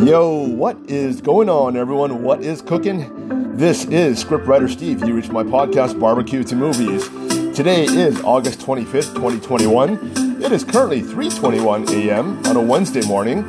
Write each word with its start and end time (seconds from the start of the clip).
Yo, 0.00 0.46
what 0.46 0.76
is 0.86 1.20
going 1.20 1.48
on, 1.48 1.76
everyone? 1.76 2.22
What 2.22 2.40
is 2.40 2.62
cooking? 2.62 3.56
This 3.56 3.84
is 3.86 4.22
Scriptwriter 4.22 4.70
Steve. 4.70 5.04
You 5.04 5.12
reach 5.12 5.28
my 5.28 5.42
podcast, 5.42 5.98
Barbecue 5.98 6.44
to 6.44 6.54
Movies. 6.54 7.08
Today 7.52 7.82
is 7.82 8.20
August 8.22 8.60
25th, 8.60 9.12
2021. 9.16 10.40
It 10.40 10.52
is 10.52 10.62
currently 10.62 11.02
3:21 11.02 11.90
a.m. 11.90 12.38
on 12.46 12.56
a 12.56 12.62
Wednesday 12.62 13.04
morning. 13.08 13.40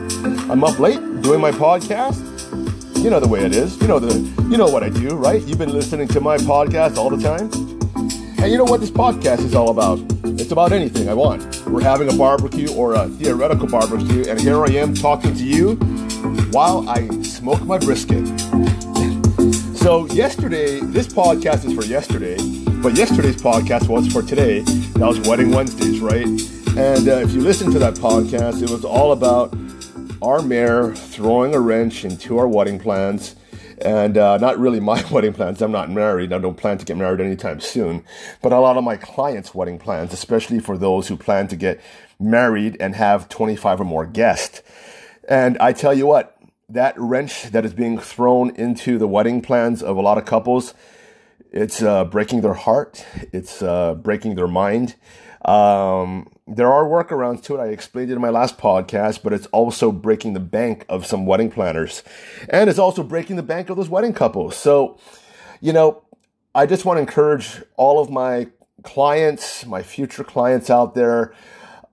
I'm 0.49 0.63
up 0.63 0.79
late 0.79 0.99
doing 1.21 1.39
my 1.39 1.51
podcast. 1.51 2.17
You 3.03 3.11
know 3.11 3.19
the 3.19 3.27
way 3.27 3.45
it 3.45 3.53
is. 3.53 3.79
You 3.79 3.87
know 3.87 3.99
the 3.99 4.15
you 4.49 4.57
know 4.57 4.69
what 4.69 4.83
I 4.83 4.89
do, 4.89 5.09
right? 5.15 5.43
You've 5.43 5.59
been 5.59 5.71
listening 5.71 6.07
to 6.07 6.19
my 6.19 6.37
podcast 6.37 6.97
all 6.97 7.11
the 7.11 7.21
time. 7.21 7.51
And 8.39 8.51
you 8.51 8.57
know 8.57 8.63
what 8.63 8.81
this 8.81 8.89
podcast 8.89 9.45
is 9.45 9.53
all 9.53 9.69
about? 9.69 9.99
It's 10.23 10.51
about 10.51 10.71
anything 10.71 11.09
I 11.09 11.13
want. 11.13 11.63
We're 11.67 11.83
having 11.83 12.11
a 12.11 12.17
barbecue 12.17 12.73
or 12.73 12.95
a 12.95 13.07
theoretical 13.07 13.67
barbecue, 13.67 14.25
and 14.27 14.41
here 14.41 14.65
I 14.65 14.71
am 14.71 14.95
talking 14.95 15.35
to 15.35 15.43
you 15.43 15.77
while 16.51 16.87
I 16.89 17.07
smoke 17.21 17.61
my 17.63 17.77
brisket. 17.77 18.27
so, 19.75 20.05
yesterday, 20.07 20.79
this 20.81 21.07
podcast 21.07 21.65
is 21.65 21.73
for 21.73 21.85
yesterday, 21.85 22.37
but 22.81 22.95
yesterday's 22.95 23.41
podcast 23.41 23.87
was 23.87 24.11
for 24.11 24.21
today. 24.21 24.61
That 24.61 25.07
was 25.07 25.19
Wedding 25.21 25.51
Wednesdays, 25.51 25.99
right? 25.99 26.27
And 26.77 27.07
uh, 27.07 27.17
if 27.17 27.31
you 27.31 27.41
listen 27.41 27.71
to 27.71 27.79
that 27.79 27.95
podcast, 27.95 28.61
it 28.61 28.69
was 28.69 28.85
all 28.85 29.11
about 29.11 29.55
our 30.21 30.41
mayor 30.41 30.93
throwing 30.93 31.55
a 31.55 31.59
wrench 31.59 32.05
into 32.05 32.37
our 32.37 32.47
wedding 32.47 32.79
plans. 32.79 33.35
And 33.81 34.17
uh, 34.17 34.37
not 34.37 34.59
really 34.59 34.79
my 34.79 35.03
wedding 35.11 35.33
plans. 35.33 35.61
I'm 35.61 35.71
not 35.71 35.89
married. 35.89 36.33
I 36.33 36.37
don't 36.37 36.57
plan 36.57 36.77
to 36.77 36.85
get 36.85 36.97
married 36.97 37.21
anytime 37.21 37.59
soon. 37.59 38.03
But 38.41 38.51
a 38.51 38.59
lot 38.59 38.77
of 38.77 38.83
my 38.83 38.97
clients' 38.97 39.55
wedding 39.55 39.79
plans, 39.79 40.13
especially 40.13 40.59
for 40.59 40.77
those 40.77 41.07
who 41.07 41.15
plan 41.15 41.47
to 41.47 41.55
get 41.55 41.79
married 42.19 42.77
and 42.79 42.95
have 42.95 43.29
25 43.29 43.81
or 43.81 43.85
more 43.85 44.05
guests. 44.05 44.61
And 45.27 45.57
I 45.59 45.73
tell 45.73 45.93
you 45.93 46.07
what, 46.07 46.37
that 46.69 46.93
wrench 46.97 47.51
that 47.51 47.65
is 47.65 47.73
being 47.73 47.97
thrown 47.97 48.55
into 48.55 48.97
the 48.97 49.07
wedding 49.07 49.41
plans 49.41 49.81
of 49.81 49.97
a 49.97 50.01
lot 50.01 50.17
of 50.17 50.25
couples, 50.25 50.73
it's 51.51 51.81
uh, 51.81 52.05
breaking 52.05 52.41
their 52.41 52.53
heart. 52.53 53.05
It's 53.33 53.61
uh, 53.61 53.95
breaking 53.95 54.35
their 54.35 54.47
mind. 54.47 54.95
Um, 55.45 56.29
there 56.47 56.71
are 56.71 56.83
workarounds 56.83 57.43
to 57.43 57.55
it. 57.55 57.59
I 57.59 57.67
explained 57.67 58.11
it 58.11 58.15
in 58.15 58.21
my 58.21 58.29
last 58.29 58.57
podcast, 58.57 59.23
but 59.23 59.33
it's 59.33 59.47
also 59.47 59.91
breaking 59.91 60.33
the 60.33 60.39
bank 60.39 60.85
of 60.89 61.05
some 61.05 61.25
wedding 61.25 61.49
planners. 61.49 62.03
And 62.49 62.69
it's 62.69 62.79
also 62.79 63.03
breaking 63.03 63.35
the 63.35 63.43
bank 63.43 63.69
of 63.69 63.77
those 63.77 63.89
wedding 63.89 64.13
couples. 64.13 64.55
So, 64.55 64.99
you 65.61 65.73
know, 65.73 66.03
I 66.53 66.65
just 66.65 66.85
want 66.85 66.97
to 66.97 67.01
encourage 67.01 67.63
all 67.77 67.99
of 67.99 68.09
my 68.09 68.47
clients, 68.83 69.65
my 69.65 69.81
future 69.81 70.23
clients 70.23 70.69
out 70.69 70.93
there, 70.93 71.33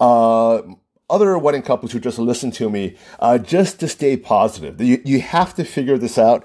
uh, 0.01 0.63
other 1.09 1.39
wedding 1.39 1.63
couples 1.63 1.93
who 1.93 2.01
just 2.01 2.19
listen 2.19 2.51
to 2.53 2.69
me, 2.69 2.97
uh, 3.21 3.39
just 3.39 3.81
to 3.81 3.89
stay 3.89 4.17
positive. 4.17 4.81
You, 4.81 5.01
you 5.05 5.21
have 5.21 5.55
to 5.55 5.65
figure 5.65 5.99
this 5.99 6.19
out. 6.19 6.45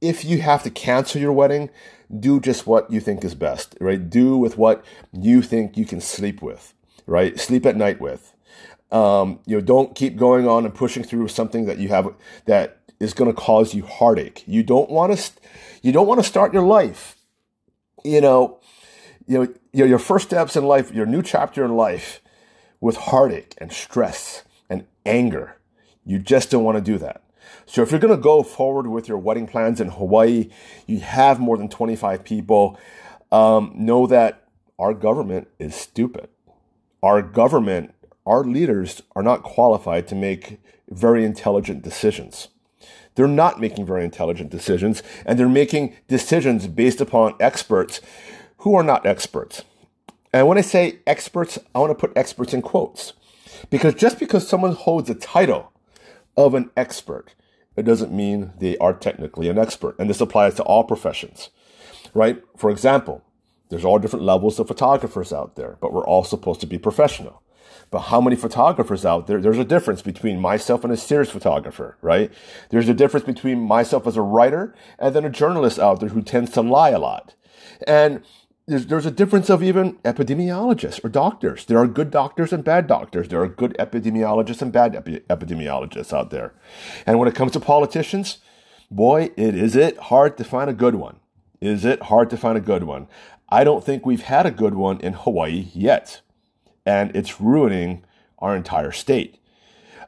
If 0.00 0.24
you 0.24 0.40
have 0.40 0.62
to 0.64 0.70
cancel 0.70 1.20
your 1.20 1.32
wedding, 1.32 1.70
do 2.16 2.40
just 2.40 2.66
what 2.66 2.90
you 2.90 3.00
think 3.00 3.24
is 3.24 3.34
best, 3.34 3.76
right? 3.80 4.08
Do 4.08 4.36
with 4.36 4.56
what 4.56 4.84
you 5.12 5.42
think 5.42 5.76
you 5.76 5.84
can 5.84 6.00
sleep 6.00 6.42
with, 6.42 6.74
right? 7.06 7.38
Sleep 7.38 7.66
at 7.66 7.76
night 7.76 8.00
with. 8.00 8.34
Um, 8.90 9.40
you 9.44 9.56
know, 9.56 9.60
don't 9.60 9.94
keep 9.94 10.16
going 10.16 10.48
on 10.48 10.64
and 10.64 10.74
pushing 10.74 11.02
through 11.02 11.28
something 11.28 11.66
that 11.66 11.78
you 11.78 11.88
have 11.88 12.14
that 12.46 12.80
is 12.98 13.12
going 13.12 13.30
to 13.30 13.38
cause 13.38 13.74
you 13.74 13.84
heartache. 13.84 14.42
You 14.46 14.62
don't 14.62 14.90
want 14.90 15.16
to, 15.16 15.32
you 15.82 15.92
don't 15.92 16.06
want 16.06 16.20
to 16.20 16.28
start 16.28 16.54
your 16.54 16.62
life, 16.62 17.16
you 18.04 18.20
know, 18.20 18.60
you 19.26 19.54
know, 19.74 19.84
your 19.84 19.98
first 19.98 20.28
steps 20.28 20.56
in 20.56 20.64
life, 20.64 20.90
your 20.92 21.04
new 21.04 21.22
chapter 21.22 21.64
in 21.64 21.76
life 21.76 22.22
with 22.80 22.96
heartache 22.96 23.54
and 23.58 23.72
stress 23.72 24.44
and 24.68 24.86
anger. 25.04 25.56
You 26.04 26.18
just 26.18 26.50
don't 26.50 26.64
want 26.64 26.76
to 26.76 26.82
do 26.82 26.98
that. 26.98 27.22
So 27.66 27.82
if 27.82 27.90
you're 27.90 28.00
going 28.00 28.16
to 28.16 28.22
go 28.22 28.42
forward 28.42 28.86
with 28.86 29.08
your 29.08 29.18
wedding 29.18 29.46
plans 29.46 29.80
in 29.80 29.88
Hawaii, 29.88 30.50
you 30.86 31.00
have 31.00 31.38
more 31.38 31.56
than 31.56 31.68
25 31.68 32.24
people, 32.24 32.78
um, 33.30 33.72
know 33.74 34.06
that 34.06 34.44
our 34.78 34.94
government 34.94 35.48
is 35.58 35.74
stupid. 35.74 36.28
Our 37.02 37.20
government, 37.20 37.94
our 38.26 38.44
leaders 38.44 39.02
are 39.14 39.22
not 39.22 39.42
qualified 39.42 40.08
to 40.08 40.14
make 40.14 40.60
very 40.88 41.24
intelligent 41.24 41.82
decisions. 41.82 42.48
They're 43.14 43.26
not 43.26 43.60
making 43.60 43.84
very 43.84 44.04
intelligent 44.04 44.50
decisions, 44.50 45.02
and 45.26 45.38
they're 45.38 45.48
making 45.48 45.96
decisions 46.06 46.68
based 46.68 47.00
upon 47.00 47.34
experts 47.40 48.00
who 48.58 48.74
are 48.74 48.82
not 48.82 49.04
experts. 49.04 49.64
And 50.32 50.46
when 50.46 50.58
I 50.58 50.62
say 50.62 50.98
experts, 51.06 51.58
I 51.74 51.78
want 51.78 51.90
to 51.90 51.94
put 51.94 52.16
experts 52.16 52.52
in 52.52 52.62
quotes. 52.62 53.12
Because 53.70 53.94
just 53.94 54.18
because 54.18 54.46
someone 54.46 54.72
holds 54.72 55.08
the 55.08 55.14
title 55.14 55.72
of 56.36 56.54
an 56.54 56.70
expert, 56.76 57.34
it 57.76 57.82
doesn't 57.84 58.12
mean 58.12 58.52
they 58.58 58.76
are 58.78 58.92
technically 58.92 59.48
an 59.48 59.58
expert. 59.58 59.96
And 59.98 60.08
this 60.08 60.20
applies 60.20 60.54
to 60.54 60.62
all 60.62 60.84
professions, 60.84 61.50
right? 62.14 62.42
For 62.56 62.70
example, 62.70 63.24
there's 63.68 63.84
all 63.84 63.98
different 63.98 64.24
levels 64.24 64.58
of 64.58 64.68
photographers 64.68 65.32
out 65.32 65.56
there, 65.56 65.76
but 65.80 65.92
we're 65.92 66.06
all 66.06 66.24
supposed 66.24 66.60
to 66.60 66.66
be 66.66 66.78
professional. 66.78 67.42
But 67.90 68.00
how 68.00 68.20
many 68.20 68.36
photographers 68.36 69.06
out 69.06 69.26
there? 69.26 69.40
There's 69.40 69.58
a 69.58 69.64
difference 69.64 70.02
between 70.02 70.40
myself 70.40 70.84
and 70.84 70.92
a 70.92 70.96
serious 70.96 71.30
photographer, 71.30 71.96
right? 72.02 72.30
There's 72.70 72.88
a 72.88 72.94
difference 72.94 73.24
between 73.24 73.60
myself 73.60 74.06
as 74.06 74.16
a 74.16 74.22
writer 74.22 74.74
and 74.98 75.14
then 75.14 75.24
a 75.24 75.30
journalist 75.30 75.78
out 75.78 76.00
there 76.00 76.10
who 76.10 76.22
tends 76.22 76.50
to 76.52 76.60
lie 76.62 76.90
a 76.90 76.98
lot. 76.98 77.34
And 77.86 78.22
there's, 78.68 78.86
there's 78.86 79.06
a 79.06 79.10
difference 79.10 79.48
of 79.48 79.62
even 79.62 79.94
epidemiologists 79.98 81.02
or 81.02 81.08
doctors. 81.08 81.64
There 81.64 81.78
are 81.78 81.86
good 81.86 82.10
doctors 82.10 82.52
and 82.52 82.62
bad 82.62 82.86
doctors. 82.86 83.28
There 83.28 83.42
are 83.42 83.48
good 83.48 83.74
epidemiologists 83.78 84.60
and 84.60 84.70
bad 84.70 84.94
epi- 84.94 85.20
epidemiologists 85.30 86.12
out 86.12 86.30
there. 86.30 86.52
And 87.06 87.18
when 87.18 87.28
it 87.28 87.34
comes 87.34 87.52
to 87.52 87.60
politicians, 87.60 88.38
boy, 88.90 89.30
it 89.36 89.54
is 89.54 89.74
it 89.74 89.96
hard 89.96 90.36
to 90.36 90.44
find 90.44 90.68
a 90.68 90.74
good 90.74 90.96
one. 90.96 91.18
Is 91.60 91.86
it 91.86 92.02
hard 92.02 92.28
to 92.30 92.36
find 92.36 92.58
a 92.58 92.60
good 92.60 92.84
one? 92.84 93.08
I 93.48 93.64
don't 93.64 93.82
think 93.82 94.04
we've 94.04 94.22
had 94.22 94.44
a 94.44 94.50
good 94.50 94.74
one 94.74 95.00
in 95.00 95.14
Hawaii 95.14 95.68
yet. 95.72 96.20
And 96.84 97.14
it's 97.16 97.40
ruining 97.40 98.04
our 98.38 98.54
entire 98.54 98.92
state. 98.92 99.38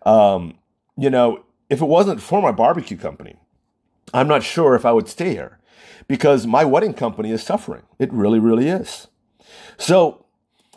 Um, 0.04 0.58
you 0.96 1.08
know, 1.08 1.44
if 1.70 1.80
it 1.80 1.86
wasn't 1.86 2.20
for 2.20 2.42
my 2.42 2.52
barbecue 2.52 2.96
company, 2.96 3.36
I'm 4.12 4.28
not 4.28 4.42
sure 4.42 4.74
if 4.74 4.84
I 4.84 4.92
would 4.92 5.08
stay 5.08 5.30
here 5.30 5.59
because 6.08 6.46
my 6.46 6.64
wedding 6.64 6.94
company 6.94 7.30
is 7.30 7.42
suffering. 7.42 7.82
It 7.98 8.12
really, 8.12 8.38
really 8.38 8.68
is. 8.68 9.06
So 9.78 10.24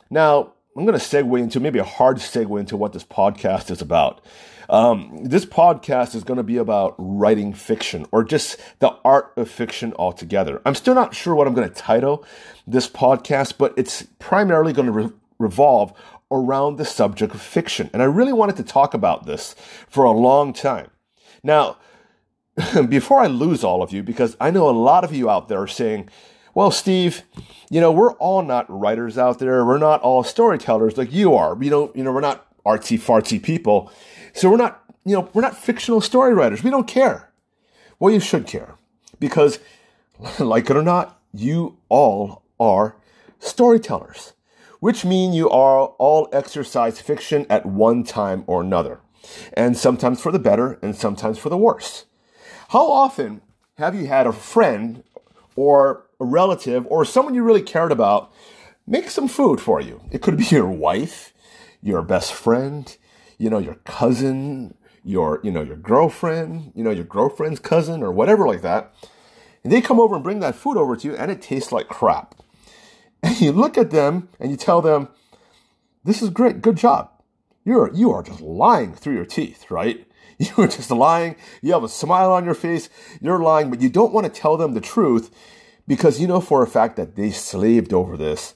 now 0.10 0.54
I'm 0.76 0.86
going 0.86 0.98
to 0.98 1.06
segue 1.06 1.40
into 1.40 1.60
maybe 1.60 1.80
a 1.80 1.84
hard 1.84 2.18
segue 2.18 2.60
into 2.60 2.78
what 2.78 2.94
this 2.94 3.04
podcast 3.04 3.70
is 3.70 3.82
about. 3.82 4.22
Um, 4.70 5.20
this 5.24 5.46
podcast 5.46 6.16
is 6.16 6.24
going 6.24 6.38
to 6.38 6.44
be 6.44 6.58
about 6.58 6.96
writing 6.98 7.54
fiction 7.54 8.06
or 8.12 8.24
just 8.24 8.60
the 8.80 8.96
art 9.04 9.34
of 9.36 9.50
fiction 9.50 9.94
altogether. 10.00 10.62
I'm 10.66 10.76
still 10.76 10.96
not 10.96 11.14
sure 11.14 11.36
what 11.36 11.48
I'm 11.48 11.54
going 11.54 11.70
to 11.70 11.76
title 11.76 12.26
this 12.66 12.90
podcast, 12.90 13.58
but 13.58 13.74
it's 13.78 14.04
primarily 14.20 14.74
going 14.74 14.86
to 14.88 14.92
re- 14.92 15.12
revolve 15.38 15.94
around 16.32 16.78
the 16.78 16.86
subject 16.86 17.36
of 17.36 17.42
fiction. 17.42 17.90
And 17.94 18.02
I 18.02 18.06
really 18.06 18.34
wanted 18.34 18.56
to 18.58 18.64
talk 18.64 18.94
about 18.94 19.26
this 19.26 19.56
for 19.88 20.06
a 20.06 20.12
long 20.12 20.54
time. 20.54 20.90
Now, 21.44 21.78
before 22.90 23.20
I 23.20 23.28
lose 23.28 23.64
all 23.64 23.82
of 23.82 23.92
you, 23.92 24.04
because 24.04 24.38
I 24.40 24.52
know 24.52 24.70
a 24.70 24.72
lot 24.72 25.04
of 25.04 25.14
you 25.14 25.30
out 25.30 25.48
there 25.48 25.62
are 25.62 25.68
saying, 25.68 26.10
well, 26.54 26.70
Steve, 26.70 27.24
you 27.70 27.82
know, 27.82 27.92
we're 27.92 28.14
all 28.14 28.44
not 28.44 28.66
writers 28.70 29.18
out 29.18 29.40
there. 29.40 29.66
We're 29.66 29.80
not 29.80 30.02
all 30.02 30.24
storytellers 30.24 30.98
like 30.98 31.12
you 31.12 31.34
are. 31.34 31.58
You 31.62 31.70
know, 31.70 31.92
you 31.96 32.04
know, 32.04 32.12
we're 32.12 32.22
not 32.22 32.46
artsy 32.64 33.00
fartsy 33.00 33.42
people. 33.42 33.92
So 34.34 34.50
we're 34.50 34.58
not, 34.58 34.84
you 35.04 35.16
know, 35.16 35.30
we're 35.34 35.42
not 35.42 35.58
fictional 35.58 36.00
story 36.00 36.34
writers. 36.34 36.64
We 36.64 36.70
don't 36.70 36.88
care. 36.88 37.32
Well, 38.00 38.14
you 38.14 38.20
should 38.20 38.46
care 38.46 38.76
because 39.20 39.60
like 40.40 40.70
it 40.70 40.78
or 40.78 40.84
not, 40.84 41.20
you 41.34 41.78
all 41.90 42.44
are 42.60 42.96
storytellers, 43.40 44.34
which 44.80 45.04
mean 45.04 45.34
you 45.34 45.50
are 45.50 45.88
all 45.88 46.30
exercise 46.32 47.02
fiction 47.02 47.48
at 47.50 47.66
one 47.66 48.04
time 48.04 48.44
or 48.46 48.62
another. 48.62 49.00
And 49.54 49.76
sometimes 49.76 50.22
for 50.22 50.32
the 50.32 50.40
better 50.40 50.78
and 50.84 50.96
sometimes 50.96 51.40
for 51.40 51.50
the 51.50 51.58
worse. 51.58 52.06
How 52.74 52.92
often 52.92 53.42
have 53.78 53.94
you 53.94 54.08
had 54.08 54.26
a 54.26 54.34
friend 54.34 55.04
or 55.56 56.08
a 56.20 56.26
relative 56.26 56.88
or 56.88 57.06
someone 57.06 57.36
you 57.36 57.44
really 57.44 57.62
cared 57.62 57.92
about 57.92 58.34
make 58.88 59.12
some 59.12 59.28
food 59.28 59.62
for 59.62 59.80
you? 59.80 60.02
It 60.10 60.24
could 60.24 60.38
be 60.38 60.44
your 60.50 60.72
wife, 60.72 61.36
your 61.84 62.02
best 62.02 62.34
friend, 62.34 62.98
you 63.38 63.52
know, 63.52 63.60
your 63.60 63.76
cousin, 63.86 64.74
your, 65.04 65.40
you 65.44 65.52
know, 65.52 65.62
your 65.62 65.76
girlfriend, 65.76 66.72
you 66.74 66.84
know, 66.84 66.90
your 66.90 67.04
girlfriend's 67.04 67.60
cousin 67.60 68.02
or 68.02 68.12
whatever 68.12 68.48
like 68.48 68.64
that. 68.64 68.92
And 69.64 69.72
they 69.72 69.80
come 69.80 70.00
over 70.00 70.16
and 70.16 70.24
bring 70.24 70.40
that 70.40 70.56
food 70.56 70.76
over 70.76 70.96
to 70.96 71.08
you 71.08 71.16
and 71.16 71.30
it 71.30 71.44
tastes 71.44 71.72
like 71.72 71.88
crap. 71.88 72.34
And 73.22 73.40
you 73.40 73.52
look 73.52 73.78
at 73.78 73.92
them 73.92 74.30
and 74.40 74.50
you 74.50 74.58
tell 74.58 74.82
them, 74.82 75.10
this 76.04 76.24
is 76.24 76.32
great. 76.32 76.64
Good 76.64 76.78
job. 76.78 77.12
You're, 77.64 77.94
you 77.94 78.12
are 78.12 78.24
just 78.24 78.42
lying 78.42 78.96
through 78.96 79.14
your 79.14 79.26
teeth, 79.26 79.70
right? 79.70 80.08
You're 80.58 80.68
just 80.68 80.92
lying. 80.92 81.36
You 81.62 81.74
have 81.74 81.84
a 81.84 81.90
smile 81.90 82.32
on 82.32 82.46
your 82.46 82.54
face. 82.54 82.90
You're 83.22 83.40
lying, 83.40 83.70
but 83.70 83.82
you 83.82 83.90
don't 83.90 84.14
want 84.14 84.26
to 84.26 84.42
tell 84.42 84.58
them 84.58 84.74
the 84.74 84.82
truth 84.82 85.32
because 85.88 86.20
you 86.20 86.28
know 86.28 86.42
for 86.42 86.64
a 86.64 86.68
fact 86.68 86.96
that 86.96 87.16
they 87.16 87.32
slaved 87.32 87.94
over 87.94 88.18
this 88.18 88.56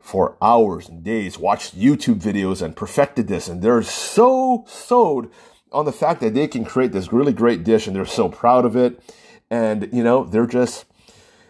for 0.00 0.36
hours 0.40 0.88
and 0.88 1.04
days, 1.04 1.38
watched 1.38 1.78
YouTube 1.78 2.20
videos 2.20 2.62
and 2.62 2.74
perfected 2.74 3.28
this. 3.28 3.48
And 3.48 3.60
they're 3.60 3.82
so 3.82 4.64
sewed 4.66 5.30
on 5.70 5.84
the 5.84 5.92
fact 5.92 6.20
that 6.20 6.34
they 6.34 6.48
can 6.48 6.64
create 6.64 6.92
this 6.92 7.12
really 7.12 7.32
great 7.32 7.62
dish 7.62 7.86
and 7.86 7.94
they're 7.94 8.06
so 8.06 8.28
proud 8.28 8.64
of 8.64 8.74
it. 8.76 9.00
And, 9.50 9.88
you 9.92 10.02
know, 10.02 10.24
they're 10.24 10.46
just, 10.46 10.86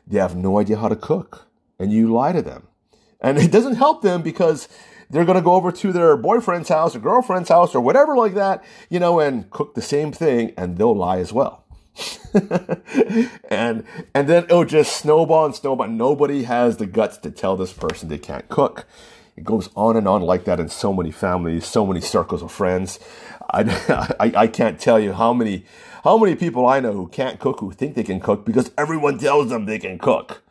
they 0.06 0.18
have 0.18 0.34
no 0.34 0.58
idea 0.58 0.78
how 0.78 0.88
to 0.88 0.96
cook. 0.96 1.46
And 1.78 1.92
you 1.92 2.12
lie 2.12 2.32
to 2.32 2.42
them. 2.42 2.66
And 3.20 3.38
it 3.38 3.52
doesn't 3.52 3.76
help 3.76 4.02
them 4.02 4.22
because 4.22 4.68
they're 5.10 5.24
going 5.24 5.36
to 5.36 5.42
go 5.42 5.54
over 5.54 5.72
to 5.72 5.92
their 5.92 6.16
boyfriend's 6.16 6.68
house 6.68 6.94
or 6.94 6.98
girlfriend's 6.98 7.48
house 7.48 7.74
or 7.74 7.80
whatever 7.80 8.16
like 8.16 8.34
that, 8.34 8.62
you 8.90 9.00
know, 9.00 9.20
and 9.20 9.50
cook 9.50 9.74
the 9.74 9.82
same 9.82 10.12
thing 10.12 10.52
and 10.56 10.76
they'll 10.76 10.94
lie 10.94 11.18
as 11.18 11.32
well. 11.32 11.64
and 13.50 13.84
and 14.14 14.28
then 14.28 14.44
it'll 14.44 14.64
just 14.64 14.96
snowball 14.96 15.46
and 15.46 15.54
snowball. 15.54 15.88
Nobody 15.88 16.44
has 16.44 16.76
the 16.76 16.86
guts 16.86 17.18
to 17.18 17.30
tell 17.30 17.56
this 17.56 17.72
person 17.72 18.08
they 18.08 18.18
can't 18.18 18.48
cook. 18.48 18.86
It 19.36 19.44
goes 19.44 19.68
on 19.74 19.96
and 19.96 20.06
on 20.06 20.22
like 20.22 20.44
that 20.44 20.60
in 20.60 20.68
so 20.68 20.92
many 20.92 21.10
families, 21.10 21.66
so 21.66 21.86
many 21.86 22.00
circles 22.00 22.42
of 22.42 22.52
friends. 22.52 22.98
I, 23.50 24.14
I, 24.20 24.32
I 24.42 24.46
can't 24.46 24.78
tell 24.78 25.00
you 25.00 25.12
how 25.12 25.32
many 25.32 25.64
how 26.04 26.18
many 26.18 26.36
people 26.36 26.66
I 26.66 26.80
know 26.80 26.92
who 26.92 27.08
can't 27.08 27.40
cook 27.40 27.60
who 27.60 27.72
think 27.72 27.94
they 27.94 28.04
can 28.04 28.20
cook 28.20 28.44
because 28.44 28.70
everyone 28.78 29.18
tells 29.18 29.48
them 29.50 29.66
they 29.66 29.78
can 29.78 29.98
cook. 29.98 30.42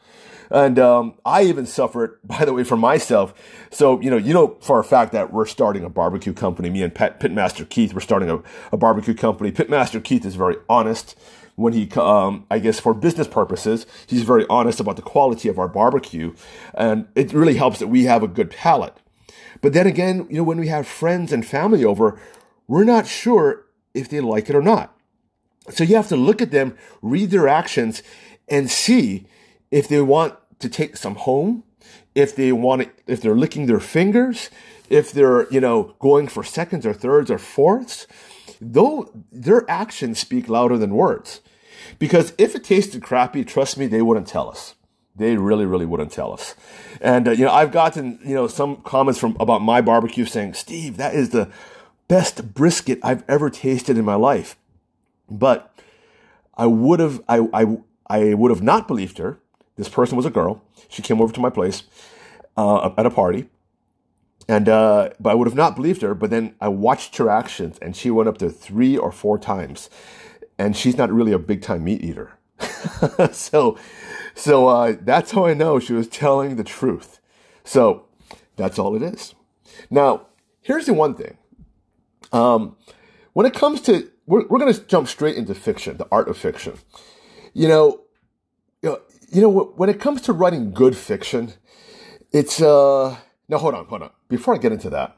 And 0.49 0.79
um, 0.79 1.15
I 1.25 1.44
even 1.44 1.65
suffered, 1.65 2.19
by 2.23 2.45
the 2.45 2.53
way, 2.53 2.63
for 2.63 2.77
myself. 2.77 3.33
So, 3.71 3.99
you 4.01 4.09
know, 4.09 4.17
you 4.17 4.33
know 4.33 4.57
for 4.61 4.79
a 4.79 4.83
fact 4.83 5.11
that 5.13 5.33
we're 5.33 5.45
starting 5.45 5.83
a 5.83 5.89
barbecue 5.89 6.33
company. 6.33 6.69
Me 6.69 6.83
and 6.83 6.94
Pitmaster 6.94 7.67
Keith, 7.67 7.94
we're 7.94 8.01
starting 8.01 8.29
a, 8.29 8.41
a 8.71 8.77
barbecue 8.77 9.13
company. 9.13 9.51
Pitmaster 9.51 10.03
Keith 10.03 10.25
is 10.25 10.35
very 10.35 10.55
honest 10.69 11.15
when 11.57 11.73
he, 11.73 11.89
um, 11.95 12.45
I 12.51 12.59
guess, 12.59 12.79
for 12.79 12.94
business 12.94 13.27
purposes, 13.27 13.88
he's 14.05 14.21
very 14.21 14.45
honest 14.47 14.79
about 14.79 14.95
the 14.95 15.01
quality 15.01 15.49
of 15.49 15.57
our 15.57 15.67
barbecue, 15.67 16.35
and 16.75 17.07
it 17.15 17.33
really 17.33 17.55
helps 17.55 17.79
that 17.79 17.88
we 17.88 18.03
have 18.03 18.21
a 18.21 18.27
good 18.27 18.51
palate. 18.51 18.95
But 19.61 19.73
then 19.73 19.88
again, 19.88 20.27
you 20.29 20.38
know, 20.38 20.44
when 20.44 20.59
we 20.59 20.67
have 20.67 20.88
friends 20.88 21.33
and 21.33 21.44
family 21.44 21.83
over, 21.83 22.19
we're 22.67 22.83
not 22.83 23.07
sure 23.07 23.65
if 23.95 24.07
they 24.07 24.19
like 24.19 24.51
it 24.51 24.55
or 24.55 24.61
not. 24.61 24.95
So 25.71 25.83
you 25.83 25.95
have 25.95 26.09
to 26.09 26.15
look 26.15 26.44
at 26.44 26.51
them, 26.51 26.77
read 27.01 27.31
their 27.31 27.47
actions, 27.47 28.03
and 28.47 28.69
see 28.69 29.25
if 29.72 29.88
they 29.88 30.02
want 30.02 30.36
to 30.60 30.69
take 30.69 30.98
some 30.98 31.16
home, 31.16 31.64
if 32.16 32.36
they 32.36 32.52
want 32.52 32.84
it, 32.84 33.04
if 33.08 33.22
they're 33.22 33.36
licking 33.36 33.68
their 33.68 33.80
fingers, 33.80 34.50
if 34.90 35.12
they're, 35.12 35.48
you 35.50 35.62
know, 35.62 35.96
going 36.00 36.28
for 36.28 36.44
seconds 36.44 36.86
or 36.86 36.94
thirds 36.94 37.30
or 37.30 37.38
fourths, 37.38 38.08
though 38.60 39.12
their 39.31 39.69
actions 39.69 40.19
speak 40.19 40.50
louder 40.50 40.78
than 40.78 40.96
words. 40.96 41.42
Because 42.00 42.34
if 42.38 42.56
it 42.56 42.64
tasted 42.64 43.04
crappy, 43.04 43.44
trust 43.44 43.78
me, 43.78 43.88
they 43.88 44.02
wouldn't 44.02 44.28
tell 44.28 44.50
us. 44.50 44.75
They 45.16 45.36
really, 45.36 45.66
really 45.66 45.86
wouldn't 45.86 46.12
tell 46.12 46.31
us. 46.31 46.56
And, 47.02 47.28
uh, 47.28 47.31
you 47.31 47.46
know, 47.46 47.52
I've 47.52 47.72
gotten, 47.72 48.19
you 48.24 48.36
know, 48.36 48.48
some 48.48 48.78
comments 48.78 49.19
from 49.19 49.36
about 49.40 49.62
my 49.62 49.81
barbecue 49.81 50.25
saying, 50.25 50.54
Steve, 50.54 50.98
that 50.98 51.16
is 51.16 51.30
the 51.30 51.50
best 52.08 52.54
brisket 52.54 53.00
I've 53.04 53.24
ever 53.28 53.50
tasted 53.50 53.98
in 53.98 54.06
my 54.06 54.16
life. 54.16 54.58
But 55.30 55.74
I 56.56 56.68
would 56.68 57.00
have, 57.00 57.22
I, 57.28 57.48
I, 57.54 57.78
I 58.08 58.34
would 58.36 58.52
have 58.52 58.62
not 58.62 58.88
believed 58.88 59.18
her. 59.18 59.40
This 59.77 59.89
person 59.89 60.18
was 60.18 60.25
a 60.25 60.29
girl. 60.29 60.63
She 60.89 61.01
came 61.01 61.21
over 61.21 61.33
to 61.33 61.39
my 61.39 61.50
place 61.50 61.83
uh, 62.57 62.91
at 62.97 63.06
a 63.06 63.09
party. 63.09 63.47
And, 64.50 64.69
uh, 64.69 65.09
but 65.19 65.31
I 65.31 65.33
would 65.33 65.47
have 65.47 65.56
not 65.56 65.75
believed 65.75 66.01
her. 66.01 66.13
But 66.13 66.29
then 66.29 66.56
I 66.59 66.68
watched 66.69 67.18
her 67.18 67.29
actions 67.29 67.77
and 67.81 67.95
she 67.95 68.09
went 68.09 68.29
up 68.29 68.38
to 68.39 68.50
three 68.50 68.97
or 68.97 69.12
four 69.12 69.38
times 69.38 69.89
and 70.57 70.75
she's 70.75 70.97
not 70.97 71.12
really 71.12 71.31
a 71.31 71.39
big 71.39 71.62
time 71.62 71.83
meat 71.83 72.03
eater. 72.03 72.33
so, 73.31 73.77
so 74.33 74.68
uh, 74.68 74.95
that's 75.01 75.31
how 75.31 75.45
I 75.45 75.53
know 75.53 75.80
she 75.80 75.94
was 75.94 76.07
telling 76.07 76.56
the 76.56 76.63
truth. 76.63 77.19
So 77.63 78.06
that's 78.56 78.80
all 78.80 78.95
it 78.95 79.03
is. 79.03 79.35
Now, 79.89 80.27
here's 80.62 80.85
the 80.85 80.94
one 80.94 81.13
thing. 81.13 81.38
Um, 82.31 82.75
when 83.33 83.45
it 83.45 83.53
comes 83.53 83.81
to, 83.81 84.09
we're, 84.25 84.47
we're 84.47 84.59
going 84.59 84.73
to 84.73 84.81
jump 84.85 85.07
straight 85.07 85.35
into 85.35 85.53
fiction, 85.53 85.97
the 85.97 86.07
art 86.12 86.27
of 86.27 86.38
fiction. 86.38 86.73
You 87.53 87.68
know, 87.68 88.01
you 89.29 89.41
know, 89.41 89.50
when 89.50 89.89
it 89.89 90.00
comes 90.00 90.21
to 90.24 90.33
writing 90.33 90.71
good 90.71 90.95
fiction, 90.95 91.53
it's, 92.31 92.62
uh, 92.62 93.18
now 93.50 93.57
hold 93.57 93.74
on, 93.74 93.85
hold 93.85 94.03
on. 94.03 94.12
Before 94.29 94.53
I 94.53 94.57
get 94.57 94.71
into 94.71 94.89
that, 94.91 95.18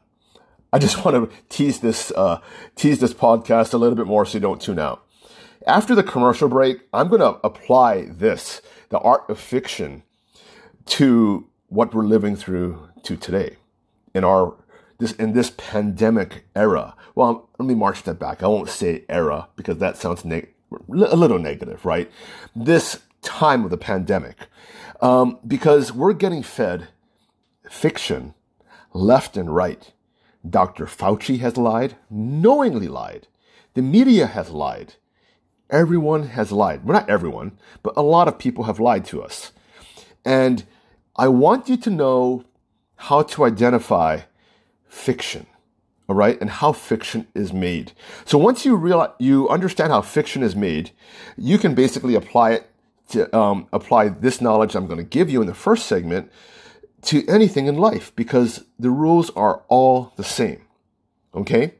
I 0.71 0.79
just 0.79 1.03
want 1.05 1.29
to 1.29 1.35
tease 1.49 1.79
this, 1.79 2.11
uh, 2.11 2.39
tease 2.75 2.99
this 2.99 3.13
podcast 3.13 3.73
a 3.73 3.77
little 3.77 3.95
bit 3.95 4.07
more 4.07 4.25
so 4.25 4.35
you 4.35 4.41
don't 4.41 4.61
tune 4.61 4.79
out. 4.79 5.05
After 5.67 5.93
the 5.93 6.03
commercial 6.03 6.47
break, 6.47 6.81
I'm 6.93 7.09
going 7.09 7.21
to 7.21 7.39
apply 7.43 8.05
this, 8.05 8.61
the 8.89 8.99
art 8.99 9.29
of 9.29 9.39
fiction, 9.39 10.03
to 10.85 11.47
what 11.67 11.93
we're 11.93 12.03
living 12.03 12.35
through 12.35 12.89
to 13.03 13.15
today 13.15 13.57
in 14.13 14.23
our 14.23 14.55
this 14.97 15.13
in 15.13 15.33
this 15.33 15.51
pandemic 15.55 16.45
era. 16.55 16.95
Well, 17.15 17.49
let 17.57 17.67
me 17.67 17.75
march 17.75 18.03
that 18.03 18.19
back. 18.19 18.43
I 18.43 18.47
won't 18.47 18.69
say 18.69 19.05
era 19.07 19.47
because 19.55 19.77
that 19.77 19.97
sounds 19.97 20.25
neg- 20.25 20.53
a 20.71 21.15
little 21.15 21.39
negative, 21.39 21.85
right? 21.85 22.11
This 22.55 22.99
time 23.21 23.63
of 23.63 23.71
the 23.71 23.77
pandemic, 23.77 24.47
um, 25.01 25.39
because 25.45 25.91
we're 25.91 26.13
getting 26.13 26.43
fed 26.43 26.89
fiction 27.69 28.33
left 28.93 29.37
and 29.37 29.53
right. 29.55 29.93
Dr. 30.47 30.85
Fauci 30.85 31.39
has 31.39 31.57
lied, 31.57 31.95
knowingly 32.09 32.87
lied. 32.87 33.27
The 33.73 33.81
media 33.81 34.27
has 34.27 34.49
lied. 34.49 34.95
Everyone 35.69 36.29
has 36.29 36.51
lied. 36.51 36.83
Well, 36.83 36.99
not 36.99 37.09
everyone, 37.09 37.59
but 37.83 37.93
a 37.95 38.01
lot 38.01 38.27
of 38.27 38.39
people 38.39 38.63
have 38.63 38.79
lied 38.79 39.05
to 39.05 39.21
us. 39.21 39.51
And 40.25 40.65
I 41.15 41.27
want 41.27 41.69
you 41.69 41.77
to 41.77 41.89
know 41.89 42.45
how 42.95 43.23
to 43.23 43.45
identify 43.45 44.21
fiction, 44.87 45.45
all 46.07 46.15
right, 46.15 46.39
and 46.41 46.49
how 46.49 46.71
fiction 46.71 47.27
is 47.35 47.53
made. 47.53 47.91
So 48.25 48.37
once 48.37 48.65
you 48.65 48.75
realize, 48.75 49.11
you 49.19 49.47
understand 49.49 49.91
how 49.91 50.01
fiction 50.01 50.43
is 50.43 50.55
made, 50.55 50.91
you 51.37 51.57
can 51.57 51.75
basically 51.75 52.15
apply 52.15 52.51
it 52.51 52.68
to 53.09 53.35
um, 53.35 53.67
apply 53.73 54.09
this 54.09 54.41
knowledge 54.41 54.75
I'm 54.75 54.87
going 54.87 54.99
to 54.99 55.03
give 55.03 55.29
you 55.29 55.41
in 55.41 55.47
the 55.47 55.53
first 55.53 55.85
segment 55.85 56.31
to 57.03 57.25
anything 57.27 57.67
in 57.67 57.77
life 57.77 58.11
because 58.15 58.65
the 58.77 58.89
rules 58.89 59.29
are 59.31 59.63
all 59.67 60.13
the 60.15 60.23
same. 60.23 60.63
Okay? 61.33 61.73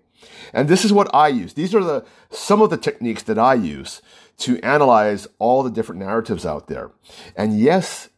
And 0.54 0.68
this 0.68 0.84
is 0.86 0.94
what 0.94 1.14
I 1.14 1.28
use. 1.28 1.54
These 1.54 1.76
are 1.76 1.84
the 1.84 2.06
some 2.30 2.62
of 2.62 2.70
the 2.70 2.78
techniques 2.78 3.24
that 3.24 3.40
I 3.40 3.54
use 3.54 4.02
to 4.40 4.60
analyze 4.62 5.28
all 5.38 5.64
the 5.64 5.70
different 5.70 6.00
narratives 6.02 6.46
out 6.46 6.68
there. 6.68 6.92
And 7.36 7.60
yes, 7.60 8.10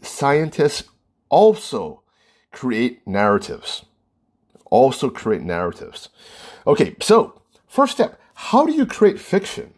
scientists 0.00 0.84
also 1.28 2.02
create 2.52 3.06
narratives. 3.06 3.84
Also 4.70 5.10
create 5.10 5.42
narratives. 5.42 6.08
Okay, 6.66 6.96
so 7.00 7.40
first 7.66 7.92
step, 7.92 8.18
how 8.34 8.66
do 8.66 8.72
you 8.72 8.86
create 8.86 9.20
fiction? 9.20 9.74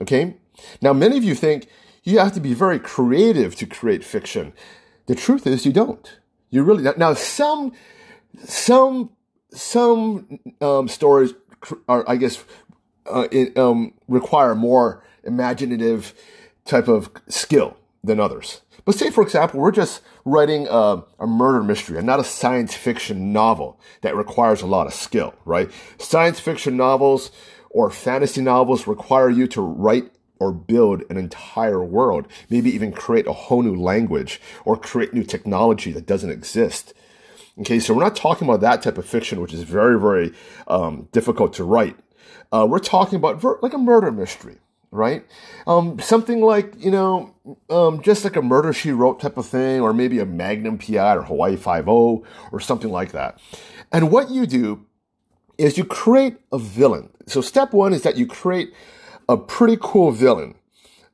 Okay? 0.00 0.36
Now 0.80 0.92
many 0.92 1.16
of 1.16 1.24
you 1.24 1.34
think 1.34 1.66
you 2.02 2.18
have 2.18 2.32
to 2.32 2.40
be 2.40 2.54
very 2.54 2.78
creative 2.78 3.54
to 3.56 3.66
create 3.66 4.04
fiction. 4.04 4.52
The 5.06 5.14
truth 5.14 5.46
is 5.46 5.66
you 5.66 5.72
don't. 5.72 6.18
You 6.50 6.62
really 6.62 6.82
don't. 6.82 6.98
now 6.98 7.14
some 7.14 7.72
some 8.44 9.10
some 9.50 10.40
um, 10.60 10.88
stories 10.88 11.34
are, 11.88 12.04
I 12.08 12.16
guess, 12.16 12.44
uh, 13.06 13.28
it, 13.30 13.56
um, 13.56 13.94
require 14.08 14.54
more 14.54 15.04
imaginative 15.24 16.14
type 16.64 16.88
of 16.88 17.10
skill 17.28 17.76
than 18.02 18.18
others. 18.18 18.62
But 18.84 18.96
say, 18.96 19.10
for 19.10 19.22
example, 19.22 19.60
we're 19.60 19.70
just 19.70 20.02
writing 20.24 20.66
a, 20.68 21.04
a, 21.20 21.26
murder 21.26 21.62
mystery 21.62 21.98
and 21.98 22.06
not 22.06 22.18
a 22.18 22.24
science 22.24 22.74
fiction 22.74 23.32
novel 23.32 23.78
that 24.00 24.16
requires 24.16 24.62
a 24.62 24.66
lot 24.66 24.86
of 24.86 24.94
skill, 24.94 25.34
right? 25.44 25.70
Science 25.98 26.40
fiction 26.40 26.76
novels 26.76 27.30
or 27.70 27.90
fantasy 27.90 28.40
novels 28.40 28.86
require 28.86 29.30
you 29.30 29.46
to 29.48 29.60
write 29.60 30.10
or 30.42 30.52
build 30.52 31.04
an 31.08 31.16
entire 31.16 31.84
world, 31.84 32.26
maybe 32.50 32.68
even 32.74 32.90
create 32.90 33.28
a 33.28 33.32
whole 33.32 33.62
new 33.62 33.76
language 33.76 34.40
or 34.64 34.76
create 34.76 35.14
new 35.14 35.22
technology 35.22 35.92
that 35.92 36.04
doesn't 36.04 36.30
exist. 36.30 36.92
Okay, 37.60 37.78
so 37.78 37.94
we're 37.94 38.02
not 38.02 38.16
talking 38.16 38.48
about 38.48 38.60
that 38.60 38.82
type 38.82 38.98
of 38.98 39.06
fiction, 39.06 39.40
which 39.40 39.54
is 39.54 39.62
very, 39.62 40.00
very 40.00 40.32
um, 40.66 41.06
difficult 41.12 41.52
to 41.54 41.64
write. 41.64 41.96
Uh, 42.50 42.66
we're 42.68 42.80
talking 42.80 43.16
about 43.16 43.40
ver- 43.40 43.60
like 43.62 43.72
a 43.72 43.78
murder 43.78 44.10
mystery, 44.10 44.56
right? 44.90 45.24
Um, 45.68 46.00
something 46.00 46.40
like, 46.40 46.74
you 46.76 46.90
know, 46.90 47.36
um, 47.70 48.02
just 48.02 48.24
like 48.24 48.34
a 48.34 48.42
murder 48.42 48.72
she 48.72 48.90
wrote 48.90 49.20
type 49.20 49.36
of 49.36 49.46
thing, 49.46 49.80
or 49.80 49.94
maybe 49.94 50.18
a 50.18 50.26
Magnum 50.26 50.76
PI 50.76 51.14
or 51.14 51.22
Hawaii 51.22 51.54
5 51.54 51.88
or 51.88 52.24
something 52.58 52.90
like 52.90 53.12
that. 53.12 53.38
And 53.92 54.10
what 54.10 54.28
you 54.28 54.46
do 54.46 54.86
is 55.56 55.78
you 55.78 55.84
create 55.84 56.38
a 56.50 56.58
villain. 56.58 57.10
So 57.26 57.40
step 57.40 57.72
one 57.72 57.92
is 57.92 58.02
that 58.02 58.16
you 58.16 58.26
create 58.26 58.72
a 59.28 59.36
pretty 59.36 59.76
cool 59.80 60.10
villain, 60.10 60.54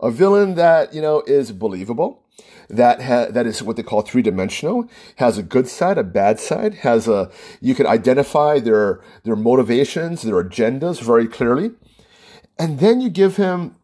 a 0.00 0.10
villain 0.10 0.54
that, 0.54 0.94
you 0.94 1.02
know, 1.02 1.22
is 1.26 1.52
believable 1.52 2.24
that 2.68 3.02
ha- 3.02 3.26
that 3.30 3.46
is 3.46 3.62
what 3.62 3.76
they 3.76 3.82
call 3.82 4.02
three 4.02 4.22
dimensional. 4.22 4.88
Has 5.16 5.38
a 5.38 5.42
good 5.42 5.68
side, 5.68 5.98
a 5.98 6.04
bad 6.04 6.38
side. 6.38 6.74
Has 6.74 7.08
a 7.08 7.30
you 7.60 7.74
can 7.74 7.86
identify 7.86 8.58
their 8.58 9.00
their 9.24 9.36
motivations, 9.36 10.22
their 10.22 10.42
agendas 10.42 11.00
very 11.00 11.26
clearly, 11.26 11.72
and 12.58 12.78
then 12.78 13.00
you 13.00 13.08
give 13.08 13.36
him 13.36 13.76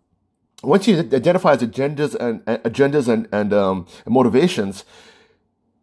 once 0.63 0.87
you 0.87 0.99
identify 0.99 1.57
his 1.57 1.69
agendas 1.69 2.15
and 2.15 2.45
agendas 2.45 3.09
and 3.09 3.29
and, 3.33 3.53
um, 3.53 3.87
and 4.05 4.15
motivations, 4.15 4.85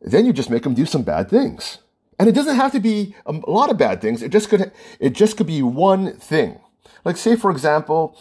then 0.01 0.25
you 0.25 0.33
just 0.33 0.49
make 0.49 0.65
him 0.65 0.73
do 0.73 0.85
some 0.85 1.03
bad 1.03 1.29
things. 1.29 1.79
And 2.19 2.29
it 2.29 2.33
doesn't 2.33 2.55
have 2.55 2.71
to 2.73 2.79
be 2.79 3.15
a 3.25 3.31
lot 3.31 3.71
of 3.71 3.79
bad 3.79 3.99
things. 3.99 4.21
It 4.21 4.31
just 4.31 4.49
could 4.49 4.71
it 4.99 5.13
just 5.13 5.37
could 5.37 5.47
be 5.47 5.63
one 5.63 6.13
thing. 6.17 6.59
Like, 7.03 7.17
say, 7.17 7.35
for 7.35 7.51
example, 7.51 8.17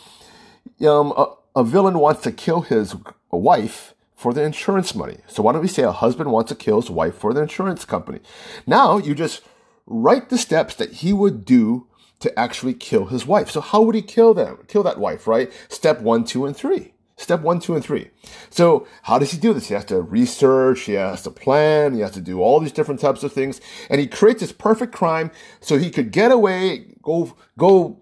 um, 0.86 1.12
a, 1.16 1.34
a 1.56 1.64
villain 1.64 1.98
wants 1.98 2.22
to 2.22 2.32
kill 2.32 2.62
his 2.62 2.96
wife 3.30 3.94
for 4.14 4.34
the 4.34 4.42
insurance 4.42 4.94
money. 4.94 5.18
So 5.26 5.42
why 5.42 5.52
don't 5.52 5.62
we 5.62 5.68
say 5.68 5.82
a 5.82 5.92
husband 5.92 6.30
wants 6.30 6.50
to 6.50 6.54
kill 6.54 6.80
his 6.80 6.90
wife 6.90 7.14
for 7.14 7.32
the 7.32 7.42
insurance 7.42 7.84
company? 7.84 8.20
Now 8.66 8.98
you 8.98 9.14
just 9.14 9.42
write 9.86 10.28
the 10.28 10.38
steps 10.38 10.74
that 10.74 10.92
he 10.92 11.12
would 11.12 11.44
do 11.44 11.86
to 12.20 12.38
actually 12.38 12.74
kill 12.74 13.06
his 13.06 13.26
wife. 13.26 13.50
So 13.50 13.60
how 13.62 13.80
would 13.82 13.94
he 13.94 14.02
kill 14.02 14.34
them? 14.34 14.58
Kill 14.68 14.82
that 14.82 15.00
wife, 15.00 15.26
right? 15.26 15.50
Step 15.68 16.00
one, 16.02 16.24
two, 16.24 16.44
and 16.44 16.54
three. 16.54 16.92
Step 17.20 17.42
one, 17.42 17.60
two, 17.60 17.74
and 17.74 17.84
three. 17.84 18.08
So 18.48 18.86
how 19.02 19.18
does 19.18 19.30
he 19.30 19.36
do 19.36 19.52
this? 19.52 19.68
He 19.68 19.74
has 19.74 19.84
to 19.84 20.00
research, 20.00 20.80
he 20.80 20.94
has 20.94 21.20
to 21.24 21.30
plan, 21.30 21.92
he 21.92 22.00
has 22.00 22.12
to 22.12 22.20
do 22.20 22.40
all 22.40 22.58
these 22.60 22.72
different 22.72 22.98
types 22.98 23.22
of 23.22 23.30
things. 23.30 23.60
And 23.90 24.00
he 24.00 24.06
creates 24.06 24.40
this 24.40 24.52
perfect 24.52 24.94
crime 24.94 25.30
so 25.60 25.76
he 25.76 25.90
could 25.90 26.12
get 26.12 26.32
away, 26.32 26.94
go, 27.02 27.36
go, 27.58 28.00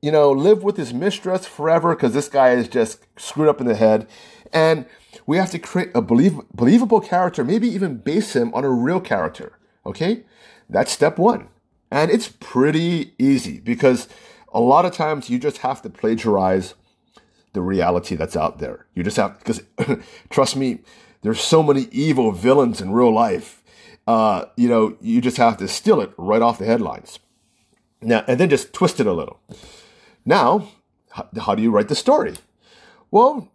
you 0.00 0.12
know, 0.12 0.30
live 0.30 0.62
with 0.62 0.76
his 0.76 0.94
mistress 0.94 1.46
forever 1.46 1.96
because 1.96 2.14
this 2.14 2.28
guy 2.28 2.52
is 2.52 2.68
just 2.68 3.04
screwed 3.18 3.48
up 3.48 3.60
in 3.60 3.66
the 3.66 3.74
head. 3.74 4.06
And 4.52 4.86
we 5.26 5.36
have 5.36 5.50
to 5.50 5.58
create 5.58 5.90
a 5.92 6.00
believable 6.00 7.00
character, 7.00 7.42
maybe 7.42 7.66
even 7.66 7.96
base 7.96 8.36
him 8.36 8.54
on 8.54 8.64
a 8.64 8.70
real 8.70 9.00
character. 9.00 9.58
Okay? 9.84 10.22
That's 10.68 10.92
step 10.92 11.18
one. 11.18 11.48
And 11.90 12.08
it's 12.08 12.28
pretty 12.38 13.14
easy 13.18 13.58
because 13.58 14.08
a 14.52 14.60
lot 14.60 14.84
of 14.84 14.92
times 14.92 15.28
you 15.28 15.40
just 15.40 15.58
have 15.58 15.82
to 15.82 15.90
plagiarize 15.90 16.74
the 17.52 17.60
reality 17.60 18.14
that's 18.14 18.36
out 18.36 18.58
there. 18.58 18.86
You 18.94 19.02
just 19.02 19.16
have, 19.16 19.38
because 19.38 19.62
trust 20.30 20.56
me, 20.56 20.80
there's 21.22 21.40
so 21.40 21.62
many 21.62 21.88
evil 21.90 22.32
villains 22.32 22.80
in 22.80 22.92
real 22.92 23.12
life. 23.12 23.62
Uh, 24.06 24.46
you 24.56 24.68
know, 24.68 24.96
you 25.00 25.20
just 25.20 25.36
have 25.36 25.56
to 25.58 25.68
steal 25.68 26.00
it 26.00 26.12
right 26.16 26.42
off 26.42 26.58
the 26.58 26.64
headlines. 26.64 27.18
Now, 28.02 28.24
and 28.26 28.40
then 28.40 28.48
just 28.48 28.72
twist 28.72 28.98
it 29.00 29.06
a 29.06 29.12
little. 29.12 29.40
Now, 30.24 30.68
how, 31.10 31.28
how 31.40 31.54
do 31.54 31.62
you 31.62 31.70
write 31.70 31.88
the 31.88 31.94
story? 31.94 32.34
Well, 33.10 33.52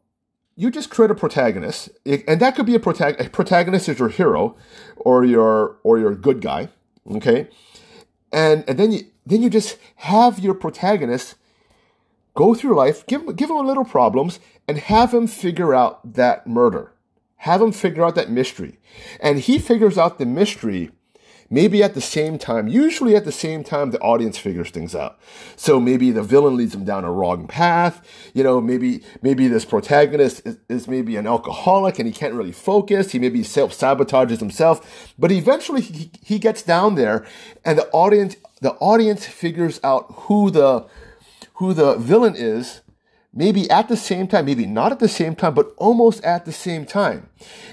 you 0.55 0.69
just 0.69 0.89
create 0.89 1.11
a 1.11 1.15
protagonist, 1.15 1.89
and 2.05 2.39
that 2.39 2.55
could 2.55 2.65
be 2.65 2.75
a, 2.75 2.79
protag- 2.79 3.19
a 3.19 3.29
protagonist 3.29 3.89
is 3.89 3.99
your 3.99 4.09
hero, 4.09 4.55
or 4.95 5.25
your 5.25 5.77
or 5.83 5.99
your 5.99 6.15
good 6.15 6.41
guy, 6.41 6.69
okay, 7.11 7.49
and 8.31 8.63
and 8.67 8.79
then 8.79 8.91
you 8.93 9.01
then 9.25 9.41
you 9.41 9.49
just 9.49 9.77
have 9.97 10.39
your 10.39 10.53
protagonist 10.53 11.35
go 12.35 12.53
through 12.53 12.75
life, 12.75 13.05
give, 13.07 13.21
him 13.21 13.35
give 13.35 13.49
him 13.49 13.55
a 13.57 13.61
little 13.61 13.85
problems, 13.85 14.39
and 14.67 14.77
have 14.77 15.13
him 15.13 15.27
figure 15.27 15.73
out 15.73 16.13
that 16.13 16.45
murder. 16.45 16.91
Have 17.37 17.61
him 17.61 17.71
figure 17.71 18.03
out 18.03 18.15
that 18.15 18.29
mystery. 18.29 18.79
And 19.19 19.39
he 19.39 19.59
figures 19.59 19.97
out 19.97 20.19
the 20.19 20.25
mystery 20.25 20.91
maybe 21.49 21.83
at 21.83 21.93
the 21.93 22.01
same 22.01 22.37
time, 22.37 22.67
usually 22.67 23.15
at 23.15 23.25
the 23.25 23.31
same 23.31 23.63
time 23.63 23.91
the 23.91 23.99
audience 23.99 24.37
figures 24.37 24.71
things 24.71 24.95
out. 24.95 25.19
So 25.55 25.79
maybe 25.79 26.11
the 26.11 26.23
villain 26.23 26.57
leads 26.57 26.73
him 26.73 26.85
down 26.85 27.05
a 27.05 27.11
wrong 27.11 27.47
path. 27.47 28.05
You 28.33 28.43
know, 28.43 28.59
maybe, 28.59 29.03
maybe 29.21 29.47
this 29.47 29.65
protagonist 29.65 30.41
is, 30.45 30.57
is 30.69 30.87
maybe 30.87 31.15
an 31.17 31.27
alcoholic 31.27 31.99
and 31.99 32.07
he 32.07 32.13
can't 32.13 32.33
really 32.33 32.51
focus. 32.51 33.11
He 33.11 33.19
maybe 33.19 33.43
self-sabotages 33.43 34.39
himself, 34.39 35.13
but 35.17 35.31
eventually 35.31 35.81
he, 35.81 36.11
he 36.21 36.39
gets 36.39 36.61
down 36.61 36.95
there 36.95 37.25
and 37.63 37.77
the 37.77 37.87
audience, 37.89 38.35
the 38.61 38.73
audience 38.73 39.25
figures 39.25 39.79
out 39.83 40.05
who 40.09 40.49
the, 40.49 40.85
who 41.55 41.73
the 41.73 41.95
villain 41.97 42.35
is, 42.35 42.81
maybe 43.33 43.69
at 43.69 43.87
the 43.87 43.97
same 43.97 44.27
time, 44.27 44.45
maybe 44.45 44.65
not 44.65 44.91
at 44.91 44.99
the 44.99 45.07
same 45.07 45.35
time, 45.35 45.53
but 45.53 45.73
almost 45.77 46.23
at 46.23 46.45
the 46.45 46.51
same 46.51 46.85
time. 46.85 47.29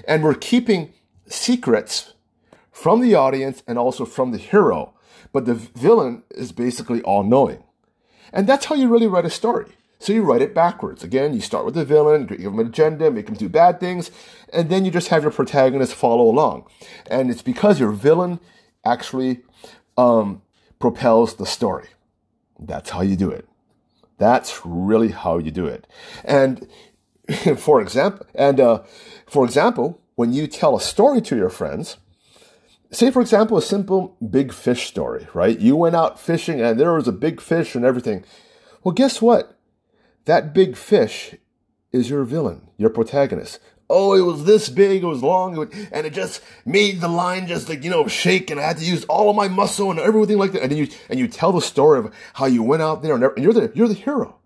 And 0.07 0.23
we're 0.23 0.35
keeping 0.35 0.93
secrets 1.27 2.13
from 2.71 3.01
the 3.01 3.15
audience 3.15 3.63
and 3.67 3.77
also 3.77 4.05
from 4.05 4.31
the 4.31 4.37
hero. 4.37 4.93
But 5.31 5.45
the 5.45 5.53
villain 5.55 6.23
is 6.31 6.51
basically 6.51 7.01
all 7.01 7.23
knowing. 7.23 7.63
And 8.31 8.47
that's 8.47 8.65
how 8.65 8.75
you 8.75 8.87
really 8.87 9.07
write 9.07 9.25
a 9.25 9.29
story. 9.29 9.65
So 9.99 10.11
you 10.11 10.23
write 10.23 10.41
it 10.41 10.53
backwards. 10.53 11.03
Again, 11.03 11.33
you 11.33 11.39
start 11.39 11.63
with 11.63 11.75
the 11.75 11.85
villain, 11.85 12.25
give 12.25 12.41
him 12.41 12.59
an 12.59 12.67
agenda, 12.67 13.09
make 13.09 13.29
him 13.29 13.35
do 13.35 13.47
bad 13.47 13.79
things, 13.79 14.11
and 14.51 14.69
then 14.69 14.83
you 14.83 14.91
just 14.91 15.07
have 15.07 15.23
your 15.23 15.31
protagonist 15.31 15.95
follow 15.95 16.25
along. 16.25 16.67
And 17.07 17.31
it's 17.31 17.41
because 17.41 17.79
your 17.79 17.91
villain 17.91 18.41
actually 18.83 19.43
um, 19.97 20.41
propels 20.77 21.35
the 21.35 21.45
story. 21.45 21.87
That's 22.59 22.89
how 22.89 23.01
you 23.01 23.15
do 23.15 23.29
it. 23.29 23.47
That's 24.23 24.65
really 24.65 25.09
how 25.09 25.37
you 25.37 25.51
do 25.51 25.65
it. 25.65 25.85
And 26.23 26.65
for 27.57 27.81
example, 27.81 28.25
and 28.33 28.57
uh, 28.57 28.83
for 29.27 29.43
example, 29.43 29.99
when 30.15 30.31
you 30.31 30.47
tell 30.47 30.77
a 30.77 30.79
story 30.79 31.19
to 31.23 31.35
your 31.35 31.49
friends, 31.49 31.97
say 32.89 33.11
for 33.11 33.21
example 33.21 33.57
a 33.57 33.61
simple 33.61 34.15
big 34.37 34.53
fish 34.53 34.87
story, 34.87 35.27
right? 35.33 35.59
You 35.59 35.75
went 35.75 35.97
out 35.97 36.21
fishing 36.21 36.61
and 36.61 36.79
there 36.79 36.93
was 36.93 37.09
a 37.09 37.11
big 37.11 37.41
fish 37.41 37.75
and 37.75 37.83
everything. 37.83 38.23
Well, 38.81 38.93
guess 38.93 39.21
what? 39.21 39.59
That 40.23 40.53
big 40.53 40.77
fish 40.77 41.35
is 41.91 42.09
your 42.09 42.23
villain, 42.23 42.69
your 42.77 42.91
protagonist 42.91 43.59
oh, 43.89 44.13
it 44.13 44.21
was 44.21 44.45
this 44.45 44.69
big, 44.69 45.03
it 45.03 45.05
was 45.05 45.21
long, 45.21 45.69
and 45.91 46.07
it 46.07 46.13
just 46.13 46.41
made 46.65 47.01
the 47.01 47.07
line 47.07 47.47
just 47.47 47.69
like, 47.69 47.83
you 47.83 47.89
know, 47.89 48.07
shake, 48.07 48.49
and 48.49 48.59
I 48.59 48.63
had 48.63 48.77
to 48.77 48.85
use 48.85 49.03
all 49.05 49.29
of 49.29 49.35
my 49.35 49.47
muscle 49.47 49.91
and 49.91 49.99
everything 49.99 50.37
like 50.37 50.51
that. 50.53 50.63
And 50.63 50.71
then 50.71 50.79
you, 50.79 50.87
and 51.09 51.19
you 51.19 51.27
tell 51.27 51.51
the 51.51 51.61
story 51.61 51.99
of 51.99 52.13
how 52.33 52.45
you 52.45 52.63
went 52.63 52.81
out 52.81 53.01
there 53.01 53.13
and, 53.13 53.43
you're 53.43 53.53
the, 53.53 53.71
you're 53.75 53.87
the 53.87 53.93
hero. 53.93 54.39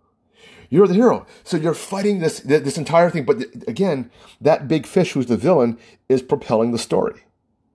You're 0.69 0.87
the 0.87 0.95
hero. 0.95 1.25
So 1.43 1.55
you're 1.55 1.73
fighting 1.73 2.19
this, 2.19 2.41
this 2.41 2.77
entire 2.77 3.09
thing. 3.09 3.23
But 3.23 3.37
again, 3.67 4.11
that 4.41 4.67
big 4.67 4.85
fish 4.85 5.13
who's 5.13 5.27
the 5.27 5.37
villain 5.37 5.77
is 6.09 6.21
propelling 6.21 6.71
the 6.71 6.77
story, 6.77 7.21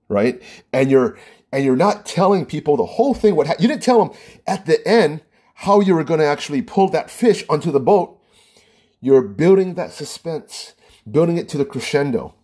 right? 0.09 0.41
And 0.71 0.91
you're, 0.91 1.17
and 1.51 1.65
you're 1.65 1.75
not 1.75 2.05
telling 2.05 2.45
people 2.45 2.77
the 2.77 2.85
whole 2.85 3.15
thing. 3.15 3.35
What 3.35 3.47
ha- 3.47 3.55
you 3.57 3.67
didn't 3.67 3.83
tell 3.83 4.05
them 4.05 4.15
at 4.45 4.67
the 4.67 4.85
end 4.87 5.21
how 5.55 5.79
you 5.79 5.95
were 5.95 6.03
going 6.03 6.19
to 6.19 6.25
actually 6.25 6.61
pull 6.61 6.89
that 6.89 7.09
fish 7.09 7.43
onto 7.49 7.71
the 7.71 7.79
boat. 7.79 8.19
You're 9.01 9.21
building 9.21 9.73
that 9.73 9.91
suspense 9.91 10.75
building 11.09 11.37
it 11.37 11.49
to 11.49 11.57
the 11.57 11.65
crescendo. 11.65 12.35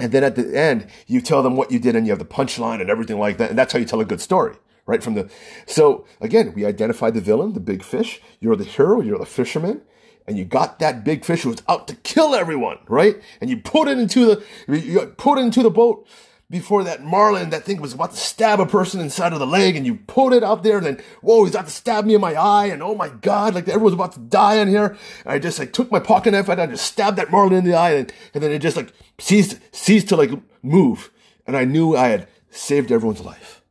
And 0.00 0.12
then 0.12 0.22
at 0.22 0.36
the 0.36 0.56
end, 0.56 0.86
you 1.06 1.20
tell 1.20 1.42
them 1.42 1.56
what 1.56 1.72
you 1.72 1.78
did 1.78 1.96
and 1.96 2.06
you 2.06 2.12
have 2.12 2.18
the 2.18 2.24
punchline 2.24 2.80
and 2.80 2.88
everything 2.88 3.18
like 3.18 3.38
that. 3.38 3.50
And 3.50 3.58
that's 3.58 3.72
how 3.72 3.78
you 3.78 3.84
tell 3.84 4.00
a 4.00 4.04
good 4.04 4.20
story, 4.20 4.54
right? 4.86 5.02
From 5.02 5.14
the, 5.14 5.30
so 5.66 6.06
again, 6.20 6.52
we 6.54 6.64
identified 6.64 7.14
the 7.14 7.20
villain, 7.20 7.52
the 7.52 7.60
big 7.60 7.82
fish. 7.82 8.20
You're 8.40 8.56
the 8.56 8.64
hero, 8.64 9.00
you're 9.00 9.18
the 9.18 9.26
fisherman. 9.26 9.82
And 10.26 10.36
you 10.36 10.44
got 10.44 10.78
that 10.78 11.04
big 11.04 11.24
fish 11.24 11.42
who 11.42 11.48
was 11.48 11.62
out 11.68 11.88
to 11.88 11.96
kill 11.96 12.34
everyone, 12.34 12.78
right? 12.86 13.16
And 13.40 13.48
you 13.48 13.56
put 13.56 13.88
it 13.88 13.98
into 13.98 14.26
the, 14.26 14.78
you 14.78 15.06
put 15.16 15.38
it 15.38 15.42
into 15.42 15.62
the 15.62 15.70
boat 15.70 16.06
before 16.50 16.82
that 16.84 17.04
marlin, 17.04 17.50
that 17.50 17.64
thing 17.64 17.80
was 17.80 17.92
about 17.92 18.12
to 18.12 18.16
stab 18.16 18.58
a 18.58 18.64
person 18.64 19.00
inside 19.00 19.34
of 19.34 19.38
the 19.38 19.46
leg, 19.46 19.76
and 19.76 19.84
you 19.84 19.96
pulled 19.96 20.32
it 20.32 20.42
out 20.42 20.62
there, 20.62 20.78
and 20.78 20.86
then, 20.86 21.00
whoa, 21.20 21.44
he's 21.44 21.54
about 21.54 21.66
to 21.66 21.72
stab 21.72 22.06
me 22.06 22.14
in 22.14 22.20
my 22.20 22.34
eye, 22.34 22.66
and 22.66 22.82
oh 22.82 22.94
my 22.94 23.10
god, 23.10 23.54
like 23.54 23.68
everyone's 23.68 23.94
about 23.94 24.12
to 24.12 24.20
die 24.20 24.56
in 24.56 24.68
here. 24.68 24.96
And 25.24 25.34
I 25.34 25.38
just 25.38 25.58
like 25.58 25.72
took 25.72 25.90
my 25.90 26.00
pocket 26.00 26.30
knife 26.30 26.48
and 26.48 26.60
I 26.60 26.66
just 26.66 26.86
stabbed 26.86 27.18
that 27.18 27.30
marlin 27.30 27.52
in 27.52 27.64
the 27.64 27.74
eye, 27.74 27.92
and, 27.92 28.12
and 28.32 28.42
then 28.42 28.50
it 28.50 28.60
just 28.60 28.76
like 28.76 28.92
ceased, 29.18 29.58
ceased 29.72 30.08
to 30.08 30.16
like 30.16 30.30
move. 30.62 31.10
And 31.46 31.56
I 31.56 31.64
knew 31.64 31.96
I 31.96 32.08
had 32.08 32.28
saved 32.50 32.90
everyone's 32.92 33.20
life. 33.20 33.62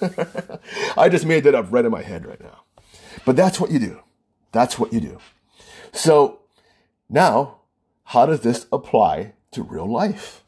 I 0.96 1.08
just 1.08 1.24
made 1.24 1.44
that 1.44 1.54
up 1.54 1.66
right 1.70 1.84
in 1.84 1.90
my 1.90 2.02
head 2.02 2.26
right 2.26 2.40
now. 2.40 2.64
But 3.24 3.36
that's 3.36 3.58
what 3.58 3.70
you 3.70 3.78
do. 3.78 4.00
That's 4.52 4.78
what 4.78 4.92
you 4.92 5.00
do. 5.00 5.18
So 5.92 6.40
now, 7.08 7.60
how 8.04 8.26
does 8.26 8.40
this 8.40 8.66
apply 8.70 9.32
to 9.52 9.62
real 9.62 9.90
life? 9.90 10.44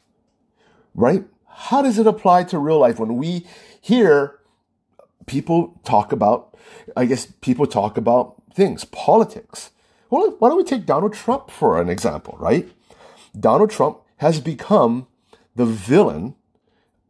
Right? 0.93 1.25
How 1.59 1.81
does 1.81 1.99
it 1.99 2.07
apply 2.07 2.45
to 2.45 2.57
real 2.57 2.79
life 2.79 2.99
when 2.99 3.17
we 3.17 3.45
hear 3.81 4.39
people 5.25 5.79
talk 5.83 6.13
about, 6.13 6.57
I 6.95 7.03
guess 7.03 7.25
people 7.41 7.67
talk 7.67 7.97
about 7.97 8.41
things, 8.53 8.85
politics? 8.85 9.71
Well, 10.09 10.37
why 10.39 10.47
don't 10.47 10.57
we 10.57 10.63
take 10.63 10.85
Donald 10.85 11.13
Trump 11.13 11.51
for 11.51 11.81
an 11.81 11.89
example, 11.89 12.37
right? 12.39 12.71
Donald 13.37 13.71
Trump 13.71 13.99
has 14.17 14.39
become 14.39 15.07
the 15.55 15.65
villain 15.65 16.35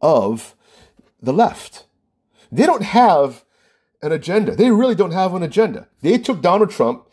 of 0.02 0.56
the 1.22 1.32
left. 1.32 1.84
They 2.50 2.66
don't 2.66 2.82
have 2.82 3.44
an 4.02 4.10
agenda. 4.10 4.56
They 4.56 4.72
really 4.72 4.96
don't 4.96 5.12
have 5.12 5.32
an 5.34 5.44
agenda. 5.44 5.86
They 6.02 6.18
took 6.18 6.42
Donald 6.42 6.70
Trump 6.70 7.06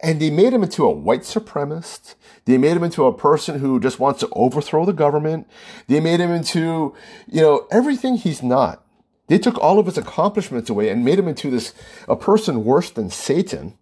and 0.00 0.20
they 0.20 0.30
made 0.30 0.52
him 0.52 0.62
into 0.62 0.84
a 0.84 0.90
white 0.90 1.22
supremacist. 1.22 2.14
They 2.44 2.58
made 2.58 2.76
him 2.76 2.84
into 2.84 3.06
a 3.06 3.16
person 3.16 3.58
who 3.58 3.80
just 3.80 3.98
wants 3.98 4.20
to 4.20 4.28
overthrow 4.32 4.84
the 4.84 4.92
government. 4.92 5.48
They 5.86 6.00
made 6.00 6.20
him 6.20 6.30
into, 6.30 6.94
you 7.26 7.40
know, 7.40 7.66
everything 7.70 8.16
he's 8.16 8.42
not. 8.42 8.84
They 9.28 9.38
took 9.38 9.58
all 9.58 9.78
of 9.78 9.86
his 9.86 9.98
accomplishments 9.98 10.70
away 10.70 10.88
and 10.88 11.04
made 11.04 11.18
him 11.18 11.26
into 11.26 11.50
this, 11.50 11.74
a 12.08 12.14
person 12.14 12.64
worse 12.64 12.90
than 12.90 13.10
Satan. 13.10 13.76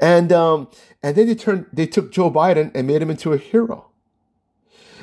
And, 0.00 0.32
um, 0.32 0.68
and 1.02 1.16
then 1.16 1.26
they 1.26 1.34
turned, 1.34 1.66
they 1.72 1.86
took 1.86 2.12
Joe 2.12 2.30
Biden 2.30 2.70
and 2.74 2.86
made 2.86 3.02
him 3.02 3.10
into 3.10 3.32
a 3.32 3.38
hero. 3.38 3.90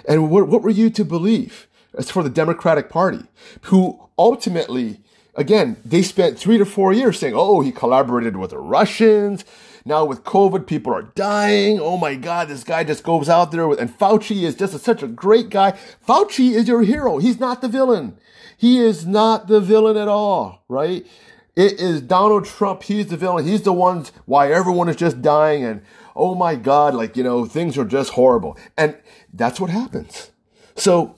And 0.08 0.29
what, 0.29 0.48
what 0.48 0.62
were 0.62 0.69
you 0.69 0.89
to 0.91 1.03
believe? 1.03 1.67
As 1.98 2.12
for 2.12 2.22
the 2.22 2.29
Democratic 2.29 2.88
Party, 2.89 3.24
who 3.63 4.00
ultimately, 4.17 5.01
again, 5.36 5.77
they 5.84 6.03
spent 6.03 6.38
three 6.38 6.60
to 6.60 6.65
four 6.65 6.93
years 6.93 7.17
saying, 7.17 7.34
oh, 7.36 7.62
he 7.62 7.72
collaborated 7.72 8.38
with 8.38 8.51
the 8.51 8.60
Russians. 8.60 9.43
Now 9.89 10.05
with 10.05 10.24
COVID, 10.24 10.67
people 10.67 10.93
are 10.93 11.01
dying. 11.01 11.79
Oh 11.79 11.98
my 11.98 12.13
God, 12.13 12.48
this 12.48 12.63
guy 12.63 12.84
just 12.84 13.03
goes 13.03 13.27
out 13.27 13.51
there 13.51 13.67
with, 13.67 13.79
and 13.79 13.89
Fauci 13.89 14.43
is 14.43 14.53
just 14.53 14.75
a, 14.75 14.77
such 14.77 15.01
a 15.01 15.08
great 15.08 15.50
guy. 15.50 15.72
Fauci 16.08 16.51
is 16.51 16.67
your 16.67 16.84
hero. 16.84 17.17
He's 17.17 17.39
not 17.39 17.63
the 17.63 17.67
villain. 17.67 18.15
He 18.55 18.77
is 18.77 19.08
not 19.08 19.48
the 19.48 19.60
villain 19.60 19.98
at 19.98 20.08
all, 20.08 20.63
right? 20.67 21.08
It 21.55 21.81
is 21.81 22.01
Donald 22.01 22.46
Trump. 22.46 22.84
He's 22.84 23.08
the 23.08 23.17
villain. 23.17 23.48
He's 23.48 23.63
the 23.63 23.74
ones 23.74 24.12
why 24.25 24.51
everyone 24.51 24.89
is 24.89 24.96
just 24.96 25.24
dying. 25.24 25.63
And 25.63 25.81
oh 26.15 26.36
my 26.36 26.53
God, 26.53 26.93
like, 26.93 27.17
you 27.17 27.24
know, 27.24 27.46
things 27.46 27.75
are 27.75 27.84
just 27.84 28.12
horrible. 28.12 28.60
And 28.77 28.96
that's 29.34 29.60
what 29.60 29.72
happens. 29.72 30.29
So, 30.75 31.15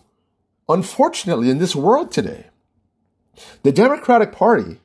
unfortunately, 0.69 1.49
in 1.49 1.57
this 1.57 1.75
world 1.75 2.09
today, 2.09 2.45
the 3.63 3.73
Democratic 3.73 4.31
Party 4.31 4.79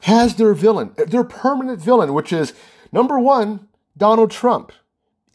has 0.00 0.36
their 0.36 0.54
villain, 0.54 0.92
their 0.96 1.24
permanent 1.24 1.80
villain, 1.80 2.14
which 2.14 2.32
is 2.32 2.54
number 2.92 3.18
one, 3.18 3.68
Donald 3.96 4.30
Trump. 4.30 4.72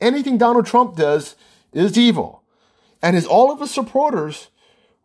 Anything 0.02 0.38
Donald 0.38 0.66
Trump 0.66 0.96
does 0.96 1.36
is 1.72 1.98
evil. 1.98 2.44
And 3.02 3.16
his 3.16 3.26
all 3.26 3.52
of 3.52 3.60
his 3.60 3.72
supporters 3.72 4.50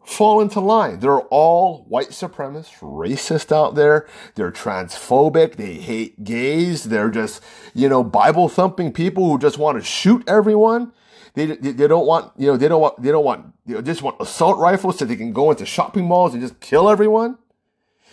fall 0.04 0.40
into 0.40 0.60
line. 0.60 1.00
They're 1.00 1.20
all 1.20 1.84
white 1.88 2.10
supremacists, 2.10 2.80
racist 2.80 3.54
out 3.54 3.74
there. 3.74 4.08
They're 4.34 4.50
transphobic. 4.50 5.56
They 5.56 5.74
hate 5.74 6.24
gays. 6.24 6.84
They're 6.84 7.10
just, 7.10 7.42
you 7.74 7.88
know, 7.88 8.02
Bible 8.02 8.48
thumping 8.48 8.92
people 8.92 9.30
who 9.30 9.38
just 9.38 9.58
want 9.58 9.78
to 9.78 9.84
shoot 9.84 10.24
everyone. 10.26 10.92
They, 11.34 11.46
they, 11.46 11.72
they, 11.72 11.86
don't 11.86 12.06
want, 12.06 12.32
you 12.36 12.48
know, 12.48 12.56
they 12.56 12.66
don't 12.66 12.80
want, 12.80 13.00
they 13.00 13.12
don't 13.12 13.24
want, 13.24 13.54
they 13.64 13.80
just 13.82 14.02
want 14.02 14.16
assault 14.20 14.58
rifles 14.58 14.98
so 14.98 15.04
they 15.04 15.14
can 15.14 15.32
go 15.32 15.50
into 15.50 15.64
shopping 15.64 16.06
malls 16.06 16.32
and 16.32 16.42
just 16.42 16.58
kill 16.60 16.88
everyone. 16.88 17.38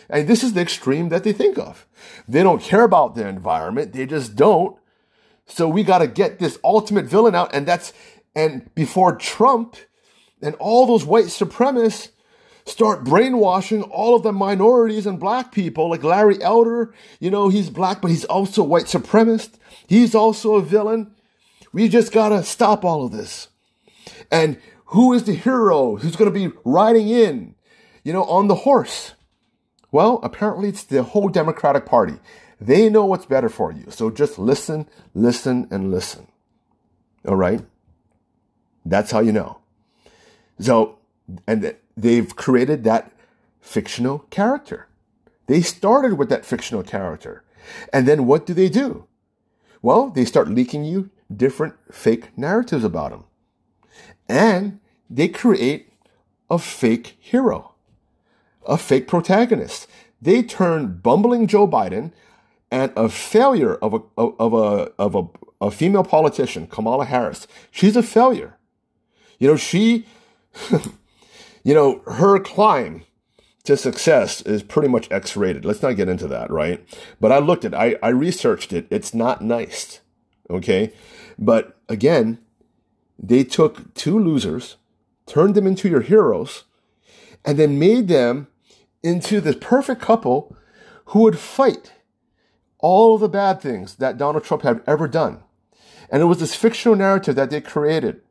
And 0.10 0.28
this 0.28 0.44
is 0.44 0.54
the 0.54 0.62
extreme 0.62 1.10
that 1.10 1.24
they 1.24 1.34
think 1.34 1.58
of. 1.58 1.86
They 2.28 2.44
don't 2.44 2.62
care 2.62 2.84
about 2.84 3.16
the 3.16 3.28
environment. 3.28 3.94
They 3.94 4.06
just 4.06 4.36
don't. 4.36 4.78
So 5.48 5.68
we 5.68 5.84
got 5.84 6.00
to 6.00 6.08
get 6.08 6.40
this 6.40 6.60
ultimate 6.64 7.06
villain 7.06 7.36
out. 7.36 7.54
And 7.54 7.66
that's, 7.66 7.94
and 8.36 8.74
before 8.76 9.16
Trump 9.16 9.76
and 10.42 10.56
all 10.56 10.86
those 10.86 11.06
white 11.06 11.26
supremacists 11.26 12.10
start 12.66 13.06
brainwashing 13.06 13.82
all 13.84 14.16
of 14.16 14.24
the 14.24 14.34
minorities 14.34 15.06
and 15.06 15.20
black 15.20 15.52
people, 15.52 15.90
like 15.90 16.04
Larry 16.04 16.42
Elder, 16.42 16.94
you 17.20 17.32
know, 17.32 17.50
he's 17.50 17.70
black, 17.70 18.02
but 18.02 18.12
he's 18.12 18.26
also 18.26 18.62
white 18.64 18.86
supremacist. 18.86 19.54
He's 19.88 20.14
also 20.14 20.56
a 20.56 20.62
villain. 20.62 21.16
We 21.72 21.88
just 21.88 22.12
got 22.12 22.30
to 22.30 22.44
stop 22.44 22.84
all 22.84 23.06
of 23.06 23.12
this. 23.12 23.48
And 24.32 24.60
who 24.88 25.14
is 25.14 25.24
the 25.24 25.34
hero 25.34 25.96
who's 25.98 26.16
going 26.16 26.32
to 26.32 26.50
be 26.50 26.56
riding 26.64 27.10
in, 27.10 27.56
you 28.04 28.14
know, 28.14 28.24
on 28.26 28.48
the 28.48 28.56
horse? 28.56 29.14
Well, 29.98 30.20
apparently 30.22 30.70
it's 30.70 30.84
the 30.84 31.02
whole 31.02 31.28
Democratic 31.28 31.88
Party. 31.88 32.20
They 32.62 32.88
know 32.88 33.04
what's 33.04 33.26
better 33.26 33.50
for 33.50 33.72
you. 33.72 33.86
So 33.90 34.12
just 34.12 34.38
listen, 34.38 34.88
listen, 35.16 35.68
and 35.72 35.90
listen. 35.90 36.28
All 37.28 37.36
right? 37.36 37.62
That's 38.86 39.10
how 39.10 39.22
you 39.22 39.32
know. 39.32 39.58
So, 40.60 41.00
and 41.48 41.76
they've 41.96 42.36
created 42.36 42.84
that 42.84 43.12
fictional 43.60 44.20
character. 44.30 44.88
They 45.48 45.62
started 45.62 46.14
with 46.14 46.30
that 46.30 46.46
fictional 46.46 46.84
character. 46.84 47.44
And 47.92 48.08
then 48.08 48.28
what 48.28 48.46
do 48.46 48.54
they 48.54 48.70
do? 48.70 49.08
Well, 49.82 50.12
they 50.12 50.26
start 50.26 50.48
leaking 50.48 50.84
you 50.86 51.10
different 51.36 51.74
fake 51.92 52.38
narratives 52.38 52.84
about 52.84 53.14
him. 53.14 53.24
And 54.30 54.80
they 55.10 55.28
create 55.28 55.92
a 56.52 56.60
fake 56.60 57.18
hero, 57.20 57.74
a 58.68 58.78
fake 58.78 59.08
protagonist. 59.08 59.88
They 60.22 60.44
turn 60.44 60.98
bumbling 60.98 61.48
Joe 61.48 61.68
Biden 61.68 62.12
and 62.70 62.92
a 62.96 63.10
failure 63.10 63.76
of 63.76 63.94
a, 63.94 64.02
of 64.18 64.54
a, 64.54 64.92
of 65.00 65.16
a, 65.16 65.24
a 65.66 65.72
female 65.72 66.04
politician, 66.04 66.68
Kamala 66.68 67.06
Harris. 67.06 67.48
She's 67.72 67.96
a 67.96 68.04
failure. 68.04 68.58
You 69.40 69.48
know, 69.48 69.56
she, 69.56 70.06
you 71.64 71.74
know, 71.74 72.02
her 72.08 72.40
climb 72.40 73.04
to 73.64 73.78
success 73.78 74.42
is 74.42 74.64
pretty 74.64 74.88
much 74.88 75.12
X 75.12 75.36
rated. 75.36 75.66
Let's 75.66 75.82
not 75.82 75.96
get 75.96 76.10
into 76.10 76.28
that, 76.28 76.50
right? 76.50 76.84
But 77.20 77.32
I 77.32 77.40
looked 77.40 77.66
at 77.66 77.74
I, 77.74 77.96
I 78.02 78.10
researched 78.10 78.74
it. 78.74 78.88
It's 78.90 79.14
not 79.14 79.42
nice. 79.42 80.02
Okay. 80.50 80.94
But 81.38 81.78
again, 81.90 82.40
they 83.20 83.44
took 83.44 83.94
two 83.94 84.18
losers, 84.20 84.78
turned 85.26 85.56
them 85.56 85.68
into 85.68 85.90
your 85.90 86.02
heroes, 86.02 86.64
and 87.44 87.58
then 87.58 87.80
made 87.80 88.08
them 88.08 88.48
into 89.08 89.40
this 89.40 89.56
perfect 89.60 90.02
couple 90.02 90.56
who 91.06 91.22
would 91.22 91.40
fight 91.40 91.94
all 92.80 93.18
the 93.18 93.30
bad 93.30 93.62
things 93.62 93.96
that 93.96 94.18
Donald 94.18 94.44
Trump 94.44 94.64
had 94.64 94.82
ever 94.86 95.08
done. 95.08 95.44
And 96.12 96.22
it 96.22 96.26
was 96.26 96.40
this 96.40 96.56
fictional 96.56 96.98
narrative 96.98 97.36
that 97.36 97.50
they 97.50 97.62
created. 97.62 98.22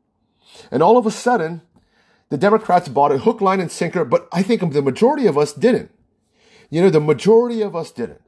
And 0.70 0.82
all 0.82 0.96
of 0.96 1.06
a 1.06 1.10
sudden, 1.10 1.62
the 2.28 2.36
Democrats 2.36 2.88
bought 2.88 3.12
it 3.12 3.22
hook, 3.22 3.40
line, 3.40 3.60
and 3.60 3.70
sinker, 3.70 4.04
but 4.04 4.28
I 4.32 4.42
think 4.42 4.72
the 4.72 4.82
majority 4.82 5.26
of 5.26 5.38
us 5.38 5.52
didn't. 5.52 5.90
You 6.70 6.82
know, 6.82 6.90
the 6.90 7.00
majority 7.00 7.62
of 7.62 7.74
us 7.74 7.90
didn't. 7.90 8.22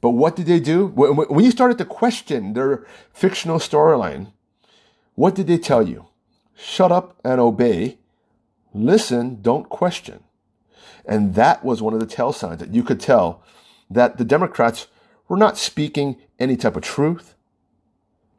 But 0.00 0.10
what 0.10 0.34
did 0.34 0.46
they 0.46 0.58
do? 0.58 0.88
When 0.88 1.44
you 1.44 1.50
started 1.52 1.78
to 1.78 1.84
question 1.84 2.54
their 2.54 2.84
fictional 3.12 3.58
storyline, 3.58 4.32
what 5.14 5.34
did 5.34 5.46
they 5.46 5.58
tell 5.58 5.86
you? 5.86 6.06
Shut 6.56 6.90
up 6.90 7.16
and 7.24 7.40
obey. 7.40 7.98
Listen, 8.74 9.40
don't 9.42 9.68
question. 9.68 10.21
And 11.06 11.34
that 11.34 11.64
was 11.64 11.82
one 11.82 11.94
of 11.94 12.00
the 12.00 12.06
tell 12.06 12.32
signs 12.32 12.60
that 12.60 12.74
you 12.74 12.82
could 12.82 13.00
tell 13.00 13.42
that 13.90 14.18
the 14.18 14.24
Democrats 14.24 14.86
were 15.28 15.36
not 15.36 15.58
speaking 15.58 16.16
any 16.38 16.56
type 16.56 16.76
of 16.76 16.82
truth, 16.82 17.34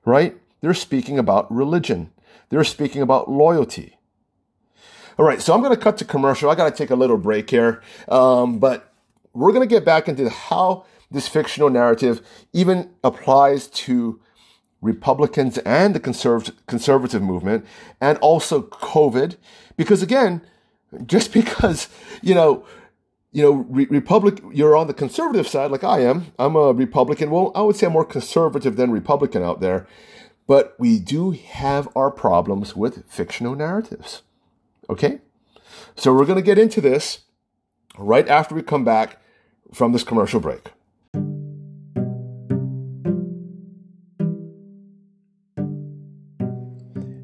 right? 0.06 0.38
They're 0.62 0.74
speaking 0.74 1.20
about 1.20 1.52
religion. 1.54 2.12
They're 2.50 2.64
speaking 2.64 3.02
about 3.02 3.30
loyalty. 3.30 3.98
All 5.18 5.26
right, 5.26 5.42
so 5.42 5.54
I'm 5.54 5.62
going 5.62 5.76
to 5.76 5.80
cut 5.80 5.98
to 5.98 6.06
commercial. 6.06 6.50
I 6.50 6.56
got 6.56 6.70
to 6.70 6.76
take 6.76 6.90
a 6.90 6.96
little 6.96 7.18
break 7.18 7.50
here, 7.50 7.82
um, 8.08 8.60
but 8.60 8.94
we're 9.34 9.52
going 9.52 9.68
to 9.68 9.74
get 9.74 9.86
back 9.86 10.08
into 10.08 10.30
how 10.30 10.86
this 11.12 11.28
fictional 11.28 11.70
narrative 11.70 12.22
even 12.52 12.90
applies 13.04 13.68
to 13.68 14.20
Republicans 14.82 15.58
and 15.60 15.96
the 15.96 16.00
conservative, 16.00 16.56
conservative 16.66 17.22
movement, 17.22 17.66
and 18.02 18.18
also 18.20 18.62
COVID. 18.62 19.38
Because 19.78 20.02
again, 20.02 20.42
just 21.06 21.34
because 21.34 21.90
you 22.22 22.36
know, 22.36 22.66
you 23.32 23.42
know, 23.42 23.66
re- 23.70 23.88
Republic, 23.90 24.42
you're 24.52 24.76
on 24.76 24.88
the 24.88 24.94
conservative 24.94 25.48
side, 25.48 25.72
like 25.72 25.84
I 25.84 26.02
am. 26.02 26.28
I'm 26.38 26.56
a 26.56 26.72
Republican. 26.72 27.32
Well, 27.32 27.52
I 27.56 27.62
would 27.62 27.76
say 27.76 27.88
I'm 27.88 27.94
more 27.94 28.06
conservative 28.06 28.76
than 28.76 28.92
Republican 28.92 29.44
out 29.44 29.60
there. 29.60 29.88
But 30.46 30.76
we 30.78 31.00
do 31.00 31.32
have 31.32 31.88
our 31.96 32.12
problems 32.12 32.76
with 32.76 33.10
fictional 33.10 33.56
narratives. 33.56 34.24
Okay? 34.90 35.20
So 35.96 36.14
we're 36.14 36.26
going 36.26 36.38
to 36.38 36.44
get 36.44 36.58
into 36.58 36.82
this 36.82 37.22
right 37.98 38.28
after 38.28 38.54
we 38.54 38.62
come 38.62 38.84
back 38.84 39.22
from 39.74 39.94
this 39.94 40.04
commercial 40.04 40.40
break. 40.40 40.72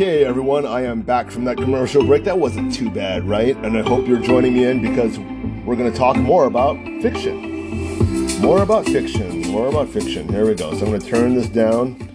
Okay, 0.00 0.24
everyone, 0.24 0.64
I 0.64 0.84
am 0.84 1.02
back 1.02 1.28
from 1.28 1.44
that 1.46 1.56
commercial 1.56 2.06
break. 2.06 2.22
That 2.22 2.38
wasn't 2.38 2.72
too 2.72 2.88
bad, 2.88 3.24
right? 3.24 3.56
And 3.56 3.76
I 3.76 3.82
hope 3.82 4.06
you're 4.06 4.20
joining 4.20 4.54
me 4.54 4.62
in 4.62 4.80
because 4.80 5.18
we're 5.66 5.74
going 5.74 5.90
to 5.90 5.98
talk 5.98 6.16
more 6.16 6.44
about 6.44 6.76
fiction. 7.02 8.40
More 8.40 8.62
about 8.62 8.84
fiction. 8.84 9.40
More 9.48 9.66
about 9.66 9.88
fiction. 9.88 10.28
Here 10.28 10.46
we 10.46 10.54
go. 10.54 10.72
So 10.74 10.84
I'm 10.84 10.92
going 10.92 11.00
to 11.00 11.04
turn 11.08 11.34
this 11.34 11.48
down. 11.48 12.08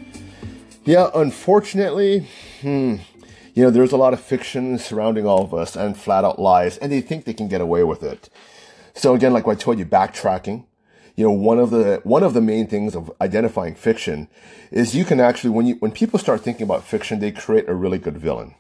Yeah, 0.86 1.10
unfortunately, 1.14 2.26
hmm, 2.62 2.96
you 3.54 3.64
know, 3.64 3.70
there's 3.70 3.92
a 3.92 3.98
lot 3.98 4.14
of 4.14 4.22
fiction 4.22 4.80
surrounding 4.80 5.28
all 5.28 5.44
of 5.44 5.54
us 5.54 5.76
and 5.76 5.98
flat 5.98 6.24
out 6.24 6.40
lies, 6.40 6.78
and 6.78 6.90
they 6.90 7.02
think 7.02 7.26
they 7.26 7.34
can 7.34 7.50
get 7.50 7.60
away 7.60 7.84
with 7.84 8.02
it. 8.02 8.30
So 8.94 9.14
again, 9.14 9.34
like 9.34 9.46
I 9.46 9.56
told 9.56 9.78
you, 9.78 9.86
backtracking 9.86 10.64
you 11.16 11.26
know, 11.26 11.32
one 11.32 11.60
of 11.60 11.70
the, 11.70 12.02
one 12.04 12.24
of 12.24 12.34
the 12.34 12.42
main 12.42 12.68
things 12.68 12.96
of 12.96 13.12
identifying 13.22 13.76
fiction 13.76 14.28
is 14.72 14.96
you 14.96 15.06
can 15.06 15.20
actually, 15.20 15.52
when 15.52 15.66
you, 15.66 15.76
when 15.76 15.92
people 15.92 16.18
start 16.20 16.42
thinking 16.42 16.64
about 16.64 16.84
fiction, 16.84 17.20
they 17.20 17.32
create 17.32 17.70
a 17.70 17.74
really 17.74 18.00
good 18.00 18.18
villain. 18.18 18.56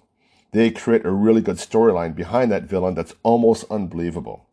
They 0.52 0.70
create 0.70 1.06
a 1.06 1.12
really 1.12 1.42
good 1.42 1.58
storyline 1.58 2.16
behind 2.16 2.52
that 2.52 2.64
villain 2.64 2.94
that's 2.94 3.16
almost 3.24 3.66
unbelievable. 3.72 4.46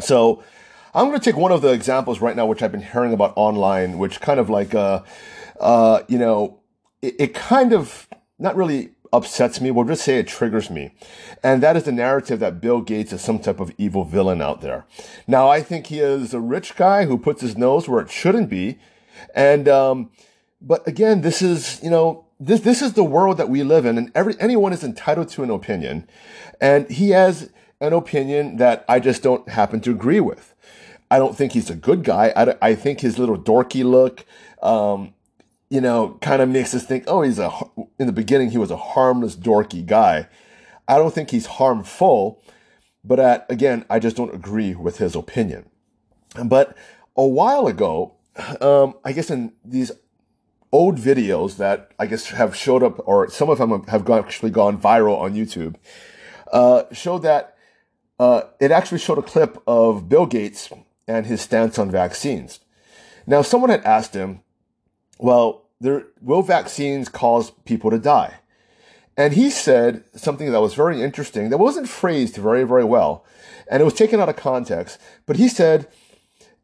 So, 0.00 0.42
I'm 0.94 1.08
going 1.08 1.18
to 1.18 1.24
take 1.24 1.36
one 1.36 1.52
of 1.52 1.62
the 1.62 1.72
examples 1.72 2.20
right 2.20 2.34
now, 2.34 2.46
which 2.46 2.62
I've 2.62 2.72
been 2.72 2.82
hearing 2.82 3.12
about 3.12 3.34
online, 3.36 3.98
which 3.98 4.20
kind 4.20 4.40
of 4.40 4.48
like, 4.48 4.74
uh, 4.74 5.02
uh, 5.60 6.00
you 6.08 6.18
know, 6.18 6.60
it, 7.02 7.14
it 7.18 7.34
kind 7.34 7.72
of 7.72 8.08
not 8.38 8.56
really 8.56 8.90
upsets 9.12 9.60
me. 9.60 9.70
We'll 9.70 9.86
just 9.86 10.04
say 10.04 10.18
it 10.18 10.28
triggers 10.28 10.70
me. 10.70 10.94
And 11.42 11.62
that 11.62 11.76
is 11.76 11.84
the 11.84 11.92
narrative 11.92 12.40
that 12.40 12.60
Bill 12.60 12.80
Gates 12.80 13.12
is 13.12 13.20
some 13.20 13.38
type 13.38 13.60
of 13.60 13.72
evil 13.78 14.04
villain 14.04 14.42
out 14.42 14.60
there. 14.60 14.86
Now, 15.26 15.48
I 15.48 15.62
think 15.62 15.86
he 15.86 16.00
is 16.00 16.34
a 16.34 16.40
rich 16.40 16.76
guy 16.76 17.04
who 17.04 17.18
puts 17.18 17.42
his 17.42 17.56
nose 17.56 17.88
where 17.88 18.00
it 18.00 18.10
shouldn't 18.10 18.48
be. 18.48 18.78
And, 19.34 19.68
um, 19.68 20.10
but 20.60 20.86
again, 20.86 21.22
this 21.22 21.42
is, 21.42 21.80
you 21.82 21.90
know, 21.90 22.26
this, 22.40 22.60
this 22.60 22.82
is 22.82 22.92
the 22.92 23.04
world 23.04 23.36
that 23.38 23.48
we 23.48 23.62
live 23.62 23.84
in 23.84 23.98
and 23.98 24.12
every, 24.14 24.34
anyone 24.40 24.72
is 24.72 24.84
entitled 24.84 25.28
to 25.30 25.42
an 25.42 25.50
opinion. 25.50 26.08
And 26.60 26.88
he 26.90 27.10
has 27.10 27.50
an 27.80 27.92
opinion 27.92 28.56
that 28.56 28.84
I 28.88 29.00
just 29.00 29.22
don't 29.22 29.48
happen 29.48 29.80
to 29.82 29.90
agree 29.90 30.20
with. 30.20 30.54
I 31.10 31.18
don't 31.18 31.36
think 31.36 31.52
he's 31.52 31.70
a 31.70 31.74
good 31.74 32.04
guy. 32.04 32.32
I, 32.36 32.54
I 32.60 32.74
think 32.74 33.00
his 33.00 33.18
little 33.18 33.38
dorky 33.38 33.84
look, 33.84 34.24
um, 34.62 35.14
you 35.70 35.80
know, 35.80 36.18
kind 36.22 36.40
of 36.40 36.48
makes 36.48 36.74
us 36.74 36.84
think, 36.84 37.04
oh, 37.06 37.22
he's 37.22 37.38
a, 37.38 37.50
in 37.98 38.06
the 38.06 38.12
beginning, 38.12 38.50
he 38.50 38.58
was 38.58 38.70
a 38.70 38.76
harmless, 38.76 39.36
dorky 39.36 39.84
guy. 39.84 40.26
I 40.86 40.96
don't 40.96 41.12
think 41.12 41.30
he's 41.30 41.46
harmful, 41.46 42.42
but 43.04 43.20
at, 43.20 43.46
again, 43.50 43.84
I 43.90 43.98
just 43.98 44.16
don't 44.16 44.34
agree 44.34 44.74
with 44.74 44.98
his 44.98 45.14
opinion. 45.14 45.68
But 46.42 46.76
a 47.16 47.26
while 47.26 47.66
ago, 47.66 48.14
um, 48.60 48.94
I 49.04 49.12
guess 49.12 49.30
in 49.30 49.52
these 49.64 49.92
old 50.72 50.98
videos 50.98 51.56
that 51.56 51.90
I 51.98 52.06
guess 52.06 52.30
have 52.30 52.56
showed 52.56 52.82
up, 52.82 53.00
or 53.06 53.28
some 53.30 53.50
of 53.50 53.58
them 53.58 53.84
have 53.84 54.08
actually 54.10 54.50
gone 54.50 54.80
viral 54.80 55.18
on 55.18 55.34
YouTube, 55.34 55.76
uh, 56.52 56.84
showed 56.92 57.22
that 57.22 57.56
uh, 58.18 58.42
it 58.60 58.70
actually 58.70 58.98
showed 58.98 59.18
a 59.18 59.22
clip 59.22 59.62
of 59.66 60.08
Bill 60.08 60.26
Gates 60.26 60.70
and 61.06 61.26
his 61.26 61.40
stance 61.40 61.78
on 61.78 61.90
vaccines. 61.90 62.60
Now, 63.26 63.42
someone 63.42 63.70
had 63.70 63.84
asked 63.84 64.14
him, 64.14 64.40
well, 65.18 65.66
there, 65.80 66.06
will 66.20 66.42
vaccines 66.42 67.08
cause 67.08 67.50
people 67.64 67.90
to 67.90 67.98
die? 67.98 68.38
And 69.16 69.34
he 69.34 69.50
said 69.50 70.04
something 70.14 70.52
that 70.52 70.60
was 70.60 70.74
very 70.74 71.02
interesting 71.02 71.50
that 71.50 71.58
wasn't 71.58 71.88
phrased 71.88 72.36
very, 72.36 72.62
very 72.62 72.84
well. 72.84 73.24
And 73.68 73.82
it 73.82 73.84
was 73.84 73.94
taken 73.94 74.20
out 74.20 74.28
of 74.28 74.36
context. 74.36 75.00
But 75.26 75.36
he 75.36 75.48
said, 75.48 75.88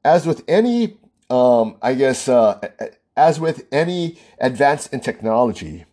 as 0.05 0.25
with 0.25 0.45
any, 0.47 0.97
um, 1.29 1.77
I 1.83 1.95
guess, 1.95 2.29
uh, 2.29 2.61
as 3.17 3.41
with 3.41 3.67
any 3.73 4.19
advance 4.39 4.87
in 4.87 5.01
technology, 5.01 5.85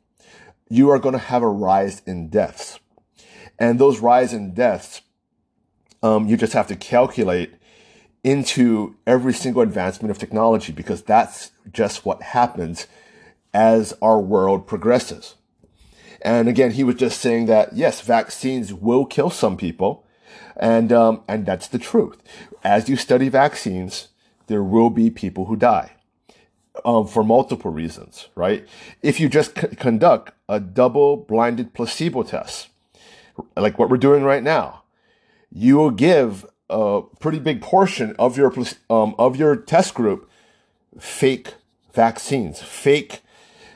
you 0.70 0.90
are 0.90 1.00
going 1.00 1.14
to 1.14 1.20
have 1.20 1.42
a 1.42 1.50
rise 1.50 2.02
in 2.06 2.30
deaths. 2.30 2.80
And 3.58 3.80
those 3.80 4.00
rise 4.00 4.32
in 4.32 4.54
deaths, 4.54 5.02
um, 6.04 6.28
you 6.28 6.38
just 6.38 6.54
have 6.54 6.68
to 6.68 6.76
calculate 6.76 7.54
into 8.24 8.96
every 9.08 9.34
single 9.34 9.62
advancement 9.62 10.12
of 10.12 10.18
technology 10.18 10.72
because 10.72 11.02
that's 11.02 11.52
just 11.72 12.06
what 12.06 12.22
happens 12.22 12.88
as 13.54 13.94
our 14.02 14.20
world 14.20 14.68
progresses. 14.68 15.36
And 16.22 16.48
again, 16.48 16.72
he 16.72 16.84
was 16.84 16.96
just 16.96 17.20
saying 17.20 17.48
that 17.48 17.74
yes, 17.74 18.02
vaccines 18.02 18.74
will 18.74 19.06
kill 19.06 19.32
some 19.32 19.58
people, 19.58 20.06
and 20.56 20.94
um, 20.94 21.24
and 21.28 21.46
that's 21.46 21.68
the 21.68 21.80
truth. 21.80 22.22
As 22.64 22.88
you 22.88 22.96
study 22.96 23.28
vaccines, 23.28 24.10
there 24.46 24.64
will 24.64 24.92
be 24.92 25.10
people 25.10 25.46
who 25.46 25.56
die 25.56 25.94
um, 26.86 27.08
for 27.08 27.24
multiple 27.24 27.72
reasons, 27.72 28.28
right? 28.36 28.68
If 29.02 29.20
you 29.20 29.30
just 29.30 29.60
c- 29.60 29.76
conduct 29.76 30.34
a 30.48 30.60
double-blinded 30.60 31.74
placebo 31.74 32.24
test, 32.24 32.70
like 33.56 33.80
what 33.80 33.90
we're 33.90 33.98
doing 33.98 34.24
right 34.24 34.44
now, 34.44 34.84
you 35.52 35.78
will 35.78 35.92
give 35.92 36.46
a 36.72 37.02
pretty 37.20 37.40
big 37.40 37.62
portion 37.62 38.16
of 38.18 38.38
your 38.38 38.54
um, 38.90 39.16
of 39.20 39.36
your 39.36 39.56
test 39.56 39.94
group 39.94 40.30
fake 41.00 41.56
vaccines, 41.94 42.62
fake 42.62 43.22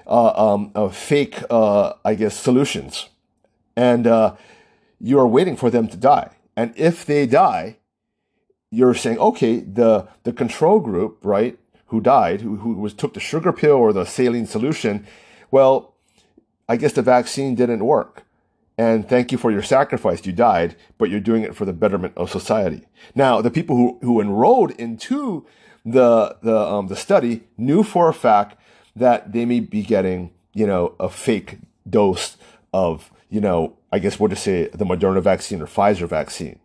uh, 0.07 0.53
um, 0.53 0.71
uh, 0.75 0.89
fake 0.89 1.43
uh, 1.49 1.93
I 2.03 2.15
guess 2.15 2.37
solutions, 2.37 3.09
and 3.75 4.07
uh, 4.07 4.35
you 4.99 5.19
are 5.19 5.27
waiting 5.27 5.55
for 5.55 5.69
them 5.69 5.87
to 5.89 5.97
die. 5.97 6.31
And 6.55 6.73
if 6.77 7.05
they 7.05 7.27
die, 7.27 7.77
you're 8.71 8.93
saying, 8.93 9.19
okay, 9.19 9.59
the 9.59 10.07
the 10.23 10.33
control 10.33 10.79
group, 10.79 11.19
right, 11.23 11.57
who 11.87 12.01
died, 12.01 12.41
who, 12.41 12.57
who 12.57 12.73
was 12.73 12.93
took 12.93 13.13
the 13.13 13.19
sugar 13.19 13.51
pill 13.51 13.75
or 13.75 13.93
the 13.93 14.05
saline 14.05 14.47
solution, 14.47 15.05
well, 15.51 15.95
I 16.67 16.77
guess 16.77 16.93
the 16.93 17.01
vaccine 17.01 17.55
didn't 17.55 17.85
work 17.85 18.25
and 18.77 19.07
thank 19.07 19.31
you 19.31 19.37
for 19.37 19.51
your 19.51 19.61
sacrifice. 19.61 20.25
You 20.25 20.33
died, 20.33 20.75
but 20.97 21.09
you're 21.09 21.19
doing 21.19 21.43
it 21.43 21.55
for 21.55 21.65
the 21.65 21.73
betterment 21.73 22.13
of 22.17 22.29
society. 22.29 22.85
Now, 23.13 23.41
the 23.41 23.51
people 23.51 23.77
who, 23.77 23.99
who 24.01 24.19
enrolled 24.19 24.71
into 24.71 25.45
the, 25.85 26.37
the, 26.41 26.57
um, 26.57 26.87
the 26.87 26.95
study 26.95 27.43
knew 27.57 27.83
for 27.83 28.09
a 28.09 28.13
fact 28.13 28.57
that 28.95 29.31
they 29.31 29.45
may 29.45 29.59
be 29.61 29.83
getting, 29.83 30.31
you 30.53 30.67
know, 30.67 30.95
a 30.99 31.09
fake 31.09 31.59
dose 31.89 32.37
of, 32.73 33.11
you 33.29 33.39
know, 33.39 33.77
I 33.91 33.99
guess 33.99 34.19
what 34.19 34.29
to 34.31 34.35
say, 34.35 34.67
the 34.67 34.85
Moderna 34.85 35.21
vaccine 35.21 35.61
or 35.61 35.67
Pfizer 35.67 36.07
vaccine. 36.07 36.59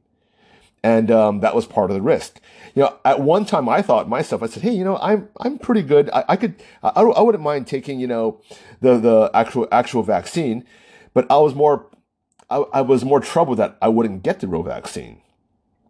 And, 0.82 1.10
um, 1.10 1.40
that 1.40 1.54
was 1.54 1.66
part 1.66 1.90
of 1.90 1.94
the 1.94 2.02
risk. 2.02 2.40
You 2.74 2.82
know, 2.82 2.96
at 3.04 3.20
one 3.20 3.44
time 3.44 3.68
I 3.68 3.82
thought 3.82 4.08
myself, 4.08 4.42
I 4.42 4.46
said, 4.46 4.62
Hey, 4.62 4.72
you 4.72 4.84
know, 4.84 4.96
I'm, 4.96 5.28
I'm 5.38 5.58
pretty 5.58 5.82
good. 5.82 6.08
I, 6.10 6.24
I 6.30 6.36
could, 6.36 6.54
I, 6.82 6.88
I 6.88 7.20
wouldn't 7.20 7.44
mind 7.44 7.66
taking, 7.66 8.00
you 8.00 8.06
know, 8.06 8.40
the, 8.80 8.96
the 8.96 9.30
actual, 9.34 9.68
actual 9.70 10.02
vaccine, 10.02 10.64
but 11.12 11.30
I 11.30 11.36
was 11.36 11.54
more 11.54 11.89
I, 12.50 12.56
I 12.72 12.80
was 12.80 13.04
more 13.04 13.20
troubled 13.20 13.58
that 13.58 13.78
I 13.80 13.88
wouldn't 13.88 14.22
get 14.22 14.40
the 14.40 14.48
real 14.48 14.62
vaccine. 14.62 15.22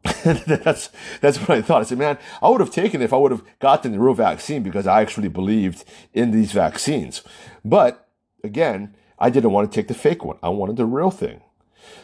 that's 0.25 0.91
that's 1.21 1.39
what 1.39 1.51
I 1.51 1.63
thought. 1.63 1.83
I 1.83 1.85
said, 1.85 1.99
man, 1.99 2.19
I 2.43 2.49
would 2.49 2.61
have 2.61 2.71
taken 2.71 3.03
it 3.03 3.05
if 3.05 3.13
I 3.13 3.17
would 3.17 3.33
have 3.33 3.45
gotten 3.59 3.93
the 3.93 3.99
real 3.99 4.15
vaccine 4.15 4.63
because 4.63 4.87
I 4.87 5.03
actually 5.03 5.29
believed 5.29 5.85
in 6.15 6.31
these 6.31 6.53
vaccines. 6.53 7.23
But 7.65 8.09
again, 8.43 8.95
I 9.19 9.29
didn't 9.29 9.53
want 9.53 9.71
to 9.71 9.75
take 9.75 9.89
the 9.89 9.95
fake 9.95 10.25
one. 10.25 10.39
I 10.43 10.49
wanted 10.49 10.77
the 10.77 10.87
real 10.87 11.11
thing. 11.11 11.43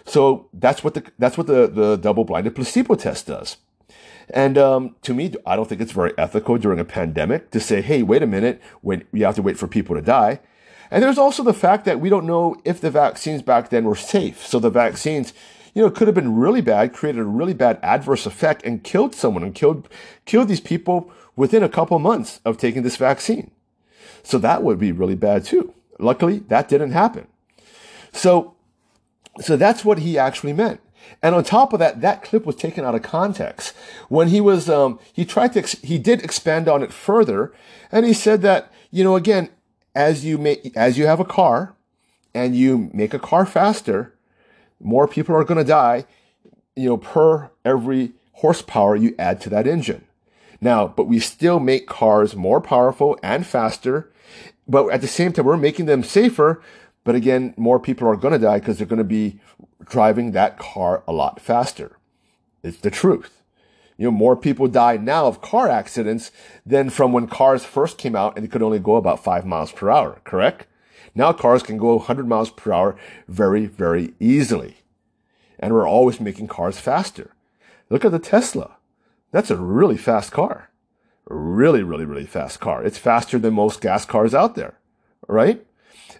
So 0.05 0.49
that's 0.53 0.85
what 0.85 0.95
the 0.95 1.11
that's 1.19 1.38
what 1.38 1.47
the 1.47 1.66
the 1.69 1.97
double 1.97 2.25
blinded 2.25 2.55
placebo 2.55 2.97
test 2.97 3.27
does. 3.27 3.57
And 4.29 4.59
um, 4.59 4.97
to 5.03 5.14
me, 5.14 5.33
I 5.47 5.57
don't 5.57 5.69
think 5.69 5.81
it's 5.81 5.92
very 5.92 6.12
ethical 6.19 6.59
during 6.59 6.81
a 6.81 6.85
pandemic 6.85 7.51
to 7.53 7.61
say, 7.61 7.81
hey, 7.81 8.03
wait 8.03 8.23
a 8.23 8.27
minute, 8.27 8.61
when 8.81 9.05
you 9.12 9.25
have 9.25 9.37
to 9.37 9.42
wait 9.42 9.57
for 9.57 9.69
people 9.69 9.95
to 9.95 10.03
die. 10.03 10.40
And 10.90 11.03
there's 11.03 11.18
also 11.18 11.42
the 11.42 11.53
fact 11.53 11.85
that 11.85 12.01
we 12.01 12.09
don't 12.09 12.27
know 12.27 12.57
if 12.64 12.81
the 12.81 12.90
vaccines 12.90 13.42
back 13.42 13.70
then 13.70 13.85
were 13.85 13.96
safe. 13.96 14.44
So 14.46 14.59
the 14.59 14.70
vaccines, 14.70 15.33
you 15.75 15.83
know, 15.83 15.90
could 15.90 16.09
have 16.09 16.14
been 16.14 16.37
really 16.37 16.61
bad, 16.61 16.92
created 16.92 17.20
a 17.20 17.25
really 17.25 17.55
bad 17.55 17.79
adverse 17.83 18.27
effect 18.27 18.62
and 18.64 18.85
killed 18.85 19.14
someone 19.14 19.42
and 19.42 19.55
killed, 19.55 19.88
killed 20.25 20.49
these 20.49 20.61
people 20.61 21.11
within 21.35 21.62
a 21.62 21.68
couple 21.68 21.99
months 21.99 22.40
of 22.44 22.57
taking 22.57 22.83
this 22.83 22.96
vaccine. 22.96 23.51
So 24.22 24.38
that 24.38 24.62
would 24.62 24.79
be 24.79 24.92
really 24.92 25.14
bad 25.14 25.44
too. 25.44 25.75
Luckily, 25.99 26.40
that 26.49 26.68
didn't 26.68 26.92
happen. 26.92 27.27
So, 28.12 28.55
so 29.40 29.57
that's 29.57 29.85
what 29.85 29.99
he 29.99 30.18
actually 30.18 30.53
meant. 30.53 30.81
And 31.22 31.35
on 31.35 31.44
top 31.44 31.72
of 31.72 31.79
that, 31.79 32.01
that 32.01 32.22
clip 32.22 32.44
was 32.44 32.57
taken 32.57 32.85
out 32.85 32.94
of 32.94 33.03
context. 33.03 33.75
When 34.09 34.29
he 34.29 34.40
was, 34.40 34.68
um, 34.68 34.99
he 35.12 35.25
tried 35.25 35.53
to, 35.53 35.61
ex- 35.61 35.81
he 35.83 35.99
did 35.99 36.22
expand 36.22 36.68
on 36.68 36.83
it 36.83 36.92
further, 36.92 37.53
and 37.92 38.05
he 38.05 38.12
said 38.12 38.42
that, 38.42 38.72
you 38.90 39.05
know, 39.05 39.16
again, 39.16 39.51
as 39.96 40.24
you 40.24 40.37
make, 40.38 40.76
as 40.76 40.98
you 40.98 41.06
have 41.06 41.18
a 41.18 41.24
car 41.24 41.74
and 42.35 42.54
you 42.54 42.90
make 42.92 43.14
a 43.14 43.18
car 43.18 43.46
faster, 43.46 44.14
more 44.78 45.09
people 45.09 45.35
are 45.35 45.42
going 45.42 45.59
to 45.59 45.64
die, 45.64 46.04
you 46.76 46.90
know, 46.90 46.98
per 46.98 47.50
every 47.64 48.12
horsepower 48.35 48.94
you 48.94 49.14
add 49.18 49.40
to 49.40 49.48
that 49.48 49.66
engine. 49.66 50.04
Now, 50.61 50.87
but 50.87 51.04
we 51.04 51.18
still 51.18 51.59
make 51.59 51.87
cars 51.87 52.37
more 52.37 52.61
powerful 52.61 53.18
and 53.22 53.46
faster, 53.46 54.12
but 54.68 54.88
at 54.90 55.00
the 55.00 55.09
same 55.09 55.32
time, 55.32 55.46
we're 55.46 55.56
making 55.56 55.87
them 55.87 56.02
safer. 56.02 56.62
But 57.02 57.14
again, 57.14 57.54
more 57.56 57.80
people 57.80 58.06
are 58.09 58.16
going 58.16 58.32
to 58.32 58.38
die 58.38 58.59
because 58.59 58.78
they're 58.78 58.87
going 58.87 58.98
to 58.98 59.04
be 59.04 59.40
driving 59.85 60.32
that 60.32 60.59
car 60.59 61.02
a 61.09 61.12
lot 61.12 61.40
faster. 61.40 61.96
It's 62.62 62.78
the 62.78 62.90
truth 62.90 63.42
you 63.96 64.04
know, 64.04 64.11
more 64.11 64.37
people 64.37 64.68
die 64.68 64.96
now 64.96 65.26
of 65.26 65.40
car 65.40 65.68
accidents 65.68 66.30
than 66.64 66.90
from 66.90 67.12
when 67.12 67.26
cars 67.26 67.64
first 67.64 67.98
came 67.98 68.14
out 68.14 68.37
and 68.37 68.44
they 68.44 68.48
could 68.48 68.62
only 68.62 68.78
go 68.78 68.96
about 68.96 69.24
five 69.24 69.46
miles 69.46 69.72
per 69.72 69.90
hour, 69.90 70.20
correct? 70.24 70.66
Now 71.14 71.32
cars 71.32 71.62
can 71.62 71.78
go 71.78 71.96
100 71.96 72.28
miles 72.28 72.50
per 72.50 72.72
hour 72.72 72.96
very, 73.26 73.66
very 73.66 74.14
easily. 74.20 74.78
And 75.59 75.72
we're 75.72 75.88
always 75.88 76.20
making 76.20 76.48
cars 76.48 76.78
faster. 76.78 77.35
Look 77.88 78.04
at 78.04 78.12
the 78.12 78.18
Tesla. 78.18 78.76
That's 79.30 79.50
a 79.50 79.56
really 79.56 79.96
fast 79.96 80.30
car. 80.30 80.70
Really, 81.26 81.82
really, 81.82 82.04
really 82.04 82.26
fast 82.26 82.61
car. 82.61 82.85
It's 82.85 82.98
faster 82.98 83.38
than 83.38 83.54
most 83.54 83.80
gas 83.80 84.04
cars 84.04 84.35
out 84.35 84.54
there, 84.54 84.78
right? 85.26 85.64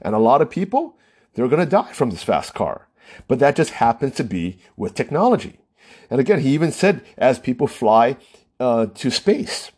And 0.01 0.15
a 0.15 0.19
lot 0.19 0.41
of 0.43 0.51
people, 0.51 0.97
they're 1.35 1.49
going 1.49 1.65
to 1.65 1.71
die 1.71 1.93
from 1.93 2.11
this 2.11 2.23
fast 2.23 2.55
car. 2.55 2.89
But 3.29 3.39
that 3.39 3.55
just 3.55 3.73
happens 3.73 4.15
to 4.17 4.25
be 4.25 4.59
with 4.77 4.95
technology. 4.95 5.61
And 6.11 6.21
again, 6.21 6.41
he 6.41 6.51
even 6.51 6.73
said 6.73 7.05
as 7.17 7.39
people 7.39 7.67
fly 7.67 8.17
uh, 8.61 8.87
to 8.87 9.11
space, 9.11 9.71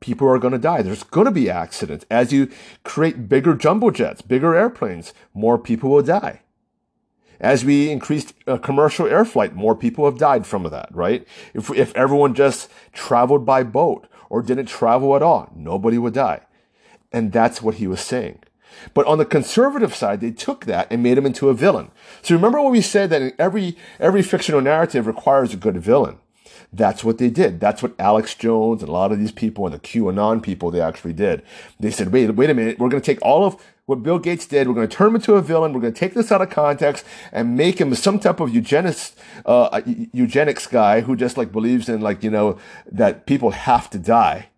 people 0.00 0.28
are 0.28 0.38
going 0.38 0.52
to 0.52 0.58
die. 0.58 0.82
There's 0.82 1.02
going 1.02 1.26
to 1.26 1.30
be 1.30 1.50
accidents. 1.50 2.06
As 2.10 2.32
you 2.32 2.50
create 2.84 3.28
bigger 3.28 3.54
jumbo 3.54 3.90
jets, 3.90 4.22
bigger 4.22 4.54
airplanes, 4.54 5.12
more 5.34 5.58
people 5.58 5.90
will 5.90 6.02
die. 6.02 6.42
As 7.38 7.64
we 7.64 7.90
increased 7.90 8.32
uh, 8.46 8.56
commercial 8.56 9.06
air 9.06 9.24
flight, 9.24 9.54
more 9.54 9.74
people 9.74 10.06
have 10.06 10.18
died 10.18 10.46
from 10.46 10.62
that, 10.64 10.88
right? 10.90 11.26
If, 11.52 11.70
if 11.70 11.94
everyone 11.94 12.34
just 12.34 12.70
traveled 12.92 13.44
by 13.44 13.62
boat 13.62 14.08
or 14.30 14.42
didn't 14.42 14.66
travel 14.66 15.14
at 15.14 15.22
all, 15.22 15.52
nobody 15.54 15.98
would 15.98 16.14
die. 16.14 16.40
And 17.12 17.32
that's 17.32 17.60
what 17.60 17.74
he 17.74 17.86
was 17.86 18.00
saying. 18.00 18.40
But 18.94 19.06
on 19.06 19.18
the 19.18 19.24
conservative 19.24 19.94
side, 19.94 20.20
they 20.20 20.30
took 20.30 20.64
that 20.64 20.86
and 20.90 21.02
made 21.02 21.18
him 21.18 21.26
into 21.26 21.48
a 21.48 21.54
villain. 21.54 21.90
So 22.22 22.34
remember 22.34 22.60
when 22.60 22.72
we 22.72 22.80
said 22.80 23.10
that 23.10 23.34
every, 23.38 23.76
every 24.00 24.22
fictional 24.22 24.60
narrative 24.60 25.06
requires 25.06 25.54
a 25.54 25.56
good 25.56 25.76
villain. 25.78 26.18
That's 26.72 27.04
what 27.04 27.18
they 27.18 27.30
did. 27.30 27.60
That's 27.60 27.82
what 27.82 27.94
Alex 27.98 28.34
Jones 28.34 28.82
and 28.82 28.88
a 28.88 28.92
lot 28.92 29.12
of 29.12 29.18
these 29.18 29.32
people 29.32 29.66
and 29.66 29.74
the 29.74 29.78
QAnon 29.78 30.42
people, 30.42 30.70
they 30.70 30.80
actually 30.80 31.12
did. 31.12 31.42
They 31.78 31.90
said, 31.90 32.12
wait, 32.12 32.30
wait 32.34 32.50
a 32.50 32.54
minute. 32.54 32.78
We're 32.78 32.88
going 32.88 33.02
to 33.02 33.06
take 33.06 33.22
all 33.22 33.44
of 33.44 33.62
what 33.86 34.02
Bill 34.02 34.18
Gates 34.18 34.46
did. 34.46 34.66
We're 34.66 34.74
going 34.74 34.88
to 34.88 34.94
turn 34.94 35.08
him 35.08 35.16
into 35.16 35.34
a 35.34 35.42
villain. 35.42 35.72
We're 35.72 35.80
going 35.80 35.92
to 35.92 35.98
take 35.98 36.14
this 36.14 36.32
out 36.32 36.42
of 36.42 36.50
context 36.50 37.06
and 37.32 37.56
make 37.56 37.80
him 37.80 37.94
some 37.94 38.18
type 38.18 38.40
of 38.40 38.52
eugenics, 38.52 39.14
uh, 39.46 39.80
eugenics 40.12 40.66
guy 40.66 41.02
who 41.02 41.14
just 41.14 41.36
like 41.36 41.52
believes 41.52 41.88
in 41.88 42.00
like, 42.00 42.24
you 42.24 42.30
know, 42.30 42.58
that 42.90 43.26
people 43.26 43.52
have 43.52 43.88
to 43.90 43.98
die. 43.98 44.48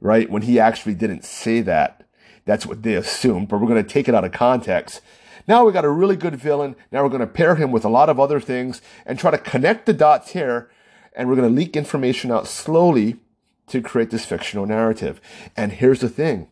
Right? 0.00 0.30
When 0.30 0.42
he 0.42 0.58
actually 0.58 0.94
didn't 0.94 1.24
say 1.24 1.60
that. 1.60 1.99
That's 2.44 2.66
what 2.66 2.82
they 2.82 2.94
assumed, 2.94 3.48
but 3.48 3.60
we're 3.60 3.68
going 3.68 3.82
to 3.82 3.88
take 3.88 4.08
it 4.08 4.14
out 4.14 4.24
of 4.24 4.32
context. 4.32 5.00
Now 5.46 5.64
we 5.64 5.72
got 5.72 5.84
a 5.84 5.90
really 5.90 6.16
good 6.16 6.36
villain. 6.36 6.76
Now 6.92 7.02
we're 7.02 7.10
going 7.10 7.20
to 7.20 7.26
pair 7.26 7.56
him 7.56 7.72
with 7.72 7.84
a 7.84 7.88
lot 7.88 8.08
of 8.08 8.20
other 8.20 8.40
things 8.40 8.80
and 9.06 9.18
try 9.18 9.30
to 9.30 9.38
connect 9.38 9.86
the 9.86 9.92
dots 9.92 10.30
here. 10.30 10.70
And 11.14 11.28
we're 11.28 11.36
going 11.36 11.48
to 11.48 11.54
leak 11.54 11.76
information 11.76 12.30
out 12.30 12.46
slowly 12.46 13.16
to 13.68 13.80
create 13.80 14.10
this 14.10 14.24
fictional 14.24 14.66
narrative. 14.66 15.20
And 15.56 15.72
here's 15.72 16.00
the 16.00 16.08
thing. 16.08 16.48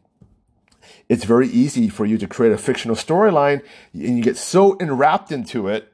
It's 1.09 1.25
very 1.25 1.49
easy 1.49 1.89
for 1.89 2.07
you 2.07 2.19
to 2.19 2.27
create 2.27 2.53
a 2.53 2.59
fictional 2.59 2.97
storyline 2.97 3.63
and 3.93 4.19
you 4.19 4.23
get 4.23 4.37
so 4.37 4.77
enwrapped 4.79 5.33
into 5.33 5.69
it 5.69 5.93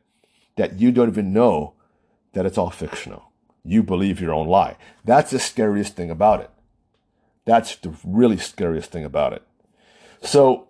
that 0.56 0.78
you 0.78 0.92
don't 0.92 1.08
even 1.08 1.32
know 1.32 1.74
that 2.32 2.46
it's 2.46 2.58
all 2.58 2.70
fictional. 2.70 3.30
You 3.64 3.82
believe 3.82 4.20
your 4.20 4.34
own 4.34 4.46
lie. 4.48 4.76
That's 5.04 5.30
the 5.30 5.38
scariest 5.38 5.96
thing 5.96 6.10
about 6.10 6.40
it. 6.40 6.50
That's 7.44 7.76
the 7.76 7.94
really 8.04 8.36
scariest 8.36 8.90
thing 8.90 9.04
about 9.04 9.32
it. 9.32 9.42
So 10.24 10.68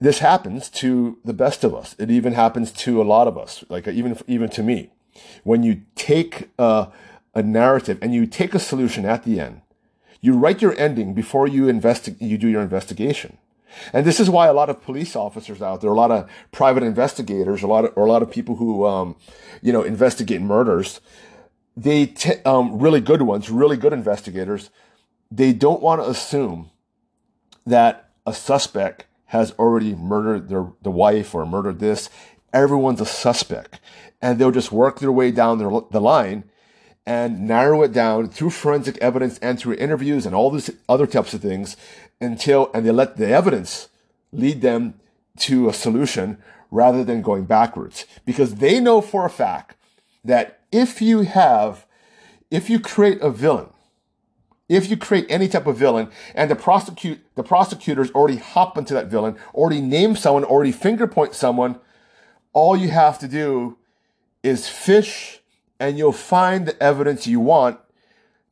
this 0.00 0.18
happens 0.18 0.68
to 0.70 1.18
the 1.24 1.32
best 1.32 1.64
of 1.64 1.74
us. 1.74 1.96
It 1.98 2.10
even 2.10 2.32
happens 2.34 2.72
to 2.72 3.00
a 3.00 3.04
lot 3.04 3.26
of 3.26 3.36
us, 3.38 3.64
like 3.68 3.88
even 3.88 4.18
even 4.26 4.48
to 4.50 4.62
me. 4.62 4.90
When 5.42 5.62
you 5.62 5.82
take 5.94 6.50
a, 6.58 6.88
a 7.34 7.42
narrative 7.42 7.98
and 8.00 8.14
you 8.14 8.26
take 8.26 8.54
a 8.54 8.58
solution 8.58 9.04
at 9.04 9.24
the 9.24 9.40
end, 9.40 9.62
you 10.20 10.36
write 10.36 10.62
your 10.62 10.78
ending 10.78 11.14
before 11.14 11.48
you 11.48 11.64
investi- 11.64 12.16
you 12.20 12.38
do 12.38 12.48
your 12.48 12.62
investigation. 12.62 13.38
And 13.92 14.06
this 14.06 14.18
is 14.18 14.30
why 14.30 14.46
a 14.46 14.52
lot 14.52 14.70
of 14.70 14.82
police 14.82 15.14
officers 15.14 15.60
out 15.60 15.80
there, 15.80 15.90
a 15.90 15.94
lot 15.94 16.10
of 16.10 16.28
private 16.52 16.82
investigators, 16.82 17.62
a 17.62 17.66
lot 17.66 17.84
of, 17.84 17.92
or 17.96 18.06
a 18.06 18.08
lot 18.08 18.22
of 18.22 18.30
people 18.30 18.56
who, 18.56 18.86
um, 18.86 19.16
you 19.62 19.72
know, 19.72 19.82
investigate 19.82 20.40
murders, 20.40 21.00
they, 21.76 22.06
t- 22.06 22.40
um, 22.44 22.78
really 22.78 23.00
good 23.00 23.22
ones, 23.22 23.50
really 23.50 23.76
good 23.76 23.92
investigators, 23.92 24.70
they 25.30 25.52
don't 25.52 25.82
want 25.82 26.02
to 26.02 26.08
assume 26.08 26.70
that 27.66 28.07
a 28.28 28.34
suspect 28.34 29.04
has 29.26 29.52
already 29.52 29.94
murdered 29.94 30.48
their 30.48 30.66
the 30.82 30.90
wife 30.90 31.34
or 31.34 31.44
murdered 31.44 31.80
this. 31.80 32.08
Everyone's 32.52 33.00
a 33.00 33.06
suspect, 33.06 33.80
and 34.22 34.38
they'll 34.38 34.50
just 34.50 34.72
work 34.72 35.00
their 35.00 35.12
way 35.12 35.30
down 35.30 35.58
their, 35.58 35.70
the 35.90 36.00
line 36.00 36.44
and 37.08 37.46
narrow 37.46 37.82
it 37.82 37.92
down 37.92 38.28
through 38.28 38.50
forensic 38.50 38.98
evidence 38.98 39.38
and 39.38 39.58
through 39.58 39.74
interviews 39.74 40.26
and 40.26 40.34
all 40.34 40.50
these 40.50 40.70
other 40.90 41.06
types 41.06 41.32
of 41.32 41.40
things 41.40 41.74
until 42.20 42.70
and 42.74 42.84
they 42.84 42.90
let 42.90 43.16
the 43.16 43.26
evidence 43.26 43.88
lead 44.30 44.60
them 44.60 44.92
to 45.38 45.68
a 45.70 45.72
solution 45.72 46.36
rather 46.70 47.02
than 47.02 47.22
going 47.22 47.44
backwards 47.46 48.04
because 48.26 48.56
they 48.56 48.78
know 48.78 49.00
for 49.00 49.24
a 49.24 49.30
fact 49.30 49.74
that 50.22 50.60
if 50.70 51.00
you 51.00 51.22
have 51.22 51.86
if 52.50 52.68
you 52.68 52.78
create 52.78 53.20
a 53.22 53.30
villain 53.30 53.68
if 54.68 54.90
you 54.90 54.96
create 54.96 55.26
any 55.28 55.48
type 55.48 55.66
of 55.66 55.76
villain 55.76 56.10
and 56.34 56.50
the 56.50 56.56
prosecute 56.56 57.20
the 57.34 57.42
prosecutors 57.42 58.10
already 58.10 58.36
hop 58.36 58.76
into 58.76 58.94
that 58.94 59.06
villain, 59.06 59.36
already 59.54 59.80
name 59.80 60.16
someone, 60.16 60.44
already 60.44 60.72
finger 60.72 61.06
point 61.06 61.34
someone, 61.34 61.80
all 62.52 62.76
you 62.76 62.90
have 62.90 63.18
to 63.20 63.28
do 63.28 63.78
is 64.42 64.68
fish 64.68 65.40
and 65.80 65.96
you'll 65.96 66.12
find 66.12 66.66
the 66.66 66.82
evidence 66.82 67.26
you 67.26 67.40
want 67.40 67.78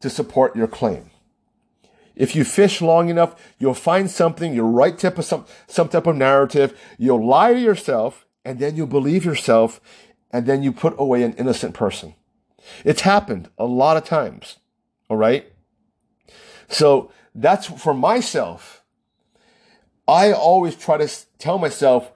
to 0.00 0.08
support 0.08 0.56
your 0.56 0.68
claim. 0.68 1.10
If 2.14 2.34
you 2.34 2.44
fish 2.44 2.80
long 2.80 3.10
enough, 3.10 3.34
you'll 3.58 3.74
find 3.74 4.10
something, 4.10 4.54
you'll 4.54 4.72
write 4.72 4.98
type 4.98 5.18
of 5.18 5.24
some, 5.24 5.44
some 5.66 5.88
type 5.88 6.06
of 6.06 6.16
narrative, 6.16 6.78
you'll 6.96 7.26
lie 7.26 7.52
to 7.52 7.60
yourself, 7.60 8.24
and 8.44 8.58
then 8.58 8.74
you'll 8.74 8.86
believe 8.86 9.24
yourself, 9.24 9.80
and 10.30 10.46
then 10.46 10.62
you 10.62 10.72
put 10.72 10.94
away 10.98 11.22
an 11.22 11.34
innocent 11.34 11.74
person. 11.74 12.14
It's 12.84 13.02
happened 13.02 13.50
a 13.58 13.66
lot 13.66 13.96
of 13.96 14.04
times. 14.04 14.56
All 15.10 15.16
right. 15.16 15.52
So 16.68 17.10
that's 17.34 17.66
for 17.66 17.94
myself. 17.94 18.82
I 20.08 20.32
always 20.32 20.76
try 20.76 20.96
to 20.98 21.08
tell 21.38 21.58
myself, 21.58 22.12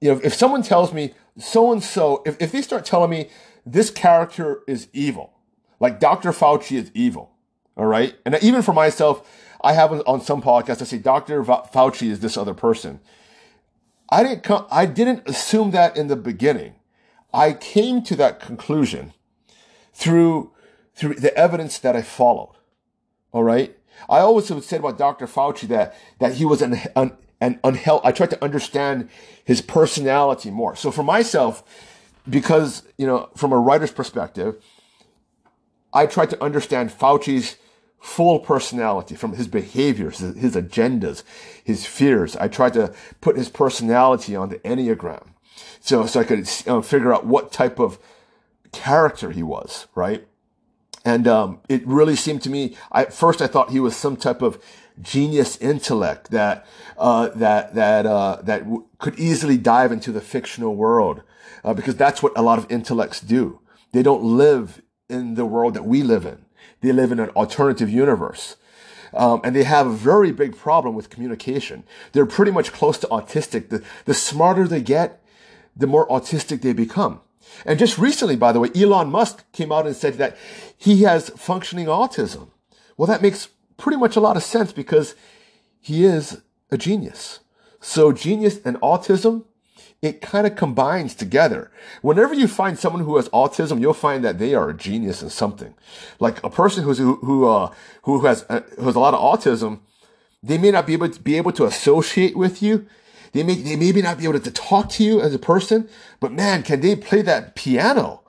you 0.00 0.12
know, 0.12 0.20
if 0.22 0.34
someone 0.34 0.62
tells 0.62 0.92
me 0.92 1.14
so 1.38 1.72
and 1.72 1.82
so, 1.82 2.22
if, 2.26 2.40
if 2.40 2.52
they 2.52 2.62
start 2.62 2.84
telling 2.84 3.10
me 3.10 3.30
this 3.64 3.90
character 3.90 4.62
is 4.66 4.88
evil, 4.92 5.32
like 5.80 6.00
Dr. 6.00 6.32
Fauci 6.32 6.76
is 6.76 6.90
evil, 6.94 7.30
all 7.76 7.86
right? 7.86 8.16
And 8.24 8.36
even 8.42 8.62
for 8.62 8.72
myself, 8.72 9.28
I 9.60 9.72
have 9.72 9.92
on 10.06 10.20
some 10.20 10.42
podcasts, 10.42 10.82
I 10.82 10.84
say 10.84 10.98
Dr. 10.98 11.44
Fauci 11.44 12.10
is 12.10 12.20
this 12.20 12.36
other 12.36 12.54
person. 12.54 13.00
I 14.10 14.22
didn't 14.22 14.42
come, 14.42 14.66
I 14.70 14.86
didn't 14.86 15.28
assume 15.28 15.70
that 15.72 15.96
in 15.96 16.08
the 16.08 16.16
beginning. 16.16 16.74
I 17.32 17.52
came 17.52 18.02
to 18.04 18.16
that 18.16 18.40
conclusion 18.40 19.12
through, 19.92 20.52
through 20.94 21.14
the 21.14 21.36
evidence 21.36 21.78
that 21.78 21.94
I 21.94 22.02
followed. 22.02 22.57
All 23.38 23.44
right. 23.44 23.78
I 24.10 24.18
always 24.18 24.48
have 24.48 24.64
said 24.64 24.80
about 24.80 24.98
Dr. 24.98 25.28
Fauci 25.28 25.68
that, 25.68 25.96
that 26.18 26.34
he 26.34 26.44
was 26.44 26.60
an, 26.60 26.80
an, 26.96 27.16
an 27.40 27.60
unhealthy, 27.62 28.04
I 28.04 28.10
tried 28.10 28.30
to 28.30 28.44
understand 28.44 29.08
his 29.44 29.62
personality 29.62 30.50
more. 30.50 30.74
So 30.74 30.90
for 30.90 31.04
myself, 31.04 31.62
because, 32.28 32.82
you 32.98 33.06
know, 33.06 33.28
from 33.36 33.52
a 33.52 33.56
writer's 33.56 33.92
perspective, 33.92 34.60
I 35.92 36.06
tried 36.06 36.30
to 36.30 36.42
understand 36.42 36.90
Fauci's 36.90 37.58
full 38.00 38.40
personality 38.40 39.14
from 39.14 39.34
his 39.34 39.46
behaviors, 39.46 40.18
his 40.18 40.56
agendas, 40.56 41.22
his 41.62 41.86
fears. 41.86 42.34
I 42.34 42.48
tried 42.48 42.72
to 42.72 42.92
put 43.20 43.36
his 43.36 43.48
personality 43.48 44.34
on 44.34 44.48
the 44.48 44.58
Enneagram. 44.64 45.28
So, 45.78 46.06
so 46.06 46.18
I 46.18 46.24
could 46.24 46.50
uh, 46.66 46.80
figure 46.80 47.14
out 47.14 47.24
what 47.24 47.52
type 47.52 47.78
of 47.78 48.00
character 48.72 49.30
he 49.30 49.44
was, 49.44 49.86
right? 49.94 50.26
And 51.08 51.26
um, 51.26 51.60
it 51.70 51.86
really 51.86 52.16
seemed 52.16 52.42
to 52.42 52.50
me. 52.50 52.76
I, 52.92 53.04
at 53.04 53.14
first, 53.14 53.40
I 53.40 53.46
thought 53.46 53.70
he 53.70 53.80
was 53.80 53.96
some 53.96 54.14
type 54.14 54.42
of 54.42 54.62
genius 55.00 55.56
intellect 55.56 56.30
that 56.32 56.66
uh, 56.98 57.28
that 57.28 57.74
that 57.74 58.04
uh, 58.04 58.36
that 58.42 58.64
w- 58.64 58.84
could 58.98 59.18
easily 59.18 59.56
dive 59.56 59.90
into 59.90 60.12
the 60.12 60.20
fictional 60.20 60.76
world, 60.76 61.22
uh, 61.64 61.72
because 61.72 61.96
that's 61.96 62.22
what 62.22 62.36
a 62.36 62.42
lot 62.42 62.58
of 62.58 62.70
intellects 62.70 63.20
do. 63.22 63.58
They 63.92 64.02
don't 64.02 64.22
live 64.22 64.82
in 65.08 65.34
the 65.34 65.46
world 65.46 65.72
that 65.72 65.86
we 65.86 66.02
live 66.02 66.26
in. 66.26 66.44
They 66.82 66.92
live 66.92 67.10
in 67.10 67.20
an 67.20 67.30
alternative 67.30 67.88
universe. 67.88 68.56
Um, 69.14 69.40
and 69.42 69.56
they 69.56 69.64
have 69.64 69.86
a 69.86 70.02
very 70.10 70.32
big 70.32 70.58
problem 70.58 70.94
with 70.94 71.08
communication. 71.08 71.84
They're 72.12 72.26
pretty 72.26 72.52
much 72.52 72.70
close 72.70 72.98
to 72.98 73.06
autistic. 73.06 73.70
The, 73.70 73.82
the 74.04 74.12
smarter 74.12 74.68
they 74.68 74.82
get, 74.82 75.22
the 75.74 75.86
more 75.86 76.06
autistic 76.08 76.60
they 76.60 76.74
become. 76.74 77.22
And 77.64 77.78
just 77.78 77.98
recently, 77.98 78.36
by 78.36 78.52
the 78.52 78.60
way, 78.60 78.70
Elon 78.74 79.10
Musk 79.10 79.50
came 79.52 79.72
out 79.72 79.86
and 79.86 79.96
said 79.96 80.14
that 80.14 80.36
he 80.76 81.02
has 81.02 81.30
functioning 81.30 81.86
autism. 81.86 82.50
Well, 82.96 83.06
that 83.06 83.22
makes 83.22 83.48
pretty 83.76 83.98
much 83.98 84.16
a 84.16 84.20
lot 84.20 84.36
of 84.36 84.42
sense 84.42 84.72
because 84.72 85.14
he 85.80 86.04
is 86.04 86.42
a 86.70 86.78
genius. 86.78 87.40
So 87.80 88.12
genius 88.12 88.60
and 88.64 88.76
autism, 88.80 89.44
it 90.02 90.20
kind 90.20 90.46
of 90.46 90.56
combines 90.56 91.14
together. 91.14 91.70
Whenever 92.02 92.34
you 92.34 92.46
find 92.46 92.78
someone 92.78 93.02
who 93.02 93.16
has 93.16 93.28
autism, 93.30 93.80
you'll 93.80 93.94
find 93.94 94.24
that 94.24 94.38
they 94.38 94.54
are 94.54 94.70
a 94.70 94.76
genius 94.76 95.22
in 95.22 95.30
something. 95.30 95.74
Like 96.20 96.42
a 96.44 96.50
person 96.50 96.84
who's, 96.84 96.98
who, 96.98 97.16
who, 97.16 97.48
uh, 97.48 97.72
who 98.02 98.24
has, 98.26 98.44
uh, 98.48 98.60
who 98.76 98.86
has 98.86 98.94
a 98.94 99.00
lot 99.00 99.14
of 99.14 99.20
autism, 99.20 99.80
they 100.42 100.58
may 100.58 100.70
not 100.70 100.86
be 100.86 100.92
able 100.92 101.08
to 101.08 101.20
be 101.20 101.36
able 101.36 101.52
to 101.52 101.64
associate 101.64 102.36
with 102.36 102.62
you 102.62 102.86
they 103.32 103.42
may, 103.42 103.54
they 103.54 103.76
maybe 103.76 104.02
not 104.02 104.18
be 104.18 104.24
able 104.24 104.40
to 104.40 104.50
talk 104.50 104.88
to 104.90 105.04
you 105.04 105.20
as 105.20 105.34
a 105.34 105.38
person, 105.38 105.88
but 106.20 106.32
man, 106.32 106.62
can 106.62 106.80
they 106.80 106.96
play 106.96 107.22
that 107.22 107.54
piano 107.54 108.22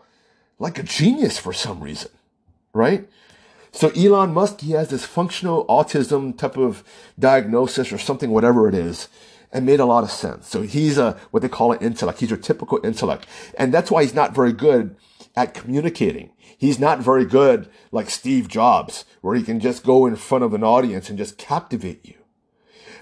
like 0.58 0.78
a 0.78 0.84
genius 0.84 1.38
for 1.38 1.54
some 1.54 1.82
reason, 1.82 2.12
right? 2.74 3.08
So 3.72 3.90
Elon 3.90 4.34
Musk, 4.34 4.62
he 4.62 4.72
has 4.72 4.90
this 4.90 5.06
functional 5.06 5.66
autism 5.68 6.38
type 6.38 6.58
of 6.58 6.84
diagnosis 7.18 7.92
or 7.92 7.98
something, 7.98 8.32
whatever 8.32 8.68
it 8.68 8.74
is, 8.74 9.08
and 9.52 9.66
made 9.66 9.80
a 9.80 9.86
lot 9.86 10.04
of 10.04 10.12
sense. 10.12 10.48
So 10.48 10.62
he's 10.62 10.98
a, 10.98 11.18
what 11.32 11.42
they 11.42 11.50
call 11.50 11.72
an 11.72 11.80
intellect. 11.80 12.20
He's 12.20 12.32
a 12.32 12.38
typical 12.38 12.80
intellect. 12.84 13.28
And 13.58 13.74
that's 13.74 13.92
why 13.92 14.04
he's 14.04 14.14
not 14.14 14.36
very 14.36 14.54
good 14.54 14.96
at 15.36 15.54
communicating. 15.54 16.32
He's 16.58 16.80
not 16.80 17.00
very 17.00 17.26
good 17.26 17.70
like 17.92 18.10
Steve 18.10 18.48
Jobs, 18.48 19.06
where 19.22 19.36
he 19.36 19.44
can 19.44 19.60
just 19.60 19.84
go 19.84 20.06
in 20.06 20.16
front 20.16 20.44
of 20.44 20.54
an 20.54 20.64
audience 20.64 21.10
and 21.10 21.18
just 21.18 21.38
captivate 21.38 22.06
you. 22.06 22.16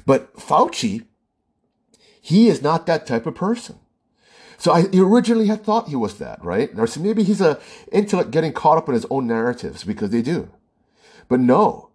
But 0.06 0.34
Fauci, 0.36 1.06
he 2.28 2.50
is 2.50 2.62
not 2.62 2.88
that 2.88 3.08
type 3.08 3.26
of 3.26 3.36
person. 3.36 3.80
So 4.58 4.74
I 4.74 4.88
originally 4.94 5.48
had 5.48 5.64
thought 5.64 5.88
he 5.88 5.96
was 5.96 6.18
that, 6.18 6.44
right? 6.44 6.70
Or 6.76 6.86
so 6.86 7.00
maybe 7.00 7.24
he's 7.24 7.40
a 7.40 7.58
intellect 7.90 8.32
getting 8.32 8.52
caught 8.52 8.78
up 8.78 8.90
in 8.90 8.96
his 8.96 9.06
own 9.10 9.28
narratives 9.28 9.86
because 9.86 10.10
they 10.10 10.22
do. 10.22 10.50
But 11.30 11.40
no, 11.40 11.90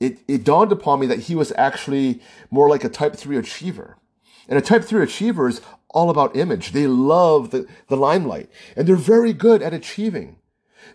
it, 0.00 0.18
it 0.26 0.42
dawned 0.42 0.72
upon 0.72 0.98
me 0.98 1.06
that 1.06 1.20
he 1.20 1.36
was 1.36 1.52
actually 1.56 2.20
more 2.50 2.68
like 2.68 2.82
a 2.82 2.88
type 2.88 3.14
3 3.14 3.36
achiever. 3.36 3.98
And 4.48 4.58
a 4.58 4.62
type 4.62 4.82
3 4.82 5.00
achiever 5.00 5.46
is 5.46 5.60
all 5.90 6.10
about 6.10 6.34
image. 6.34 6.72
They 6.72 6.88
love 6.88 7.52
the, 7.52 7.68
the 7.86 7.96
limelight 7.96 8.50
and 8.74 8.88
they're 8.88 8.96
very 8.96 9.32
good 9.32 9.62
at 9.62 9.72
achieving. 9.72 10.38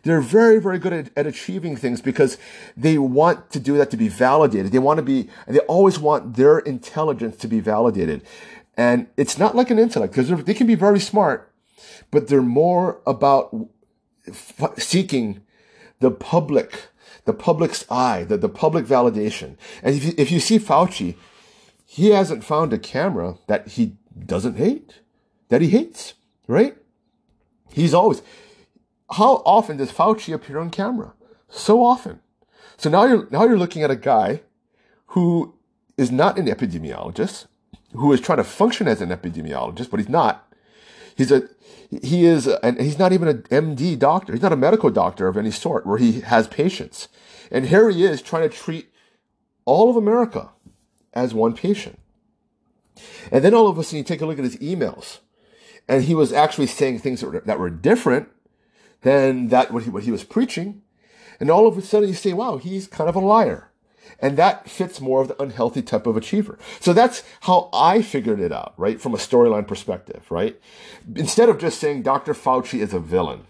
They're 0.01 0.19
very, 0.19 0.59
very 0.59 0.77
good 0.77 0.91
at, 0.91 1.09
at, 1.15 1.25
achieving 1.25 1.77
things 1.77 2.01
because 2.01 2.37
they 2.75 2.97
want 2.97 3.49
to 3.51 3.59
do 3.59 3.77
that 3.77 3.89
to 3.91 3.97
be 3.97 4.09
validated. 4.09 4.73
They 4.73 4.79
want 4.79 4.97
to 4.97 5.03
be, 5.03 5.29
they 5.47 5.59
always 5.59 5.99
want 5.99 6.35
their 6.35 6.59
intelligence 6.59 7.37
to 7.37 7.47
be 7.47 7.61
validated. 7.61 8.23
And 8.75 9.07
it's 9.17 9.37
not 9.37 9.55
like 9.55 9.69
an 9.69 9.79
intellect 9.79 10.13
because 10.13 10.43
they 10.45 10.53
can 10.53 10.67
be 10.67 10.75
very 10.75 10.99
smart, 10.99 11.51
but 12.11 12.27
they're 12.27 12.41
more 12.41 13.01
about 13.05 13.55
f- 14.27 14.79
seeking 14.79 15.41
the 15.99 16.11
public, 16.11 16.87
the 17.25 17.33
public's 17.33 17.85
eye, 17.89 18.23
the, 18.23 18.37
the 18.37 18.49
public 18.49 18.85
validation. 18.85 19.57
And 19.83 19.95
if 19.95 20.03
you, 20.03 20.13
if 20.17 20.31
you 20.31 20.39
see 20.39 20.57
Fauci, 20.57 21.15
he 21.85 22.09
hasn't 22.09 22.43
found 22.43 22.73
a 22.73 22.79
camera 22.79 23.37
that 23.47 23.67
he 23.69 23.97
doesn't 24.25 24.57
hate, 24.57 25.01
that 25.49 25.61
he 25.61 25.69
hates, 25.69 26.15
right? 26.47 26.75
He's 27.71 27.93
always, 27.93 28.21
how 29.11 29.43
often 29.45 29.77
does 29.77 29.91
Fauci 29.91 30.33
appear 30.33 30.57
on 30.57 30.71
camera? 30.71 31.13
So 31.49 31.83
often. 31.83 32.19
So 32.77 32.89
now 32.89 33.05
you're, 33.05 33.27
now 33.29 33.45
you're 33.45 33.57
looking 33.57 33.83
at 33.83 33.91
a 33.91 33.95
guy 33.95 34.41
who 35.07 35.53
is 35.95 36.11
not 36.11 36.39
an 36.39 36.47
epidemiologist, 36.47 37.45
who 37.93 38.11
is 38.13 38.21
trying 38.21 38.37
to 38.37 38.43
function 38.43 38.87
as 38.87 39.01
an 39.01 39.09
epidemiologist, 39.09 39.89
but 39.89 39.99
he's 39.99 40.09
not. 40.09 40.51
He's 41.15 41.31
a, 41.31 41.47
he 42.01 42.25
is, 42.25 42.47
and 42.47 42.79
he's 42.79 42.97
not 42.97 43.13
even 43.13 43.27
an 43.27 43.43
MD 43.43 43.97
doctor. 43.97 44.33
He's 44.33 44.41
not 44.41 44.53
a 44.53 44.57
medical 44.57 44.89
doctor 44.89 45.27
of 45.27 45.37
any 45.37 45.51
sort 45.51 45.85
where 45.85 45.97
he 45.97 46.21
has 46.21 46.47
patients. 46.47 47.07
And 47.51 47.67
here 47.67 47.89
he 47.89 48.03
is 48.03 48.21
trying 48.21 48.49
to 48.49 48.55
treat 48.55 48.89
all 49.65 49.89
of 49.89 49.95
America 49.95 50.49
as 51.13 51.33
one 51.33 51.53
patient. 51.53 51.99
And 53.31 53.43
then 53.43 53.53
all 53.53 53.67
of 53.67 53.77
a 53.77 53.83
sudden 53.83 53.99
you 53.99 54.03
take 54.03 54.21
a 54.21 54.25
look 54.25 54.37
at 54.37 54.43
his 54.43 54.57
emails 54.57 55.19
and 55.87 56.03
he 56.03 56.15
was 56.15 56.31
actually 56.31 56.67
saying 56.67 56.99
things 56.99 57.21
that 57.21 57.27
were, 57.27 57.39
that 57.41 57.59
were 57.59 57.69
different 57.69 58.29
than 59.01 59.49
that 59.49 59.71
what 59.71 59.83
he, 59.83 59.89
what 59.89 60.03
he 60.03 60.11
was 60.11 60.23
preaching. 60.23 60.81
And 61.39 61.49
all 61.49 61.67
of 61.67 61.77
a 61.77 61.81
sudden 61.81 62.09
you 62.09 62.15
say, 62.15 62.33
wow, 62.33 62.57
he's 62.57 62.87
kind 62.87 63.09
of 63.09 63.15
a 63.15 63.19
liar. 63.19 63.71
And 64.19 64.37
that 64.37 64.69
fits 64.69 65.01
more 65.01 65.21
of 65.21 65.27
the 65.27 65.41
unhealthy 65.41 65.81
type 65.81 66.07
of 66.07 66.15
achiever. 66.17 66.57
So 66.79 66.93
that's 66.93 67.23
how 67.41 67.69
I 67.73 68.01
figured 68.01 68.39
it 68.39 68.51
out, 68.51 68.73
right? 68.77 69.01
From 69.01 69.13
a 69.13 69.17
storyline 69.17 69.67
perspective, 69.67 70.29
right? 70.29 70.59
Instead 71.15 71.49
of 71.49 71.59
just 71.59 71.79
saying 71.79 72.03
Dr. 72.03 72.33
Fauci 72.33 72.79
is 72.79 72.93
a 72.93 72.99
villain, 72.99 73.47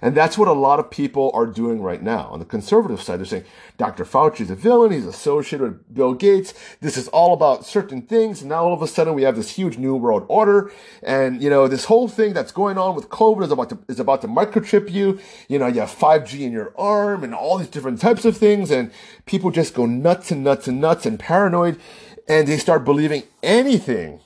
and 0.00 0.14
that's 0.14 0.38
what 0.38 0.46
a 0.46 0.52
lot 0.52 0.78
of 0.78 0.90
people 0.90 1.30
are 1.34 1.46
doing 1.46 1.82
right 1.82 2.02
now. 2.02 2.28
On 2.28 2.38
the 2.38 2.44
conservative 2.44 3.02
side, 3.02 3.18
they're 3.18 3.26
saying 3.26 3.44
Dr. 3.78 4.04
Fauci 4.04 4.42
is 4.42 4.50
a 4.50 4.54
villain. 4.54 4.92
He's 4.92 5.06
associated 5.06 5.68
with 5.68 5.94
Bill 5.94 6.14
Gates. 6.14 6.54
This 6.80 6.96
is 6.96 7.08
all 7.08 7.34
about 7.34 7.66
certain 7.66 8.02
things. 8.02 8.40
And 8.40 8.50
now 8.50 8.64
all 8.64 8.72
of 8.72 8.82
a 8.82 8.86
sudden 8.86 9.14
we 9.14 9.22
have 9.22 9.34
this 9.34 9.50
huge 9.50 9.78
new 9.78 9.96
world 9.96 10.24
order. 10.28 10.70
And, 11.02 11.42
you 11.42 11.50
know, 11.50 11.66
this 11.66 11.86
whole 11.86 12.06
thing 12.06 12.32
that's 12.32 12.52
going 12.52 12.78
on 12.78 12.94
with 12.94 13.08
COVID 13.08 13.44
is 13.44 13.50
about 13.50 13.70
to, 13.70 13.78
is 13.88 13.98
about 13.98 14.20
to 14.20 14.28
microchip 14.28 14.90
you. 14.90 15.18
You 15.48 15.58
know, 15.58 15.66
you 15.66 15.80
have 15.80 15.90
5G 15.90 16.40
in 16.40 16.52
your 16.52 16.72
arm 16.78 17.24
and 17.24 17.34
all 17.34 17.58
these 17.58 17.68
different 17.68 18.00
types 18.00 18.24
of 18.24 18.36
things. 18.36 18.70
And 18.70 18.92
people 19.26 19.50
just 19.50 19.74
go 19.74 19.84
nuts 19.84 20.30
and 20.30 20.44
nuts 20.44 20.68
and 20.68 20.80
nuts 20.80 21.06
and 21.06 21.18
paranoid. 21.18 21.80
And 22.28 22.46
they 22.46 22.58
start 22.58 22.84
believing 22.84 23.24
anything 23.42 24.20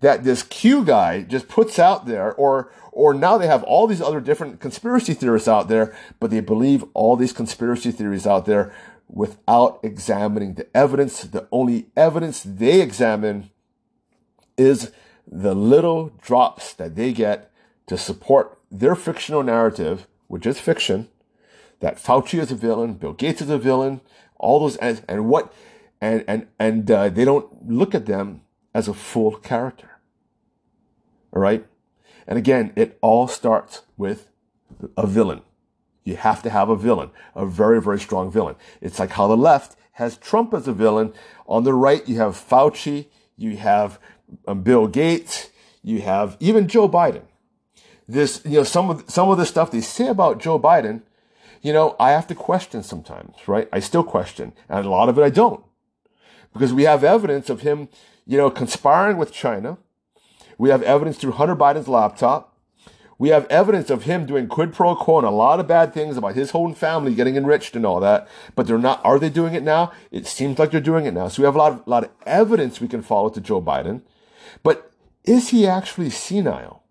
that 0.00 0.24
this 0.24 0.42
Q 0.42 0.84
guy 0.84 1.22
just 1.22 1.46
puts 1.46 1.78
out 1.78 2.06
there 2.06 2.34
or, 2.34 2.72
or 2.92 3.14
now 3.14 3.38
they 3.38 3.46
have 3.46 3.62
all 3.64 3.86
these 3.86 4.02
other 4.02 4.20
different 4.20 4.60
conspiracy 4.60 5.14
theorists 5.14 5.48
out 5.48 5.68
there, 5.68 5.96
but 6.20 6.30
they 6.30 6.40
believe 6.40 6.84
all 6.94 7.16
these 7.16 7.32
conspiracy 7.32 7.90
theories 7.90 8.26
out 8.26 8.44
there 8.44 8.72
without 9.08 9.80
examining 9.82 10.54
the 10.54 10.68
evidence. 10.76 11.22
The 11.22 11.48
only 11.50 11.86
evidence 11.96 12.42
they 12.42 12.80
examine 12.80 13.50
is 14.58 14.92
the 15.26 15.54
little 15.54 16.12
drops 16.20 16.74
that 16.74 16.94
they 16.94 17.12
get 17.12 17.50
to 17.86 17.96
support 17.96 18.58
their 18.70 18.94
fictional 18.94 19.42
narrative, 19.42 20.06
which 20.28 20.46
is 20.46 20.60
fiction, 20.60 21.08
that 21.80 21.96
Fauci 21.96 22.38
is 22.38 22.52
a 22.52 22.54
villain, 22.54 22.94
Bill 22.94 23.12
Gates 23.12 23.40
is 23.40 23.50
a 23.50 23.58
villain, 23.58 24.02
all 24.36 24.60
those, 24.60 24.76
and, 24.76 25.02
and 25.08 25.28
what, 25.28 25.52
and, 26.00 26.24
and, 26.28 26.46
and 26.58 26.90
uh, 26.90 27.08
they 27.08 27.24
don't 27.24 27.68
look 27.68 27.94
at 27.94 28.06
them 28.06 28.42
as 28.74 28.86
a 28.86 28.94
full 28.94 29.36
character. 29.36 29.88
All 31.32 31.40
right? 31.40 31.66
And 32.26 32.38
again, 32.38 32.72
it 32.76 32.98
all 33.00 33.28
starts 33.28 33.82
with 33.96 34.28
a 34.96 35.06
villain. 35.06 35.42
You 36.04 36.16
have 36.16 36.42
to 36.42 36.50
have 36.50 36.68
a 36.68 36.76
villain, 36.76 37.10
a 37.34 37.46
very, 37.46 37.80
very 37.80 38.00
strong 38.00 38.30
villain. 38.30 38.56
It's 38.80 38.98
like 38.98 39.10
how 39.10 39.28
the 39.28 39.36
left 39.36 39.76
has 39.92 40.16
Trump 40.16 40.52
as 40.54 40.66
a 40.66 40.72
villain. 40.72 41.12
On 41.46 41.64
the 41.64 41.74
right, 41.74 42.06
you 42.08 42.16
have 42.16 42.34
Fauci, 42.34 43.06
you 43.36 43.56
have 43.56 43.98
um, 44.46 44.62
Bill 44.62 44.86
Gates, 44.86 45.50
you 45.82 46.00
have 46.02 46.36
even 46.40 46.68
Joe 46.68 46.88
Biden. 46.88 47.22
This, 48.08 48.42
you 48.44 48.58
know, 48.58 48.64
some 48.64 48.90
of, 48.90 49.04
some 49.08 49.30
of 49.30 49.38
the 49.38 49.46
stuff 49.46 49.70
they 49.70 49.80
say 49.80 50.08
about 50.08 50.40
Joe 50.40 50.58
Biden, 50.58 51.02
you 51.60 51.72
know, 51.72 51.94
I 52.00 52.10
have 52.10 52.26
to 52.28 52.34
question 52.34 52.82
sometimes, 52.82 53.36
right? 53.46 53.68
I 53.72 53.78
still 53.78 54.02
question. 54.02 54.52
And 54.68 54.84
a 54.84 54.90
lot 54.90 55.08
of 55.08 55.18
it 55.18 55.22
I 55.22 55.30
don't. 55.30 55.62
Because 56.52 56.72
we 56.72 56.82
have 56.82 57.04
evidence 57.04 57.48
of 57.48 57.60
him, 57.60 57.88
you 58.26 58.36
know, 58.36 58.50
conspiring 58.50 59.16
with 59.16 59.32
China, 59.32 59.78
we 60.62 60.68
have 60.68 60.84
evidence 60.84 61.16
through 61.18 61.32
Hunter 61.32 61.56
Biden's 61.56 61.88
laptop. 61.88 62.56
We 63.18 63.30
have 63.30 63.46
evidence 63.46 63.90
of 63.90 64.04
him 64.04 64.26
doing 64.26 64.46
quid 64.46 64.72
pro 64.72 64.94
quo 64.94 65.18
and 65.18 65.26
a 65.26 65.30
lot 65.30 65.58
of 65.58 65.66
bad 65.66 65.92
things 65.92 66.16
about 66.16 66.36
his 66.36 66.52
whole 66.52 66.72
family 66.72 67.16
getting 67.16 67.34
enriched 67.34 67.74
and 67.74 67.84
all 67.84 67.98
that. 67.98 68.28
But 68.54 68.68
they're 68.68 68.78
not. 68.78 69.04
Are 69.04 69.18
they 69.18 69.28
doing 69.28 69.54
it 69.54 69.64
now? 69.64 69.90
It 70.12 70.24
seems 70.24 70.60
like 70.60 70.70
they're 70.70 70.80
doing 70.80 71.04
it 71.04 71.14
now. 71.14 71.26
So 71.26 71.42
we 71.42 71.46
have 71.46 71.56
a 71.56 71.58
lot 71.58 71.72
of, 71.72 71.88
lot 71.88 72.04
of 72.04 72.10
evidence 72.26 72.80
we 72.80 72.86
can 72.86 73.02
follow 73.02 73.28
to 73.30 73.40
Joe 73.40 73.60
Biden. 73.60 74.02
But 74.62 74.92
is 75.24 75.48
he 75.48 75.66
actually 75.66 76.10
senile? 76.10 76.84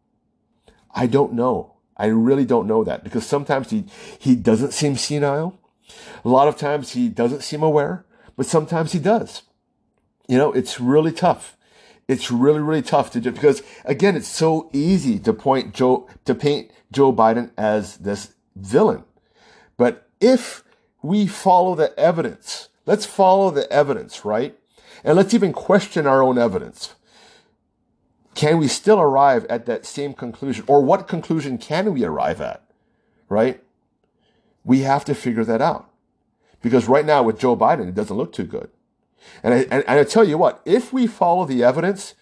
I 0.94 1.08
don't 1.08 1.32
know. 1.32 1.76
I 1.96 2.08
really 2.08 2.44
don't 2.44 2.68
know 2.68 2.84
that 2.84 3.06
because 3.06 3.26
sometimes 3.26 3.70
he, 3.70 3.86
he 4.20 4.36
doesn't 4.36 4.74
seem 4.74 4.98
senile. 4.98 5.58
A 6.26 6.28
lot 6.28 6.50
of 6.50 6.58
times 6.58 6.92
he 6.92 7.08
doesn't 7.08 7.44
seem 7.44 7.64
aware, 7.64 8.06
but 8.36 8.46
sometimes 8.46 8.92
he 8.92 9.00
does. 9.00 9.44
You 10.28 10.38
know, 10.38 10.52
it's 10.52 10.82
really 10.82 11.14
tough. 11.14 11.56
It's 12.12 12.30
really, 12.30 12.60
really 12.60 12.82
tough 12.82 13.10
to 13.12 13.22
do 13.22 13.32
because 13.32 13.64
again, 13.86 14.18
it's 14.18 14.28
so 14.28 14.70
easy 14.74 15.18
to 15.20 15.32
point 15.32 15.74
Joe, 15.74 16.10
to 16.26 16.36
paint 16.36 16.70
Joe 16.92 17.14
Biden 17.14 17.52
as 17.58 17.98
this 17.98 18.34
villain. 18.54 19.06
But 19.78 20.10
if 20.20 20.62
we 21.02 21.26
follow 21.26 21.74
the 21.74 21.98
evidence, 21.98 22.68
let's 22.86 23.06
follow 23.06 23.50
the 23.50 23.72
evidence, 23.72 24.26
right? 24.26 24.58
And 25.06 25.16
let's 25.16 25.34
even 25.34 25.54
question 25.54 26.06
our 26.06 26.22
own 26.22 26.38
evidence. 26.38 26.96
Can 28.36 28.58
we 28.58 28.68
still 28.68 29.00
arrive 29.00 29.46
at 29.46 29.66
that 29.68 29.86
same 29.86 30.14
conclusion? 30.14 30.66
Or 30.68 30.84
what 30.84 31.08
conclusion 31.08 31.58
can 31.58 31.94
we 31.94 32.04
arrive 32.04 32.42
at? 32.42 32.62
Right? 33.30 33.64
We 34.66 34.82
have 34.82 35.06
to 35.06 35.16
figure 35.16 35.46
that 35.46 35.62
out. 35.62 35.90
Because 36.62 36.90
right 36.90 37.06
now 37.06 37.24
with 37.24 37.40
Joe 37.40 37.56
Biden, 37.56 37.88
it 37.88 37.96
doesn't 37.96 38.18
look 38.18 38.34
too 38.34 38.44
good. 38.44 38.70
And 39.44 39.54
I, 39.54 39.58
and, 39.72 39.84
I 39.88 40.04
tell 40.04 40.24
you 40.24 40.38
what, 40.38 40.62
if 40.66 40.94
we 40.94 41.08
follow 41.08 41.46
the 41.46 41.64
evidence, 41.64 42.16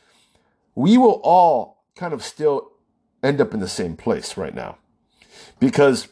we 0.75 0.97
will 0.97 1.21
all 1.23 1.83
kind 1.95 2.13
of 2.13 2.23
still 2.23 2.71
end 3.21 3.41
up 3.41 3.53
in 3.53 3.59
the 3.59 3.67
same 3.67 3.95
place 3.97 4.37
right 4.37 4.55
now. 4.55 4.77
Because 5.59 6.07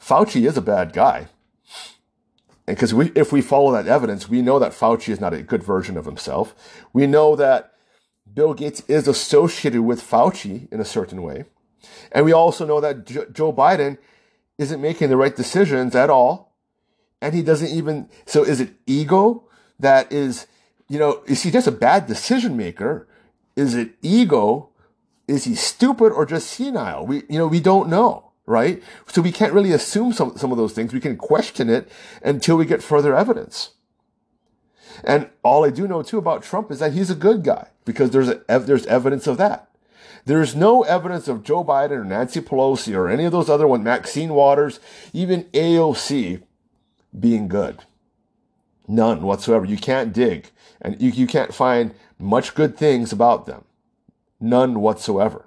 Fauci 0.00 0.46
is 0.46 0.56
a 0.56 0.62
bad 0.62 0.92
guy. 0.92 1.28
And 2.66 2.76
because 2.76 2.94
we, 2.94 3.10
if 3.16 3.32
we 3.32 3.40
follow 3.40 3.72
that 3.72 3.88
evidence, 3.88 4.28
we 4.28 4.42
know 4.42 4.58
that 4.58 4.72
Fauci 4.72 5.08
is 5.08 5.20
not 5.20 5.34
a 5.34 5.42
good 5.42 5.62
version 5.62 5.96
of 5.96 6.04
himself. 6.04 6.54
We 6.92 7.06
know 7.06 7.34
that 7.36 7.72
Bill 8.32 8.54
Gates 8.54 8.82
is 8.88 9.08
associated 9.08 9.82
with 9.82 10.00
Fauci 10.00 10.72
in 10.72 10.80
a 10.80 10.84
certain 10.84 11.22
way. 11.22 11.44
And 12.12 12.24
we 12.24 12.32
also 12.32 12.64
know 12.64 12.80
that 12.80 13.04
Joe 13.32 13.52
Biden 13.52 13.98
isn't 14.58 14.80
making 14.80 15.08
the 15.08 15.16
right 15.16 15.34
decisions 15.34 15.94
at 15.94 16.10
all. 16.10 16.56
And 17.20 17.34
he 17.34 17.42
doesn't 17.42 17.68
even, 17.68 18.08
so 18.26 18.42
is 18.42 18.60
it 18.60 18.74
ego? 18.86 19.48
That 19.78 20.12
is, 20.12 20.46
you 20.88 20.98
know, 20.98 21.22
is 21.26 21.42
he 21.42 21.50
just 21.50 21.66
a 21.66 21.72
bad 21.72 22.06
decision 22.06 22.56
maker? 22.56 23.08
Is 23.56 23.74
it 23.74 23.92
ego? 24.02 24.70
Is 25.28 25.44
he 25.44 25.54
stupid 25.54 26.12
or 26.12 26.26
just 26.26 26.50
senile? 26.50 27.06
We, 27.06 27.22
you 27.28 27.38
know, 27.38 27.46
we 27.46 27.60
don't 27.60 27.88
know, 27.88 28.32
right? 28.46 28.82
So 29.06 29.22
we 29.22 29.32
can't 29.32 29.52
really 29.52 29.72
assume 29.72 30.12
some, 30.12 30.36
some 30.36 30.52
of 30.52 30.58
those 30.58 30.72
things. 30.72 30.92
We 30.92 31.00
can 31.00 31.16
question 31.16 31.68
it 31.68 31.90
until 32.22 32.56
we 32.56 32.64
get 32.64 32.82
further 32.82 33.16
evidence. 33.16 33.70
And 35.04 35.30
all 35.42 35.64
I 35.64 35.70
do 35.70 35.88
know 35.88 36.02
too 36.02 36.18
about 36.18 36.42
Trump 36.42 36.70
is 36.70 36.78
that 36.78 36.92
he's 36.92 37.10
a 37.10 37.14
good 37.14 37.42
guy 37.42 37.68
because 37.84 38.10
there's 38.10 38.28
a, 38.28 38.42
there's 38.46 38.86
evidence 38.86 39.26
of 39.26 39.38
that. 39.38 39.68
There's 40.24 40.54
no 40.54 40.82
evidence 40.82 41.26
of 41.26 41.42
Joe 41.42 41.64
Biden 41.64 41.90
or 41.92 42.04
Nancy 42.04 42.40
Pelosi 42.40 42.94
or 42.94 43.08
any 43.08 43.24
of 43.24 43.32
those 43.32 43.50
other 43.50 43.66
ones, 43.66 43.84
Maxine 43.84 44.34
Waters, 44.34 44.78
even 45.12 45.44
AOC 45.44 46.42
being 47.18 47.48
good. 47.48 47.80
None 48.88 49.22
whatsoever. 49.22 49.64
You 49.64 49.76
can't 49.76 50.12
dig 50.12 50.50
and 50.80 51.00
you, 51.00 51.10
you 51.10 51.26
can't 51.26 51.54
find 51.54 51.94
much 52.18 52.54
good 52.54 52.76
things 52.76 53.12
about 53.12 53.46
them. 53.46 53.64
None 54.40 54.80
whatsoever. 54.80 55.46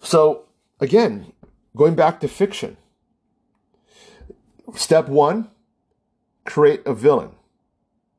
So 0.00 0.44
again, 0.80 1.32
going 1.76 1.94
back 1.94 2.20
to 2.20 2.28
fiction. 2.28 2.76
Step 4.74 5.08
one, 5.08 5.50
create 6.44 6.82
a 6.86 6.94
villain, 6.94 7.32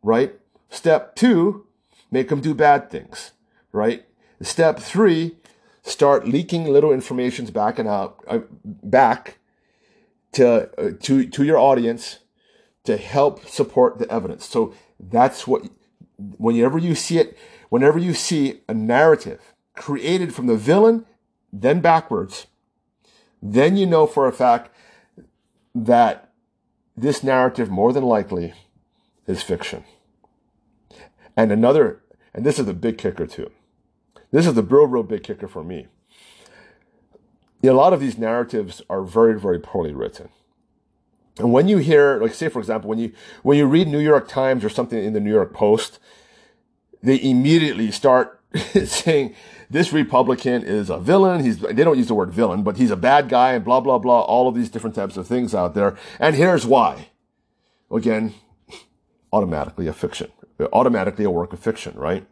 right? 0.04 0.34
Step 0.70 1.16
two, 1.16 1.66
make 2.12 2.30
them 2.30 2.42
do 2.42 2.54
bad 2.54 2.90
things, 2.90 3.32
right? 3.72 4.06
Step 4.42 4.80
three, 4.80 5.38
start 5.84 6.28
leaking 6.28 6.66
little 6.66 6.92
informations 6.92 7.52
back 7.52 7.80
and 7.80 7.88
out, 7.88 8.24
uh, 8.28 8.40
back 8.64 9.38
to, 10.34 10.70
uh, 10.78 10.92
to, 11.02 11.28
to 11.28 11.44
your 11.44 11.58
audience 11.58 12.20
to 12.84 12.98
help 12.98 13.48
support 13.48 14.00
the 14.00 14.12
evidence. 14.12 14.46
So 14.46 14.74
that's 15.00 15.48
what, 15.48 15.64
whenever 16.18 16.78
you 16.78 16.96
see 16.96 17.20
it, 17.20 17.38
whenever 17.70 18.00
you 18.00 18.14
see 18.14 18.62
a 18.68 18.74
narrative 18.74 19.54
created 19.76 20.34
from 20.34 20.48
the 20.48 20.56
villain, 20.56 21.06
then 21.54 21.80
backwards, 21.80 22.48
then 23.42 23.78
you 23.78 23.86
know 23.86 24.06
for 24.08 24.28
a 24.28 24.34
fact 24.34 24.74
that 25.74 26.32
this 26.96 27.24
narrative 27.24 27.70
more 27.70 27.94
than 27.94 28.04
likely 28.04 28.54
is 29.28 29.42
fiction. 29.42 29.84
And 31.36 31.52
another, 31.52 32.02
and 32.34 32.46
this 32.46 32.60
is 32.60 32.66
the 32.66 32.74
big 32.74 32.98
kicker 32.98 33.26
too. 33.26 33.52
This 34.32 34.48
is 34.48 34.54
the 34.54 34.64
real, 34.64 34.88
real 34.88 35.04
big 35.04 35.24
kicker 35.24 35.48
for 35.48 35.64
me. 35.64 35.88
a 37.64 37.72
lot 37.72 37.94
of 37.94 38.00
these 38.00 38.18
narratives 38.18 38.82
are 38.90 39.04
very, 39.04 39.40
very 39.40 39.60
poorly 39.60 39.94
written. 39.94 40.30
And 41.38 41.54
when 41.54 41.68
you 41.68 41.78
hear, 41.78 42.20
like 42.20 42.34
say 42.34 42.50
for 42.50 42.60
example, 42.60 42.90
when 42.90 43.00
you 43.00 43.14
when 43.44 43.58
you 43.58 43.66
read 43.66 43.88
New 43.88 44.00
York 44.00 44.28
Times 44.28 44.64
or 44.64 44.70
something 44.70 45.02
in 45.02 45.14
the 45.14 45.20
New 45.20 45.32
York 45.32 45.54
Post, 45.54 46.00
they 47.02 47.22
immediately 47.22 47.92
start 47.92 48.40
saying 48.86 49.36
this 49.70 49.94
Republican 49.94 50.64
is 50.64 50.90
a 50.90 50.98
villain. 50.98 51.44
He's 51.44 51.60
they 51.60 51.84
don't 51.84 51.98
use 51.98 52.08
the 52.08 52.16
word 52.16 52.32
villain, 52.32 52.64
but 52.64 52.78
he's 52.78 52.92
a 52.92 52.98
bad 52.98 53.30
guy 53.30 53.54
and 53.54 53.64
blah 53.64 53.80
blah 53.80 53.98
blah. 53.98 54.22
All 54.22 54.48
of 54.48 54.56
these 54.56 54.70
different 54.70 54.96
types 54.96 55.18
of 55.18 55.28
things 55.28 55.56
out 55.56 55.74
there. 55.74 55.98
And 56.20 56.36
here's 56.36 56.66
why. 56.66 57.10
Again, 57.90 58.34
automatically 59.34 59.88
a 59.88 59.94
fiction, 59.94 60.32
automatically 60.74 61.26
a 61.26 61.30
work 61.30 61.54
of 61.54 61.60
fiction, 61.60 61.98
right? 61.98 62.26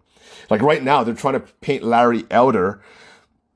Like 0.50 0.62
right 0.62 0.84
now, 0.84 1.04
they're 1.04 1.14
trying 1.14 1.34
to 1.34 1.41
paint 1.62 1.84
Larry 1.84 2.26
Elder, 2.32 2.82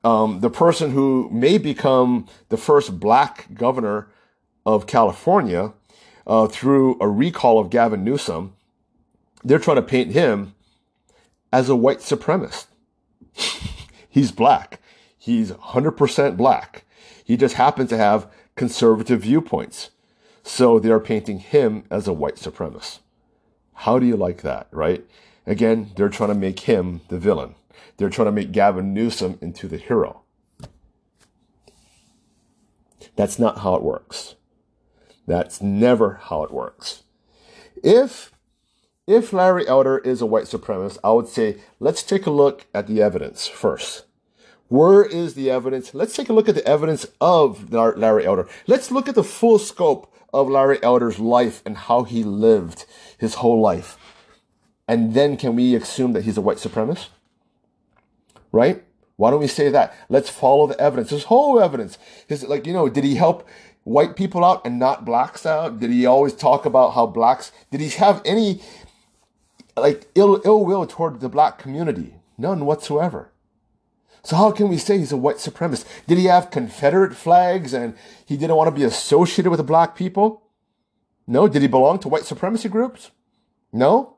um, 0.02 0.40
the 0.40 0.50
person 0.50 0.90
who 0.92 1.28
may 1.30 1.58
become 1.58 2.26
the 2.48 2.56
first 2.56 3.00
black 3.00 3.48
governor 3.54 4.08
of 4.66 4.86
California 4.86 5.72
uh, 6.26 6.46
through 6.46 6.96
a 7.00 7.08
recall 7.08 7.58
of 7.58 7.70
Gavin 7.70 8.04
Newsom. 8.04 8.54
They're 9.42 9.58
trying 9.58 9.76
to 9.76 9.82
paint 9.82 10.12
him 10.12 10.54
as 11.52 11.68
a 11.68 11.76
white 11.76 11.98
supremacist. 11.98 12.66
He's 14.08 14.32
black. 14.32 14.80
He's 15.18 15.52
100% 15.52 16.36
black. 16.36 16.84
He 17.24 17.36
just 17.36 17.54
happens 17.54 17.90
to 17.90 17.96
have 17.96 18.30
conservative 18.54 19.22
viewpoints. 19.22 19.90
So 20.42 20.78
they 20.78 20.90
are 20.90 21.00
painting 21.00 21.38
him 21.38 21.84
as 21.90 22.06
a 22.06 22.12
white 22.12 22.36
supremacist. 22.36 22.98
How 23.72 23.98
do 23.98 24.06
you 24.06 24.16
like 24.16 24.42
that, 24.42 24.68
right? 24.70 25.04
Again, 25.46 25.90
they're 25.96 26.08
trying 26.08 26.28
to 26.28 26.34
make 26.34 26.60
him 26.60 27.00
the 27.08 27.18
villain. 27.18 27.54
They're 27.96 28.10
trying 28.10 28.26
to 28.26 28.32
make 28.32 28.52
Gavin 28.52 28.92
Newsom 28.92 29.38
into 29.40 29.68
the 29.68 29.78
hero. 29.78 30.22
That's 33.16 33.38
not 33.38 33.58
how 33.58 33.74
it 33.74 33.82
works. 33.82 34.34
That's 35.26 35.62
never 35.62 36.20
how 36.24 36.42
it 36.42 36.52
works. 36.52 37.02
If 37.82 38.32
if 39.06 39.32
Larry 39.32 39.66
Elder 39.68 39.98
is 39.98 40.22
a 40.22 40.26
white 40.26 40.44
supremacist, 40.44 40.98
I 41.04 41.12
would 41.12 41.28
say 41.28 41.58
let's 41.78 42.02
take 42.02 42.26
a 42.26 42.30
look 42.30 42.66
at 42.74 42.86
the 42.86 43.02
evidence 43.02 43.46
first. 43.46 44.04
Where 44.68 45.04
is 45.04 45.34
the 45.34 45.50
evidence? 45.50 45.94
Let's 45.94 46.16
take 46.16 46.30
a 46.30 46.32
look 46.32 46.48
at 46.48 46.54
the 46.54 46.66
evidence 46.66 47.06
of 47.20 47.70
Larry 47.72 48.24
Elder. 48.24 48.48
Let's 48.66 48.90
look 48.90 49.08
at 49.08 49.14
the 49.14 49.22
full 49.22 49.58
scope 49.58 50.12
of 50.32 50.48
Larry 50.48 50.82
Elder's 50.82 51.18
life 51.18 51.62
and 51.66 51.76
how 51.76 52.04
he 52.04 52.24
lived 52.24 52.86
his 53.18 53.34
whole 53.34 53.60
life. 53.60 53.98
And 54.88 55.14
then 55.14 55.36
can 55.36 55.54
we 55.54 55.74
assume 55.74 56.12
that 56.14 56.24
he's 56.24 56.38
a 56.38 56.42
white 56.42 56.56
supremacist? 56.56 57.08
Right? 58.52 58.84
Why 59.16 59.30
don't 59.30 59.40
we 59.40 59.46
say 59.46 59.68
that? 59.68 59.94
Let's 60.08 60.28
follow 60.28 60.66
the 60.66 60.80
evidence. 60.80 61.10
His 61.10 61.24
whole 61.24 61.60
evidence. 61.60 61.98
His 62.26 62.42
like, 62.44 62.66
you 62.66 62.72
know, 62.72 62.88
did 62.88 63.04
he 63.04 63.14
help 63.14 63.46
white 63.84 64.16
people 64.16 64.44
out 64.44 64.66
and 64.66 64.78
not 64.78 65.04
blacks 65.04 65.46
out? 65.46 65.78
Did 65.78 65.90
he 65.90 66.04
always 66.04 66.34
talk 66.34 66.66
about 66.66 66.94
how 66.94 67.06
blacks 67.06 67.52
did 67.70 67.80
he 67.80 67.90
have 67.90 68.20
any 68.24 68.60
like 69.76 70.08
ill 70.14 70.40
ill 70.44 70.64
will 70.64 70.86
toward 70.86 71.20
the 71.20 71.28
black 71.28 71.58
community? 71.58 72.16
None 72.36 72.66
whatsoever. 72.66 73.30
So 74.22 74.36
how 74.36 74.50
can 74.50 74.68
we 74.68 74.78
say 74.78 74.98
he's 74.98 75.12
a 75.12 75.18
white 75.18 75.36
supremacist? 75.36 75.84
Did 76.06 76.16
he 76.16 76.24
have 76.24 76.50
Confederate 76.50 77.14
flags 77.14 77.74
and 77.74 77.94
he 78.24 78.38
didn't 78.38 78.56
want 78.56 78.68
to 78.68 78.80
be 78.80 78.84
associated 78.84 79.50
with 79.50 79.58
the 79.58 79.64
black 79.64 79.94
people? 79.94 80.42
No. 81.26 81.46
Did 81.46 81.60
he 81.60 81.68
belong 81.68 81.98
to 82.00 82.08
white 82.08 82.24
supremacy 82.24 82.70
groups? 82.70 83.10
No. 83.70 84.16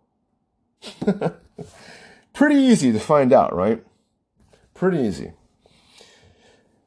Pretty 2.33 2.55
easy 2.55 2.93
to 2.93 3.01
find 3.01 3.33
out, 3.33 3.55
right? 3.55 3.85
Pretty 4.75 4.99
easy. 4.99 5.33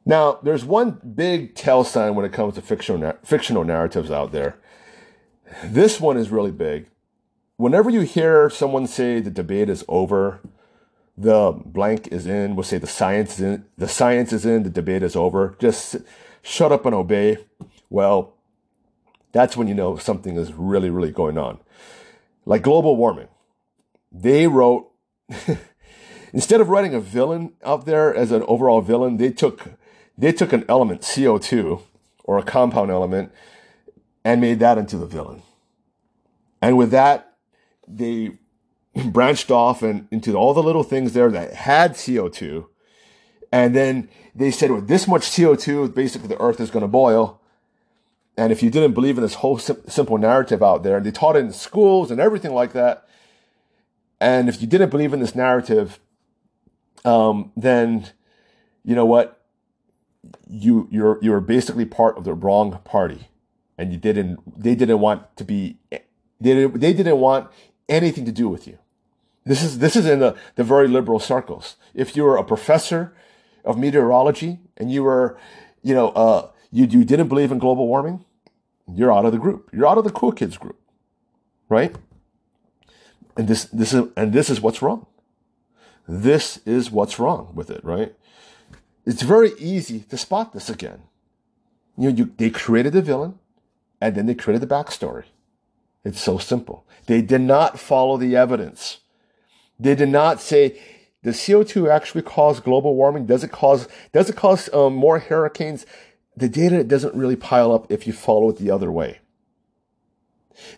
Now, 0.10 0.40
there's 0.42 0.66
one 0.66 1.00
big 1.14 1.54
tell 1.54 1.84
sign 1.84 2.16
when 2.16 2.26
it 2.26 2.34
comes 2.34 2.56
to 2.56 2.64
fictional, 2.64 3.14
fictional 3.24 3.64
narratives 3.64 4.10
out 4.10 4.32
there. 4.32 4.58
This 5.64 6.02
one 6.02 6.18
is 6.18 6.32
really 6.32 6.50
big. 6.50 6.88
Whenever 7.58 7.92
you 7.92 8.02
hear 8.02 8.50
someone 8.50 8.88
say 8.88 9.20
the 9.20 9.30
debate 9.30 9.70
is 9.70 9.86
over, 9.88 10.40
the 11.16 11.62
blank 11.64 12.08
is 12.08 12.26
in, 12.26 12.56
we'll 12.56 12.64
say 12.64 12.80
the 12.80 12.88
science 12.88 13.34
is 13.34 13.42
in, 13.42 13.66
the 13.78 13.88
science 13.88 14.34
is 14.34 14.48
in, 14.48 14.64
the 14.64 14.72
debate 14.72 15.04
is 15.04 15.16
over, 15.16 15.56
just 15.60 15.98
shut 16.42 16.72
up 16.72 16.88
and 16.88 16.96
obey. 16.96 17.38
Well, 17.92 18.34
that's 19.32 19.56
when 19.56 19.68
you 19.68 19.76
know 19.76 19.98
something 19.98 20.38
is 20.38 20.54
really, 20.54 20.90
really 20.90 21.12
going 21.12 21.38
on. 21.38 21.60
Like 22.48 22.64
global 22.64 22.96
warming 22.96 23.28
they 24.12 24.48
wrote 24.48 24.90
instead 26.34 26.62
of 26.62 26.70
writing 26.70 26.96
a 26.96 27.00
villain 27.00 27.54
out 27.64 27.86
there 27.86 28.12
as 28.12 28.32
an 28.32 28.42
overall 28.48 28.82
villain, 28.82 29.18
they 29.18 29.30
took 29.30 29.78
they 30.20 30.32
took 30.32 30.54
an 30.54 30.66
element 30.68 31.02
CO2 31.02 31.82
or 32.26 32.38
a 32.38 32.44
compound 32.44 32.92
element 32.92 33.32
and 34.24 34.42
made 34.42 34.60
that 34.60 34.78
into 34.78 34.98
the 34.98 35.06
villain. 35.06 35.42
And 36.62 36.78
with 36.78 36.92
that, 36.92 37.38
they 37.88 38.38
branched 39.06 39.50
off 39.50 39.82
and 39.82 40.08
into 40.12 40.36
all 40.36 40.54
the 40.54 40.64
little 40.64 40.84
things 40.84 41.14
there 41.14 41.32
that 41.32 41.54
had 41.54 41.94
CO2. 41.94 42.68
And 43.52 43.76
then 43.76 44.10
they 44.36 44.52
said, 44.52 44.72
with 44.72 44.88
this 44.88 45.08
much 45.08 45.22
CO2, 45.24 45.94
basically 45.96 46.28
the 46.28 46.42
earth 46.42 46.60
is 46.60 46.70
going 46.70 46.82
to 46.82 46.88
boil. 46.88 47.42
And 48.38 48.52
if 48.52 48.62
you 48.62 48.70
didn't 48.70 48.94
believe 48.94 49.18
in 49.18 49.24
this 49.24 49.36
whole 49.36 49.58
sim- 49.58 49.82
simple 49.88 50.18
narrative 50.18 50.62
out 50.62 50.84
there, 50.84 50.98
and 50.98 51.06
they 51.06 51.12
taught 51.12 51.36
it 51.36 51.40
in 51.40 51.52
schools 51.52 52.12
and 52.12 52.20
everything 52.20 52.54
like 52.54 52.74
that, 52.74 53.08
and 54.22 54.50
if 54.50 54.62
you 54.62 54.68
didn't 54.68 54.90
believe 54.90 55.14
in 55.14 55.20
this 55.20 55.34
narrative, 55.34 56.00
um, 57.06 57.52
then 57.56 58.10
you 58.84 58.96
know 58.96 59.06
what? 59.06 59.39
You 60.50 60.88
you're 60.92 61.20
you're 61.22 61.42
basically 61.42 61.86
part 61.86 62.18
of 62.18 62.24
the 62.24 62.34
wrong 62.34 62.80
party, 62.84 63.30
and 63.78 63.92
you 63.92 63.98
didn't. 63.98 64.40
They 64.62 64.76
didn't 64.76 65.00
want 65.00 65.36
to 65.38 65.44
be. 65.44 65.78
They 65.90 66.54
didn't, 66.54 66.80
they 66.80 66.94
didn't 66.94 67.20
want 67.20 67.50
anything 67.88 68.26
to 68.26 68.32
do 68.32 68.48
with 68.48 68.68
you. 68.68 68.78
This 69.46 69.64
is 69.64 69.80
this 69.80 69.96
is 69.96 70.06
in 70.06 70.20
the, 70.20 70.36
the 70.56 70.64
very 70.64 70.88
liberal 70.88 71.20
circles. 71.20 71.76
If 71.94 72.16
you 72.16 72.24
were 72.24 72.38
a 72.38 72.44
professor 72.44 73.14
of 73.66 73.78
meteorology 73.78 74.60
and 74.78 74.92
you 74.92 75.04
were, 75.04 75.38
you 75.82 75.94
know, 75.94 76.10
uh, 76.10 76.50
you 76.72 76.86
you 76.86 77.04
didn't 77.04 77.28
believe 77.28 77.52
in 77.52 77.60
global 77.60 77.88
warming, 77.88 78.26
you're 78.94 79.14
out 79.14 79.26
of 79.26 79.32
the 79.32 79.38
group. 79.38 79.70
You're 79.74 79.88
out 79.88 79.98
of 79.98 80.04
the 80.04 80.12
cool 80.12 80.32
kids 80.32 80.58
group, 80.58 80.80
right? 81.68 81.96
And 83.38 83.48
this, 83.48 83.66
this 83.66 83.94
is, 83.94 84.04
and 84.18 84.34
this 84.34 84.50
is 84.50 84.60
what's 84.60 84.82
wrong. 84.82 85.06
This 86.08 86.60
is 86.66 86.92
what's 86.92 87.20
wrong 87.20 87.52
with 87.54 87.70
it, 87.70 87.84
right? 87.84 88.14
It's 89.10 89.24
very 89.24 89.54
easy 89.58 90.02
to 90.02 90.18
spot 90.18 90.54
this 90.54 90.70
again. 90.70 91.02
You 91.98 92.12
know, 92.12 92.16
you, 92.16 92.34
they 92.38 92.52
created 92.52 92.94
the 92.94 93.02
villain 93.02 93.40
and 94.00 94.14
then 94.14 94.28
they 94.28 94.36
created 94.36 94.62
the 94.62 94.72
backstory. 94.72 95.24
It's 96.06 96.22
so 96.22 96.38
simple. 96.38 96.86
They 97.08 97.24
did 97.24 97.42
not 97.42 97.80
follow 97.80 98.18
the 98.18 98.36
evidence. 98.36 99.00
They 99.80 99.96
did 99.96 100.10
not 100.10 100.40
say, 100.42 100.80
does 101.24 101.38
CO2 101.38 101.90
actually 101.90 102.22
cause 102.22 102.60
global 102.60 102.96
warming? 102.96 103.26
Does 103.26 103.44
it 103.44 103.52
cause, 103.52 103.88
does 104.12 104.30
it 104.30 104.36
cause 104.36 104.72
um, 104.76 104.94
more 104.94 105.18
hurricanes? 105.18 105.88
The 106.38 106.48
data 106.48 106.84
doesn't 106.84 107.16
really 107.16 107.36
pile 107.36 107.74
up 107.74 107.92
if 107.92 108.06
you 108.06 108.14
follow 108.14 108.50
it 108.50 108.58
the 108.58 108.70
other 108.70 108.92
way. 108.92 109.22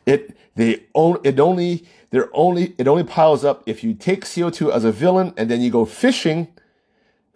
It, 0.05 0.37
they, 0.55 0.85
it 0.95 1.39
only, 1.41 1.85
they're 2.11 2.29
only, 2.33 2.75
it 2.77 2.87
only 2.87 3.03
piles 3.03 3.43
up 3.43 3.61
if 3.65 3.83
you 3.83 3.93
take 3.93 4.23
CO2 4.23 4.71
as 4.73 4.85
a 4.85 4.91
villain 4.93 5.33
and 5.35 5.51
then 5.51 5.59
you 5.59 5.69
go 5.69 5.83
fishing 5.83 6.47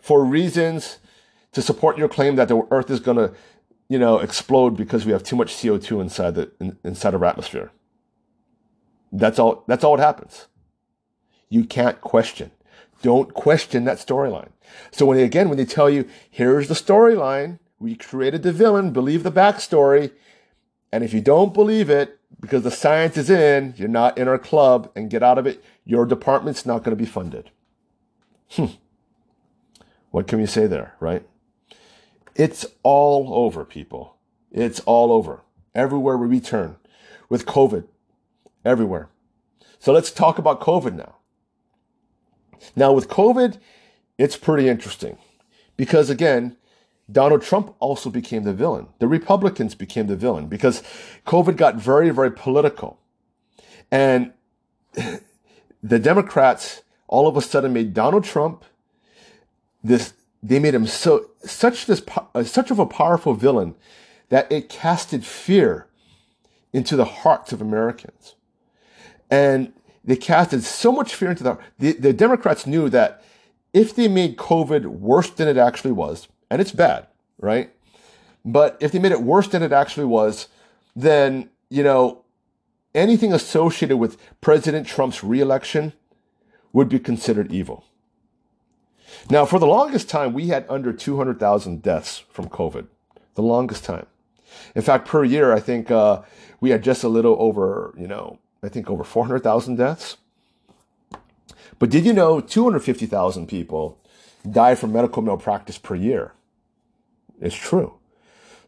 for 0.06 0.24
reasons 0.24 1.00
to 1.52 1.64
support 1.64 1.98
your 1.98 2.08
claim 2.08 2.36
that 2.36 2.48
the 2.48 2.62
earth 2.70 2.92
is 2.92 3.00
going 3.00 3.18
to, 3.18 3.34
you 3.90 3.98
know, 3.98 4.20
explode 4.20 4.78
because 4.78 5.04
we 5.04 5.12
have 5.12 5.24
too 5.24 5.36
much 5.36 5.52
CO2 5.56 6.00
inside 6.00 6.36
the, 6.36 6.52
in, 6.60 6.78
inside 6.84 7.16
our 7.16 7.26
atmosphere. 7.26 7.72
That's 9.12 9.40
all, 9.40 9.64
that's 9.66 9.84
all 9.84 9.96
it 9.96 10.00
happens. 10.00 10.46
You 11.50 11.64
can't 11.64 12.00
question. 12.02 12.52
Don't 13.02 13.34
question 13.34 13.86
that 13.86 13.98
storyline. 13.98 14.50
So 14.92 15.08
when 15.08 15.18
they, 15.18 15.24
again, 15.24 15.50
when 15.50 15.58
they 15.58 15.66
tell 15.66 15.90
you, 15.90 16.08
here's 16.30 16.68
the 16.68 16.76
storyline, 16.76 17.58
we 17.80 17.96
created 17.96 18.44
the 18.44 18.54
villain, 18.54 18.92
believe 18.92 19.24
the 19.24 19.32
backstory, 19.32 20.12
And 20.92 21.04
if 21.04 21.16
you 21.16 21.22
don't 21.22 21.52
believe 21.52 21.90
it, 21.90 22.20
because 22.40 22.62
the 22.62 22.70
science 22.70 23.18
is 23.18 23.32
in, 23.32 23.74
you're 23.76 23.88
not 23.88 24.20
in 24.20 24.28
our 24.28 24.38
club 24.38 24.92
and 24.96 25.10
get 25.10 25.24
out 25.24 25.40
of 25.40 25.48
it, 25.48 25.64
your 25.84 26.06
department's 26.06 26.64
not 26.64 26.84
going 26.84 26.96
to 26.96 27.04
be 27.04 27.10
funded. 27.10 27.50
Hmm. 28.52 28.66
What 30.16 30.28
can 30.28 30.40
we 30.40 30.46
say 30.46 30.66
there, 30.66 30.96
right? 31.02 31.28
It's 32.38 32.66
all 32.84 33.34
over, 33.34 33.66
people. 33.66 34.16
It's 34.50 34.80
all 34.86 35.12
over. 35.12 35.42
Everywhere 35.76 36.16
we 36.16 36.40
turn 36.40 36.78
with 37.28 37.46
COVID. 37.46 37.84
Everywhere. 38.64 39.10
So 39.78 39.92
let's 39.92 40.12
talk 40.12 40.38
about 40.38 40.62
COVID 40.62 40.94
now. 40.94 41.18
Now, 42.78 42.94
with 42.94 43.10
COVID, 43.10 43.60
it's 44.18 44.38
pretty 44.38 44.70
interesting 44.70 45.18
because, 45.76 46.10
again, 46.10 46.56
Donald 47.12 47.42
Trump 47.42 47.76
also 47.82 48.10
became 48.10 48.46
the 48.46 48.54
villain. 48.54 48.88
The 49.00 49.10
Republicans 49.10 49.76
became 49.76 50.08
the 50.08 50.16
villain 50.16 50.48
because 50.48 50.82
COVID 51.28 51.58
got 51.58 51.76
very, 51.76 52.10
very 52.12 52.32
political. 52.32 53.02
And 53.92 54.32
the 55.84 56.00
Democrats 56.00 56.84
all 57.10 57.28
of 57.28 57.36
a 57.36 57.42
sudden 57.42 57.74
made 57.74 57.94
Donald 57.94 58.24
Trump 58.24 58.64
this, 59.86 60.14
they 60.42 60.60
made 60.60 60.74
him 60.74 60.88
so, 60.88 61.30
such 61.44 61.86
this, 61.86 62.02
uh, 62.34 62.44
such 62.44 62.72
of 62.72 62.80
a 62.80 62.86
powerful 62.86 63.34
villain 63.34 63.76
that 64.30 64.52
it 64.52 64.70
casted 64.70 65.26
fear 65.26 65.88
into 66.74 66.96
the 66.96 67.06
hearts 67.06 67.54
of 67.54 67.62
Americans. 67.62 68.36
And 69.30 69.74
they 70.04 70.16
casted 70.16 70.64
so 70.64 70.92
much 70.92 71.16
fear 71.16 71.32
into 71.32 71.44
the, 71.44 71.58
the, 71.80 71.92
the 71.94 72.14
Democrats 72.14 72.66
knew 72.66 72.90
that 72.90 73.24
if 73.74 73.96
they 73.96 74.08
made 74.08 74.38
COVID 74.38 74.86
worse 74.86 75.30
than 75.30 75.48
it 75.48 75.58
actually 75.58 75.92
was, 75.92 76.28
and 76.50 76.62
it's 76.62 76.72
bad, 76.72 77.08
right? 77.40 77.72
But 78.44 78.78
if 78.80 78.92
they 78.92 79.00
made 79.00 79.12
it 79.12 79.22
worse 79.22 79.48
than 79.48 79.64
it 79.64 79.72
actually 79.72 80.06
was, 80.06 80.48
then, 80.96 81.50
you 81.70 81.84
know, 81.84 82.24
anything 82.94 83.34
associated 83.34 83.98
with 83.98 84.18
President 84.42 84.88
Trump's 84.88 85.24
reelection 85.24 85.94
would 86.72 86.90
be 86.90 87.00
considered 87.00 87.52
evil. 87.52 87.86
Now, 89.30 89.46
for 89.46 89.60
the 89.60 89.68
longest 89.68 90.10
time, 90.10 90.34
we 90.34 90.48
had 90.48 90.66
under 90.70 90.94
200,000 90.94 91.82
deaths 91.82 92.24
from 92.30 92.50
COVID. 92.50 92.88
The 93.36 93.42
longest 93.42 93.84
time. 93.84 94.06
In 94.76 94.82
fact, 94.82 95.08
per 95.08 95.24
year, 95.24 95.54
I 95.54 95.60
think 95.60 95.92
uh, 95.92 96.22
we 96.62 96.70
had 96.70 96.84
just 96.84 97.04
a 97.04 97.10
little 97.10 97.36
over, 97.40 97.94
you 97.98 98.08
know, 98.08 98.40
I 98.64 98.70
think 98.70 98.90
over 98.90 99.04
400,000 99.04 99.76
deaths. 99.76 100.18
But 101.78 101.90
did 101.90 102.06
you 102.06 102.14
know 102.14 102.40
250,000 102.40 103.48
people 103.48 104.00
die 104.50 104.76
from 104.76 104.94
medical 104.94 105.22
malpractice 105.22 105.78
per 105.78 105.96
year? 105.96 106.34
It's 107.42 107.56
true. 107.56 107.96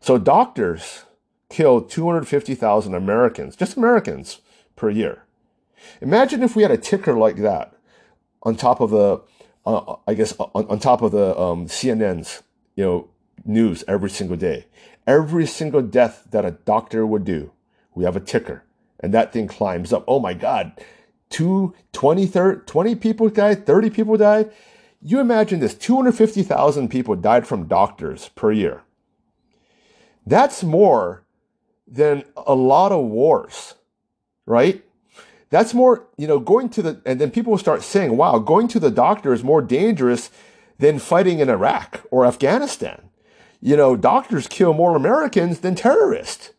So 0.01 0.17
doctors 0.17 1.05
kill 1.49 1.81
250,000 1.81 2.93
Americans, 2.93 3.55
just 3.55 3.77
Americans, 3.77 4.41
per 4.75 4.89
year. 4.89 5.23
Imagine 6.01 6.43
if 6.43 6.55
we 6.55 6.63
had 6.63 6.71
a 6.71 6.77
ticker 6.77 7.13
like 7.13 7.37
that 7.37 7.73
on 8.43 8.55
top 8.55 8.81
of 8.81 8.89
the, 8.91 9.21
I 10.07 10.13
guess, 10.13 10.33
on, 10.39 10.65
on 10.67 10.79
top 10.79 11.01
of 11.01 11.11
the 11.11 11.37
um, 11.37 11.67
CNN's, 11.67 12.41
you 12.75 12.85
know, 12.85 13.09
news 13.45 13.83
every 13.87 14.09
single 14.09 14.37
day. 14.37 14.65
Every 15.05 15.45
single 15.45 15.81
death 15.81 16.23
that 16.31 16.45
a 16.45 16.51
doctor 16.51 17.05
would 17.05 17.25
do, 17.25 17.51
we 17.93 18.03
have 18.05 18.15
a 18.15 18.21
ticker, 18.21 18.63
and 18.99 19.13
that 19.13 19.33
thing 19.33 19.47
climbs 19.47 19.91
up. 19.91 20.03
Oh 20.07 20.19
my 20.19 20.33
God, 20.33 20.71
two, 21.29 21.73
20, 21.93 22.25
30, 22.25 22.61
20 22.65 22.95
people 22.95 23.29
died, 23.29 23.65
30 23.65 23.89
people 23.89 24.17
died. 24.17 24.51
You 25.01 25.19
imagine 25.19 25.59
this 25.59 25.75
250,000 25.75 26.89
people 26.89 27.15
died 27.15 27.47
from 27.47 27.67
doctors 27.67 28.29
per 28.29 28.51
year. 28.51 28.83
That's 30.25 30.63
more 30.63 31.23
than 31.87 32.23
a 32.35 32.53
lot 32.55 32.91
of 32.91 33.05
wars, 33.05 33.75
right? 34.45 34.83
That's 35.49 35.73
more, 35.73 36.07
you 36.17 36.27
know, 36.27 36.39
going 36.39 36.69
to 36.69 36.81
the, 36.81 37.01
and 37.05 37.21
then 37.21 37.31
people 37.31 37.51
will 37.51 37.57
start 37.57 37.83
saying, 37.83 38.17
wow, 38.17 38.39
going 38.39 38.67
to 38.69 38.79
the 38.79 38.91
doctor 38.91 39.33
is 39.33 39.43
more 39.43 39.61
dangerous 39.61 40.29
than 40.77 40.99
fighting 40.99 41.39
in 41.39 41.49
Iraq 41.49 42.01
or 42.11 42.25
Afghanistan. 42.25 43.09
You 43.61 43.77
know, 43.77 43.95
doctors 43.95 44.47
kill 44.47 44.73
more 44.73 44.95
Americans 44.95 45.59
than 45.59 45.75
terrorists. 45.75 46.51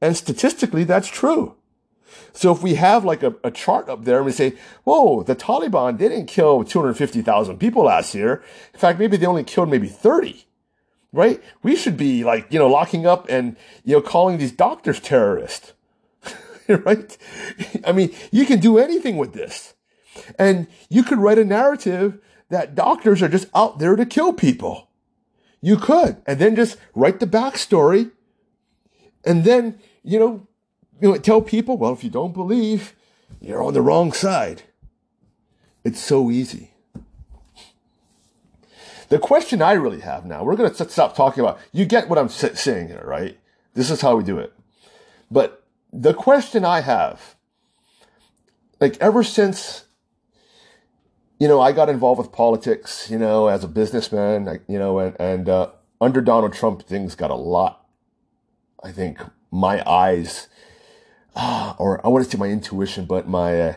And 0.00 0.16
statistically, 0.16 0.84
that's 0.84 1.08
true. 1.08 1.56
So 2.32 2.52
if 2.52 2.62
we 2.62 2.74
have 2.74 3.04
like 3.04 3.22
a, 3.22 3.34
a 3.44 3.50
chart 3.50 3.88
up 3.88 4.04
there 4.04 4.16
and 4.16 4.26
we 4.26 4.32
say, 4.32 4.54
whoa, 4.84 5.22
the 5.22 5.36
Taliban 5.36 5.98
didn't 5.98 6.26
kill 6.26 6.64
250,000 6.64 7.58
people 7.58 7.84
last 7.84 8.14
year. 8.14 8.42
In 8.72 8.80
fact, 8.80 8.98
maybe 8.98 9.16
they 9.16 9.26
only 9.26 9.44
killed 9.44 9.70
maybe 9.70 9.88
30, 9.88 10.44
right? 11.12 11.42
We 11.62 11.76
should 11.76 11.96
be 11.96 12.24
like, 12.24 12.46
you 12.50 12.58
know, 12.58 12.68
locking 12.68 13.06
up 13.06 13.28
and, 13.28 13.56
you 13.84 13.96
know, 13.96 14.02
calling 14.02 14.38
these 14.38 14.52
doctors 14.52 14.98
terrorists, 14.98 15.74
right? 16.84 17.16
I 17.84 17.92
mean, 17.92 18.14
you 18.30 18.46
can 18.46 18.60
do 18.60 18.78
anything 18.78 19.16
with 19.16 19.32
this. 19.32 19.74
And 20.38 20.66
you 20.88 21.02
could 21.02 21.18
write 21.18 21.38
a 21.38 21.44
narrative 21.44 22.18
that 22.50 22.74
doctors 22.74 23.22
are 23.22 23.28
just 23.28 23.48
out 23.54 23.78
there 23.78 23.96
to 23.96 24.04
kill 24.04 24.32
people. 24.32 24.88
You 25.60 25.76
could. 25.76 26.20
And 26.26 26.38
then 26.38 26.56
just 26.56 26.76
write 26.94 27.20
the 27.20 27.26
backstory. 27.26 28.10
And 29.24 29.44
then, 29.44 29.78
you 30.02 30.18
know, 30.18 30.46
you 31.00 31.08
know, 31.08 31.16
tell 31.18 31.40
people, 31.40 31.78
well, 31.78 31.92
if 31.92 32.04
you 32.04 32.10
don't 32.10 32.34
believe, 32.34 32.94
you're 33.40 33.62
on 33.62 33.74
the 33.74 33.82
wrong 33.82 34.12
side. 34.12 34.62
It's 35.84 36.00
so 36.00 36.30
easy. 36.30 36.70
The 39.08 39.18
question 39.18 39.60
I 39.60 39.72
really 39.72 40.00
have 40.00 40.24
now, 40.24 40.42
we're 40.42 40.56
going 40.56 40.72
to 40.72 40.88
stop 40.88 41.14
talking 41.14 41.42
about, 41.42 41.58
you 41.72 41.84
get 41.84 42.08
what 42.08 42.18
I'm 42.18 42.28
saying 42.28 42.88
here, 42.88 43.02
right? 43.04 43.38
This 43.74 43.90
is 43.90 44.00
how 44.00 44.16
we 44.16 44.24
do 44.24 44.38
it. 44.38 44.52
But 45.30 45.61
the 45.92 46.14
question 46.14 46.64
I 46.64 46.80
have, 46.80 47.36
like 48.80 48.96
ever 49.00 49.22
since, 49.22 49.84
you 51.38 51.48
know, 51.48 51.60
I 51.60 51.72
got 51.72 51.88
involved 51.88 52.18
with 52.18 52.32
politics, 52.32 53.10
you 53.10 53.18
know, 53.18 53.48
as 53.48 53.64
a 53.64 53.68
businessman, 53.68 54.60
you 54.68 54.78
know, 54.78 54.98
and, 54.98 55.16
and 55.20 55.48
uh, 55.48 55.70
under 56.00 56.20
Donald 56.20 56.54
Trump, 56.54 56.82
things 56.82 57.14
got 57.14 57.30
a 57.30 57.36
lot, 57.36 57.86
I 58.82 58.92
think, 58.92 59.20
my 59.50 59.82
eyes 59.88 60.48
ah, 61.36 61.76
or 61.78 62.04
I 62.04 62.08
want 62.08 62.24
to 62.24 62.30
say 62.30 62.38
my 62.38 62.48
intuition, 62.48 63.04
but 63.04 63.28
my, 63.28 63.60
uh, 63.60 63.74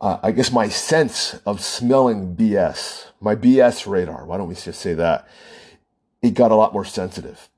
uh, 0.00 0.18
I 0.22 0.32
guess 0.32 0.52
my 0.52 0.68
sense 0.68 1.34
of 1.46 1.60
smelling 1.60 2.34
BS, 2.36 3.06
my 3.20 3.34
BS 3.34 3.86
radar. 3.86 4.26
Why 4.26 4.36
don't 4.36 4.48
we 4.48 4.54
just 4.54 4.80
say 4.80 4.94
that? 4.94 5.28
It 6.20 6.34
got 6.34 6.50
a 6.50 6.56
lot 6.56 6.72
more 6.72 6.84
sensitive. 6.84 7.48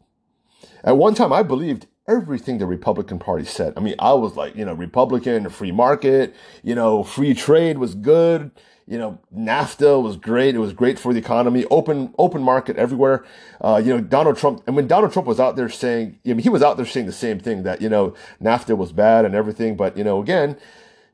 At 0.83 0.97
one 0.97 1.15
time, 1.15 1.33
I 1.33 1.43
believed 1.43 1.87
everything 2.07 2.59
the 2.59 2.67
Republican 2.67 3.19
Party 3.19 3.45
said. 3.45 3.73
I 3.77 3.81
mean, 3.81 3.95
I 3.99 4.13
was 4.13 4.37
like, 4.37 4.57
you 4.57 4.65
know, 4.65 4.75
Republican, 4.75 5.49
free 5.49 5.73
market, 5.73 6.35
you 6.63 6.75
know, 6.75 7.03
free 7.03 7.35
trade 7.35 7.79
was 7.79 7.95
good 7.95 8.51
you 8.87 8.99
know, 8.99 9.19
NAFTA 9.35 10.03
was 10.03 10.17
great. 10.17 10.55
It 10.55 10.59
was 10.59 10.75
great 10.75 10.99
for 10.99 11.15
the 11.15 11.19
economy. 11.19 11.65
Open, 11.71 12.15
open 12.19 12.43
market 12.43 12.77
everywhere. 12.77 13.25
Uh, 13.61 13.81
you 13.83 13.95
know, 13.95 14.01
Donald 14.01 14.37
Trump, 14.37 14.63
and 14.67 14.77
when 14.77 14.87
Donald 14.87 15.13
Trump 15.13 15.27
was 15.27 15.41
out 15.41 15.57
there 15.57 15.71
saying, 15.71 16.19
I 16.27 16.29
mean, 16.29 16.41
he 16.41 16.51
was 16.51 16.63
out 16.63 16.77
there 16.77 16.85
saying 16.85 17.07
the 17.07 17.13
same 17.13 17.41
thing 17.41 17.63
that, 17.63 17.81
you 17.81 17.89
know, 17.89 18.15
NAFTA 18.43 18.77
was 18.77 18.93
bad 18.93 19.25
and 19.25 19.35
everything. 19.35 19.77
But, 19.77 19.97
you 19.97 20.05
know, 20.05 20.21
again, 20.21 20.59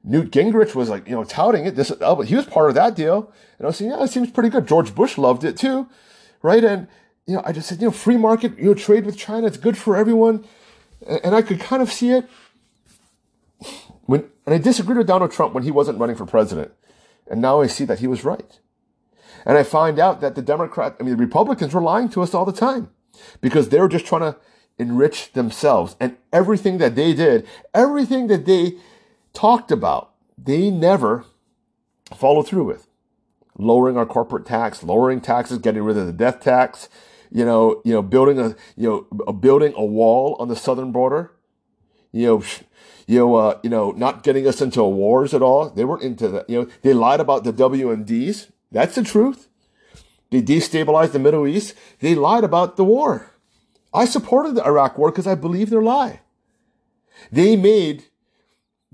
Newt 0.02 0.32
Gingrich 0.32 0.74
was 0.74 0.88
like, 0.88 1.06
you 1.06 1.14
know, 1.14 1.22
touting 1.22 1.64
it. 1.64 1.76
This, 1.76 1.92
uh, 1.92 2.16
he 2.16 2.34
was 2.34 2.46
part 2.46 2.70
of 2.70 2.74
that 2.74 2.96
deal. 2.96 3.32
And 3.58 3.66
I 3.66 3.68
was 3.68 3.76
saying, 3.76 3.92
yeah, 3.92 4.02
it 4.02 4.08
seems 4.08 4.30
pretty 4.30 4.48
good. 4.48 4.66
George 4.66 4.94
Bush 4.94 5.16
loved 5.16 5.44
it 5.44 5.56
too. 5.56 5.88
Right. 6.42 6.64
And, 6.64 6.88
you 7.26 7.36
know, 7.36 7.42
I 7.44 7.52
just 7.52 7.68
said, 7.68 7.80
you 7.80 7.86
know, 7.86 7.92
free 7.92 8.16
market, 8.16 8.58
you 8.58 8.64
know, 8.64 8.74
trade 8.74 9.06
with 9.06 9.16
China. 9.16 9.46
It's 9.46 9.58
good 9.58 9.78
for 9.78 9.96
everyone. 9.96 10.44
And 11.06 11.34
I 11.34 11.42
could 11.42 11.60
kind 11.60 11.82
of 11.82 11.90
see 11.90 12.10
it 12.10 12.28
when, 14.02 14.28
and 14.44 14.54
I 14.54 14.58
disagreed 14.58 14.98
with 14.98 15.06
Donald 15.06 15.32
Trump 15.32 15.54
when 15.54 15.62
he 15.62 15.70
wasn't 15.70 15.98
running 15.98 16.16
for 16.16 16.26
president. 16.26 16.72
And 17.30 17.40
now 17.40 17.60
I 17.60 17.68
see 17.68 17.84
that 17.84 18.00
he 18.00 18.06
was 18.06 18.24
right. 18.24 18.58
And 19.46 19.56
I 19.56 19.62
find 19.62 19.98
out 19.98 20.20
that 20.20 20.34
the 20.34 20.42
Democrat, 20.42 20.96
I 20.98 21.02
mean, 21.02 21.16
the 21.16 21.22
Republicans 21.22 21.72
were 21.72 21.80
lying 21.80 22.08
to 22.10 22.22
us 22.22 22.34
all 22.34 22.44
the 22.44 22.52
time 22.52 22.90
because 23.40 23.68
they 23.68 23.80
were 23.80 23.88
just 23.88 24.04
trying 24.04 24.32
to 24.32 24.36
enrich 24.78 25.32
themselves. 25.32 25.96
And 26.00 26.16
everything 26.32 26.78
that 26.78 26.96
they 26.96 27.14
did, 27.14 27.46
everything 27.72 28.26
that 28.26 28.46
they 28.46 28.76
talked 29.32 29.70
about, 29.70 30.12
they 30.36 30.70
never 30.70 31.24
followed 32.14 32.46
through 32.46 32.64
with. 32.64 32.88
Lowering 33.58 33.96
our 33.96 34.06
corporate 34.06 34.46
tax, 34.46 34.82
lowering 34.82 35.20
taxes, 35.20 35.58
getting 35.58 35.82
rid 35.82 35.96
of 35.96 36.06
the 36.06 36.12
death 36.12 36.40
tax, 36.40 36.88
you 37.32 37.44
know, 37.44 37.80
you 37.84 37.92
know, 37.92 38.02
building 38.02 38.38
a, 38.38 38.56
you 38.76 39.06
know, 39.10 39.32
building 39.32 39.72
a 39.76 39.84
wall 39.84 40.36
on 40.38 40.48
the 40.48 40.56
southern 40.56 40.92
border, 40.92 41.32
you 42.12 42.26
know, 42.26 42.42
you 43.06 43.18
know, 43.18 43.34
uh, 43.36 43.58
you 43.62 43.70
know, 43.70 43.92
not 43.92 44.22
getting 44.22 44.46
us 44.46 44.60
into 44.60 44.82
wars 44.84 45.34
at 45.34 45.42
all. 45.42 45.70
They 45.70 45.84
weren't 45.84 46.02
into 46.02 46.28
that. 46.28 46.48
You 46.48 46.62
know, 46.62 46.68
they 46.82 46.92
lied 46.92 47.20
about 47.20 47.44
the 47.44 47.52
WMDs. 47.52 48.50
That's 48.70 48.94
the 48.94 49.02
truth. 49.02 49.48
They 50.30 50.42
destabilized 50.42 51.12
the 51.12 51.18
Middle 51.18 51.46
East. 51.46 51.74
They 52.00 52.14
lied 52.14 52.44
about 52.44 52.76
the 52.76 52.84
war. 52.84 53.32
I 53.92 54.04
supported 54.04 54.54
the 54.54 54.64
Iraq 54.64 54.96
war 54.96 55.10
because 55.10 55.26
I 55.26 55.34
believe 55.34 55.70
their 55.70 55.82
lie. 55.82 56.20
They 57.32 57.56
made, 57.56 58.04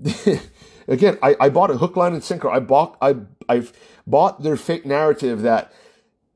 again, 0.87 1.17
I, 1.21 1.35
I 1.39 1.49
bought 1.49 1.71
a 1.71 1.77
hook, 1.77 1.95
line, 1.95 2.13
and 2.13 2.23
sinker. 2.23 2.49
I 2.49 2.59
bought, 2.59 2.97
I, 3.01 3.17
I've 3.47 3.71
bought 4.07 4.41
their 4.41 4.57
fake 4.57 4.85
narrative 4.85 5.41
that, 5.43 5.71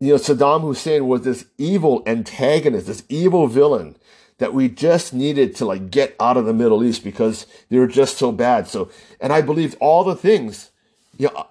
you 0.02 0.14
know, 0.14 0.16
Saddam 0.16 0.62
Hussein 0.62 1.08
was 1.08 1.22
this 1.22 1.46
evil 1.60 2.02
antagonist, 2.08 2.88
this 2.88 3.04
evil 3.08 3.46
villain 3.46 3.96
that 4.40 4.52
we 4.52 4.68
just 4.68 5.14
needed 5.14 5.56
to 5.58 5.66
like 5.66 5.92
get 5.92 6.16
out 6.20 6.38
of 6.38 6.46
the 6.46 6.56
Middle 6.56 6.84
East 6.84 7.04
because 7.04 7.46
they 7.70 7.78
were 7.78 7.86
just 7.86 8.18
so 8.18 8.32
bad. 8.32 8.68
So, 8.68 8.90
and 9.20 9.32
I 9.32 9.42
believed 9.42 9.78
all 9.80 10.04
the 10.04 10.16
things. 10.16 10.72
Yeah, 11.18 11.30
you 11.30 11.36
know, 11.36 11.48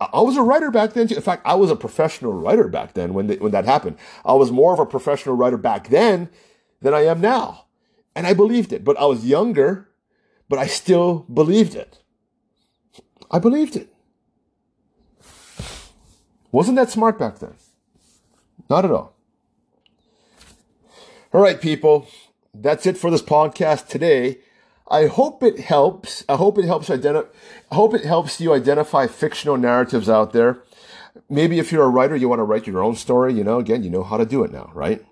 I, 0.00 0.20
was 0.20 0.36
a 0.36 0.42
writer 0.42 0.70
back 0.70 0.92
then. 0.92 1.12
In 1.12 1.20
fact, 1.20 1.42
I 1.44 1.56
was 1.56 1.72
a 1.72 1.76
professional 1.76 2.32
writer 2.32 2.68
back 2.68 2.94
then 2.94 3.14
when 3.14 3.28
when 3.30 3.50
that 3.50 3.64
happened. 3.64 3.96
I 4.24 4.34
was 4.34 4.52
more 4.52 4.72
of 4.72 4.78
a 4.78 4.86
professional 4.86 5.34
writer 5.34 5.56
back 5.56 5.88
then 5.88 6.28
than 6.80 6.94
I 6.94 7.00
am 7.00 7.20
now, 7.20 7.64
and 8.14 8.28
I 8.28 8.32
believed 8.32 8.72
it. 8.72 8.84
But 8.84 8.96
I 8.96 9.06
was 9.06 9.26
younger, 9.26 9.88
but 10.48 10.60
I 10.60 10.68
still 10.68 11.26
believed 11.34 11.74
it. 11.74 11.98
I 13.28 13.40
believed 13.40 13.74
it. 13.74 13.92
Wasn't 16.52 16.76
that 16.76 16.90
smart 16.90 17.18
back 17.18 17.40
then? 17.40 17.54
Not 18.68 18.84
at 18.84 18.90
all. 18.90 19.14
All 21.32 21.40
right, 21.40 21.60
people 21.60 22.08
that's 22.54 22.86
it 22.86 22.98
for 22.98 23.10
this 23.10 23.22
podcast 23.22 23.88
today. 23.88 24.38
I 24.90 25.06
hope 25.06 25.42
it 25.42 25.60
helps. 25.60 26.24
I 26.28 26.36
hope 26.36 26.58
it 26.58 26.64
helps 26.64 26.90
identify. 26.90 27.28
I 27.70 27.74
hope 27.74 27.94
it 27.94 28.04
helps 28.04 28.40
you 28.40 28.54
identify 28.54 29.06
fictional 29.06 29.56
narratives 29.56 30.08
out 30.08 30.32
there. 30.32 30.62
Maybe 31.28 31.58
if 31.58 31.70
you're 31.70 31.84
a 31.84 31.88
writer, 31.88 32.16
you 32.16 32.28
want 32.28 32.38
to 32.38 32.44
write 32.44 32.66
your 32.66 32.82
own 32.82 32.96
story. 32.96 33.34
You 33.34 33.44
know, 33.44 33.58
again, 33.58 33.82
you 33.82 33.90
know 33.90 34.02
how 34.02 34.16
to 34.16 34.24
do 34.24 34.42
it 34.44 34.52
now, 34.52 34.70
right? 34.74 35.04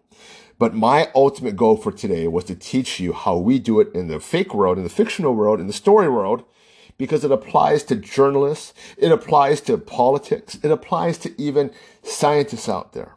But 0.59 0.75
my 0.75 1.11
ultimate 1.15 1.57
goal 1.57 1.77
for 1.77 1.93
today 1.93 2.27
was 2.27 2.45
to 2.45 2.55
teach 2.55 2.99
you 2.99 3.13
how 3.13 3.37
we 3.37 3.59
do 3.59 3.79
it 3.81 3.95
in 3.95 4.09
the 4.09 4.19
fake 4.19 4.55
world, 4.55 4.79
in 4.79 4.85
the 4.85 4.91
fictional 4.91 5.35
world, 5.35 5.61
in 5.61 5.67
the 5.67 5.73
story 5.75 6.09
world, 6.09 6.45
because 6.97 7.25
it 7.25 7.31
applies 7.31 7.83
to 7.85 7.97
journalists, 7.97 8.73
it 8.97 9.13
applies 9.13 9.61
to 9.63 9.77
politics, 9.77 10.59
it 10.63 10.71
applies 10.71 11.19
to 11.19 11.39
even 11.41 11.71
scientists 12.03 12.71
out 12.71 12.95
there. 12.95 13.16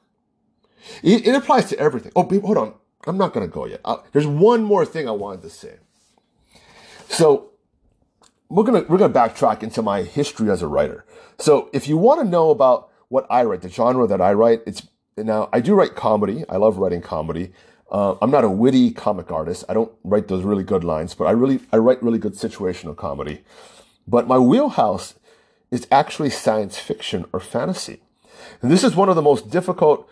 It, 1.04 1.28
it 1.28 1.36
applies 1.36 1.70
to 1.70 1.80
everything. 1.80 2.12
Oh, 2.16 2.24
hold 2.42 2.58
on. 2.58 2.74
I'm 3.08 3.18
not 3.18 3.34
going 3.34 3.48
to 3.48 3.54
go 3.54 3.66
yet. 3.66 3.82
Uh, 3.86 3.98
there's 4.12 4.28
one 4.28 4.64
more 4.64 4.86
thing 4.86 5.08
I 5.08 5.12
wanted 5.12 5.42
to 5.44 5.50
say. 5.50 5.78
So 7.08 7.50
we're 8.50 8.64
gonna 8.64 8.84
we're 8.88 8.98
gonna 8.98 9.14
backtrack 9.14 9.64
into 9.64 9.82
my 9.82 10.04
history 10.04 10.50
as 10.50 10.62
a 10.62 10.68
writer. 10.68 11.06
So 11.38 11.70
if 11.74 11.88
you 11.88 11.98
want 11.98 12.22
to 12.22 12.28
know 12.28 12.50
about 12.50 12.90
what 13.10 13.26
I 13.30 13.44
write, 13.44 13.62
the 13.62 13.70
genre 13.70 14.08
that 14.08 14.22
I 14.22 14.34
write, 14.34 14.62
it's 14.66 14.88
now 15.18 15.50
I 15.54 15.60
do 15.60 15.74
write 15.76 15.96
comedy. 15.96 16.44
I 16.50 16.58
love 16.58 16.78
writing 16.78 17.02
comedy. 17.02 17.52
Uh, 17.92 18.16
I'm 18.22 18.30
not 18.30 18.44
a 18.44 18.50
witty 18.50 18.92
comic 18.92 19.32
artist. 19.32 19.66
I 19.68 19.74
don't 19.74 19.92
write 20.04 20.28
those 20.28 20.44
really 20.44 20.64
good 20.64 20.84
lines, 20.84 21.16
but 21.16 21.26
I 21.26 21.32
really 21.32 21.60
I 21.72 21.78
write 21.78 22.02
really 22.04 22.20
good 22.20 22.34
situational 22.34 22.96
comedy. 22.96 23.44
But 24.08 24.28
my 24.28 24.38
wheelhouse 24.38 25.16
is 25.72 25.88
actually 25.92 26.32
science 26.32 26.78
fiction 26.80 27.26
or 27.32 27.40
fantasy. 27.40 28.02
And 28.62 28.72
this 28.72 28.84
is 28.84 28.96
one 28.96 29.10
of 29.10 29.16
the 29.16 29.22
most 29.22 29.50
difficult 29.50 30.10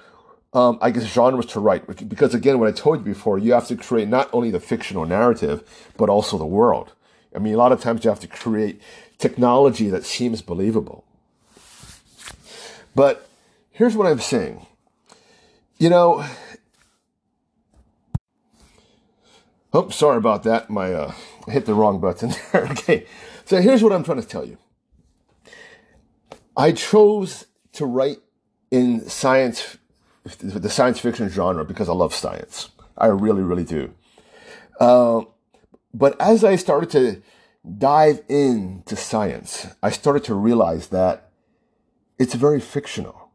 um, 0.54 0.78
I 0.82 0.92
guess, 0.92 1.04
genres 1.04 1.46
to 1.48 1.60
write. 1.60 1.88
Because 2.10 2.34
again, 2.34 2.60
what 2.60 2.70
I 2.70 2.72
told 2.72 3.00
you 3.00 3.06
before, 3.06 3.38
you 3.38 3.54
have 3.54 3.68
to 3.68 3.76
create 3.76 4.08
not 4.08 4.30
only 4.34 4.52
the 4.52 4.60
fictional 4.60 5.06
narrative, 5.06 5.92
but 5.98 6.10
also 6.10 6.38
the 6.38 6.46
world. 6.46 6.94
I 7.36 7.40
mean, 7.40 7.54
a 7.54 7.58
lot 7.58 7.72
of 7.72 7.82
times 7.82 8.04
you 8.04 8.10
have 8.10 8.20
to 8.22 8.28
create 8.28 8.82
technology 9.18 9.90
that 9.90 10.06
seems 10.06 10.42
believable. 10.42 11.06
But 12.96 13.30
here's 13.72 13.96
what 13.96 14.08
I'm 14.08 14.20
saying. 14.20 14.66
You 15.78 15.90
know, 15.90 16.26
oh, 19.74 19.90
sorry 19.90 20.18
about 20.18 20.44
that. 20.44 20.70
My, 20.70 20.94
uh, 20.94 21.14
hit 21.48 21.66
the 21.66 21.76
wrong 21.76 22.00
button 22.00 22.34
there. 22.52 22.66
okay. 22.72 23.06
So 23.46 23.62
here's 23.62 23.84
what 23.84 23.94
I'm 23.94 24.04
trying 24.04 24.22
to 24.22 24.28
tell 24.28 24.46
you. 24.46 24.58
I 26.56 26.72
chose 26.72 27.46
to 27.74 27.86
write 27.86 28.18
in 28.72 29.08
science 29.08 29.78
the 30.36 30.70
science 30.70 31.00
fiction 31.00 31.30
genre 31.30 31.66
because 31.66 31.90
I 31.90 31.94
love 31.94 32.14
science. 32.14 32.70
I 32.98 33.08
really, 33.08 33.44
really 33.44 33.64
do. 33.64 33.94
Uh, 34.80 35.22
but 35.94 36.20
as 36.20 36.44
I 36.44 36.56
started 36.56 36.90
to 36.92 37.22
dive 37.78 38.22
into 38.30 38.96
science, 38.96 39.68
I 39.82 39.92
started 39.92 40.24
to 40.26 40.36
realize 40.36 40.88
that 40.90 41.32
it's 42.20 42.34
very 42.34 42.60
fictional. 42.60 43.32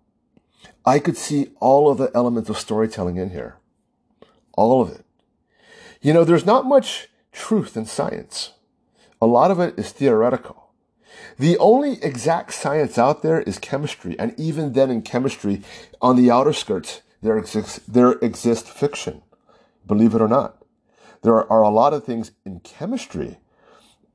I 0.84 0.98
could 0.98 1.16
see 1.16 1.50
all 1.60 1.90
of 1.90 1.98
the 1.98 2.10
elements 2.14 2.50
of 2.50 2.58
storytelling 2.58 3.16
in 3.16 3.30
here. 3.30 3.56
All 4.54 4.82
of 4.82 4.90
it. 4.90 5.04
You 6.00 6.12
know, 6.12 6.24
there's 6.24 6.46
not 6.46 6.66
much 6.66 7.08
truth 7.30 7.76
in 7.76 7.86
science. 7.86 8.52
A 9.20 9.26
lot 9.26 9.50
of 9.50 9.60
it 9.60 9.78
is 9.78 9.92
theoretical. 9.92 10.61
The 11.38 11.58
only 11.58 12.02
exact 12.02 12.54
science 12.54 12.98
out 12.98 13.22
there 13.22 13.40
is 13.42 13.58
chemistry, 13.58 14.18
and 14.18 14.34
even 14.38 14.72
then 14.72 14.90
in 14.90 15.02
chemistry, 15.02 15.62
on 16.00 16.16
the 16.16 16.30
outer 16.30 16.52
skirts, 16.52 17.02
there 17.22 17.38
exists, 17.38 17.80
there 17.86 18.12
exists 18.22 18.68
fiction. 18.68 19.22
Believe 19.86 20.14
it 20.14 20.20
or 20.20 20.28
not. 20.28 20.62
There 21.22 21.50
are 21.50 21.62
a 21.62 21.68
lot 21.68 21.94
of 21.94 22.04
things 22.04 22.32
in 22.44 22.60
chemistry, 22.60 23.38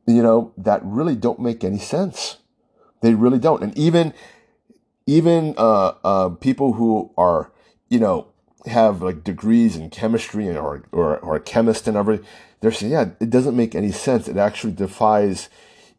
you 0.05 0.21
know, 0.21 0.53
that 0.57 0.81
really 0.83 1.15
don't 1.15 1.39
make 1.39 1.63
any 1.63 1.79
sense. 1.79 2.37
They 3.01 3.13
really 3.13 3.39
don't. 3.39 3.63
And 3.63 3.77
even, 3.77 4.13
even, 5.05 5.53
uh, 5.57 5.93
uh, 6.03 6.29
people 6.29 6.73
who 6.73 7.11
are, 7.17 7.51
you 7.89 7.99
know, 7.99 8.27
have 8.65 9.01
like 9.01 9.23
degrees 9.23 9.77
in 9.77 9.89
chemistry 9.89 10.47
and, 10.47 10.57
or, 10.57 10.83
or, 10.91 11.17
or 11.19 11.39
chemist 11.39 11.87
and 11.87 11.95
everything, 11.95 12.25
they're 12.59 12.71
saying, 12.71 12.91
yeah, 12.91 13.09
it 13.19 13.29
doesn't 13.29 13.55
make 13.55 13.75
any 13.75 13.91
sense. 13.91 14.27
It 14.27 14.37
actually 14.37 14.73
defies, 14.73 15.47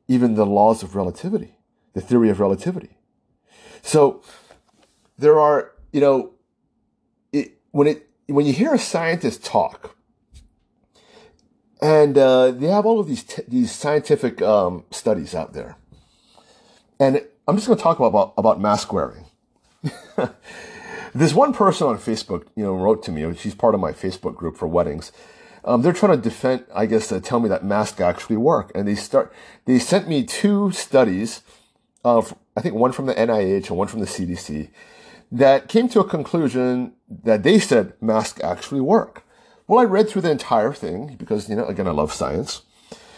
even 0.09 0.35
the 0.35 0.47
laws 0.47 0.83
of 0.83 0.97
relativity, 0.97 1.55
the 1.93 2.01
theory 2.01 2.31
of 2.31 2.41
relativity. 2.41 2.97
So 3.83 4.23
there 5.19 5.39
are, 5.39 5.73
you 5.93 6.01
know, 6.01 6.33
it, 7.33 7.59
when 7.71 7.87
it 7.87 8.09
when 8.27 8.47
you 8.47 8.53
hear 8.53 8.75
a 8.75 8.79
scientist 8.79 9.45
talk, 9.45 9.97
and 11.81 12.19
uh, 12.19 12.51
they 12.51 12.67
have 12.67 12.87
all 12.87 12.99
of 12.99 13.07
these 13.07 13.23
t- 13.23 13.43
these 13.47 13.71
scientific 13.71 14.43
um, 14.43 14.85
studies 14.91 15.35
out 15.35 15.53
there, 15.53 15.77
and 16.99 17.23
I'm 17.47 17.57
just 17.57 17.67
going 17.67 17.77
to 17.77 17.83
talk 17.83 17.99
about 18.01 18.35
about 18.37 18.61
mask 18.61 18.93
wearing. 18.93 19.27
this 21.15 21.33
one 21.33 21.53
person 21.53 21.87
on 21.87 21.99
Facebook, 21.99 22.47
you 22.57 22.65
know, 22.65 22.75
wrote 22.75 23.03
to 23.05 23.13
me. 23.13 23.35
She's 23.35 23.55
part 23.55 23.75
of 23.75 23.81
my 23.81 23.93
Facebook 23.93 24.35
group 24.35 24.57
for 24.57 24.67
weddings, 24.67 25.13
um, 25.69 25.83
they're 25.83 25.93
trying 25.93 26.17
to 26.17 26.23
defend, 26.23 26.65
I 26.75 26.87
guess, 26.87 27.09
to 27.09 27.21
tell 27.21 27.41
me 27.41 27.49
that 27.51 27.63
masks 27.63 28.01
actually 28.01 28.39
work. 28.39 28.73
And 28.75 28.89
they 28.89 28.95
start, 28.95 29.31
they 29.67 29.79
sent 29.79 30.09
me 30.09 30.25
two 30.25 30.73
studies, 30.73 31.43
of, 32.03 32.35
I 32.57 32.63
think 32.63 32.75
one 32.75 32.93
from 32.93 33.05
the 33.05 33.15
NIH 33.15 33.69
and 33.69 33.77
one 33.77 33.87
from 33.87 34.01
the 34.01 34.07
CDC, 34.07 34.71
that 35.31 35.69
came 35.69 35.91
to 35.91 36.01
a 36.01 36.09
conclusion 36.09 36.95
that 37.23 37.43
they 37.43 37.59
said 37.59 37.93
masks 38.01 38.43
actually 38.43 38.81
work. 38.81 39.25
Well, 39.67 39.81
I 39.81 39.85
read 39.85 40.09
through 40.09 40.23
the 40.23 40.31
entire 40.31 40.73
thing 40.73 41.17
because, 41.19 41.51
you 41.51 41.57
know, 41.57 41.67
again, 41.67 41.87
I 41.87 41.91
love 41.91 42.15
science. 42.15 42.63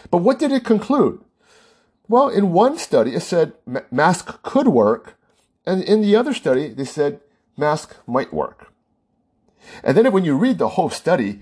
But 0.09 0.17
what 0.17 0.37
did 0.37 0.51
it 0.51 0.65
conclude? 0.65 1.23
Well, 2.09 2.27
in 2.27 2.51
one 2.51 2.77
study, 2.77 3.15
it 3.15 3.21
said 3.21 3.53
mask 3.89 4.43
could 4.43 4.67
work. 4.67 5.17
And 5.65 5.81
in 5.81 6.01
the 6.01 6.17
other 6.17 6.33
study, 6.33 6.67
they 6.67 6.83
said 6.83 7.21
mask 7.55 7.95
might 8.05 8.33
work. 8.33 8.73
And 9.85 9.95
then 9.95 10.11
when 10.11 10.25
you 10.25 10.35
read 10.35 10.57
the 10.57 10.69
whole 10.69 10.89
study, 10.89 11.39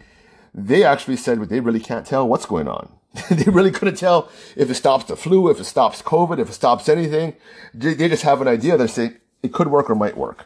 they 0.68 0.84
actually 0.84 1.18
said 1.18 1.40
they 1.50 1.60
really 1.60 1.80
can't 1.80 2.06
tell 2.06 2.28
what's 2.28 2.46
going 2.46 2.68
on. 2.68 2.92
they 3.32 3.50
really 3.50 3.72
couldn't 3.72 3.96
tell 3.96 4.30
if 4.56 4.70
it 4.70 4.76
stops 4.76 5.06
the 5.06 5.16
flu, 5.16 5.50
if 5.50 5.60
it 5.60 5.66
stops 5.66 6.02
COVID, 6.02 6.40
if 6.40 6.50
it 6.50 6.54
stops 6.54 6.88
anything. 6.88 7.34
They 7.74 8.08
just 8.08 8.24
have 8.24 8.42
an 8.42 8.48
idea. 8.48 8.78
They 8.78 8.88
say 8.88 9.18
it 9.42 9.54
could 9.54 9.68
work 9.68 9.90
or 9.90 9.96
might 9.96 10.18
work. 10.18 10.46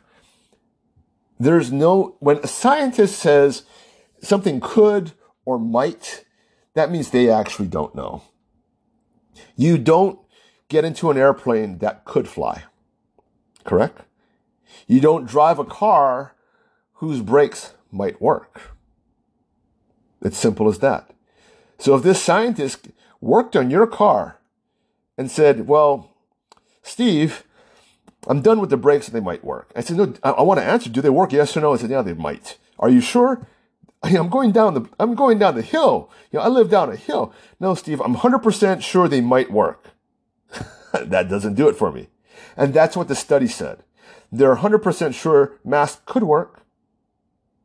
There's 1.39 1.72
no, 1.72 2.16
when 2.20 2.38
a 2.38 2.47
scientist 2.47 3.20
says 3.20 3.64
something 4.22 4.59
could 4.61 5.11
or 5.45 5.59
might, 5.59 6.26
that 6.74 6.91
means 6.91 7.09
they 7.09 7.30
actually 7.30 7.68
don't 7.68 7.93
know. 7.95 8.24
You 9.55 9.78
don't 9.78 10.20
get 10.70 10.86
into 10.86 11.11
an 11.11 11.18
airplane 11.18 11.80
that 11.80 12.05
could 12.05 12.28
fly. 12.28 12.64
Correct? 13.64 14.01
You 14.88 14.99
don't 14.99 15.28
drive 15.28 15.59
a 15.59 15.66
car 15.66 16.36
whose 16.93 17.22
brakes 17.22 17.74
might 17.91 18.22
work. 18.22 18.73
It's 20.24 20.38
simple 20.38 20.68
as 20.70 20.80
that. 20.80 21.10
So 21.78 21.96
if 21.96 22.04
this 22.04 22.22
scientist 22.22 22.88
worked 23.22 23.56
on 23.56 23.70
your 23.70 23.86
car 23.86 24.40
and 25.18 25.30
said, 25.30 25.68
well, 25.68 26.16
Steve, 26.82 27.44
I'm 28.28 28.42
done 28.42 28.60
with 28.60 28.70
the 28.70 28.78
brakes 28.78 29.08
and 29.08 29.16
they 29.16 29.24
might 29.24 29.44
work. 29.44 29.72
I 29.76 29.82
said, 29.82 29.98
no, 29.98 30.14
I, 30.24 30.32
I 30.32 30.42
want 30.42 30.60
to 30.60 30.66
answer. 30.66 30.90
Do 30.90 31.02
they 31.02 31.10
work? 31.10 31.34
Yes 31.34 31.56
or 31.56 31.62
no? 31.62 31.74
I 31.74 31.78
said, 31.78 31.90
yeah, 31.90 32.02
they 32.02 32.14
might. 32.14 32.58
Are 32.80 32.90
you 32.90 33.02
sure? 33.02 33.46
I'm 34.02 34.30
going 34.30 34.52
down 34.52 34.74
the, 34.74 34.90
I'm 35.00 35.16
going 35.16 35.40
down 35.40 35.56
the 35.56 35.62
hill. 35.62 36.10
You 36.32 36.40
know, 36.40 36.46
I 36.46 36.48
live 36.48 36.70
down 36.70 36.92
a 36.92 36.96
hill. 36.96 37.34
No, 37.60 37.76
Steve, 37.76 38.02
I'm 38.02 38.16
100% 38.16 38.82
sure 38.82 39.08
they 39.08 39.22
might 39.22 39.52
work. 39.52 39.92
that 40.94 41.30
doesn't 41.30 41.56
do 41.56 41.68
it 41.68 41.76
for 41.76 41.92
me. 41.92 42.08
And 42.56 42.74
that's 42.74 42.96
what 42.96 43.08
the 43.08 43.16
study 43.16 43.48
said. 43.48 43.84
They're 44.32 44.56
100% 44.56 45.14
sure 45.14 45.54
masks 45.64 46.02
could 46.06 46.24
work. 46.24 46.62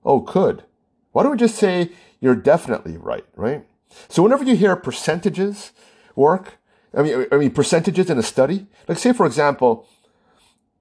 Oh, 0.05 0.21
could. 0.21 0.65
Why 1.13 1.23
don't 1.23 1.33
we 1.33 1.39
just 1.39 1.57
say 1.57 1.91
you're 2.21 2.35
definitely 2.35 2.97
right, 2.97 3.25
right? 3.37 3.65
So 4.09 4.23
whenever 4.23 4.45
you 4.45 4.57
hear 4.57 4.77
percentages 4.77 5.73
work, 6.15 6.59
I 6.95 7.03
mean, 7.03 7.27
I 7.31 7.37
mean 7.37 7.51
percentages 7.51 8.11
in 8.11 8.19
a 8.19 8.23
study, 8.23 8.67
like 8.87 8.99
say 8.99 9.13
for 9.13 9.27
example, 9.27 9.87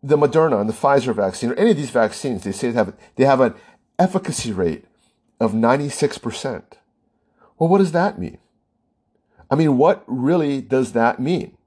the 0.02 0.18
Moderna 0.18 0.60
and 0.60 0.70
the 0.70 0.74
Pfizer 0.74 1.14
vaccine 1.14 1.52
or 1.52 1.56
any 1.56 1.72
of 1.72 1.78
these 1.78 1.90
vaccines, 1.90 2.44
they 2.44 2.52
say 2.52 2.70
they 2.70 2.78
have 2.78 2.94
they 3.16 3.26
have 3.26 3.42
an 3.42 3.56
efficacy 4.00 4.52
rate 4.52 4.86
of 5.40 5.54
96%. 5.54 6.64
Well, 7.58 7.70
what 7.70 7.80
does 7.80 7.92
that 7.92 8.20
mean? 8.20 8.38
I 9.50 9.56
mean, 9.56 9.78
what 9.78 10.04
really 10.08 10.62
does 10.62 10.92
that 10.94 11.20
mean? 11.20 11.58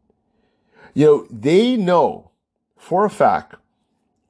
You 0.94 1.06
know, 1.06 1.26
they 1.30 1.76
know 1.76 2.30
for 2.76 3.04
a 3.04 3.10
fact 3.10 3.54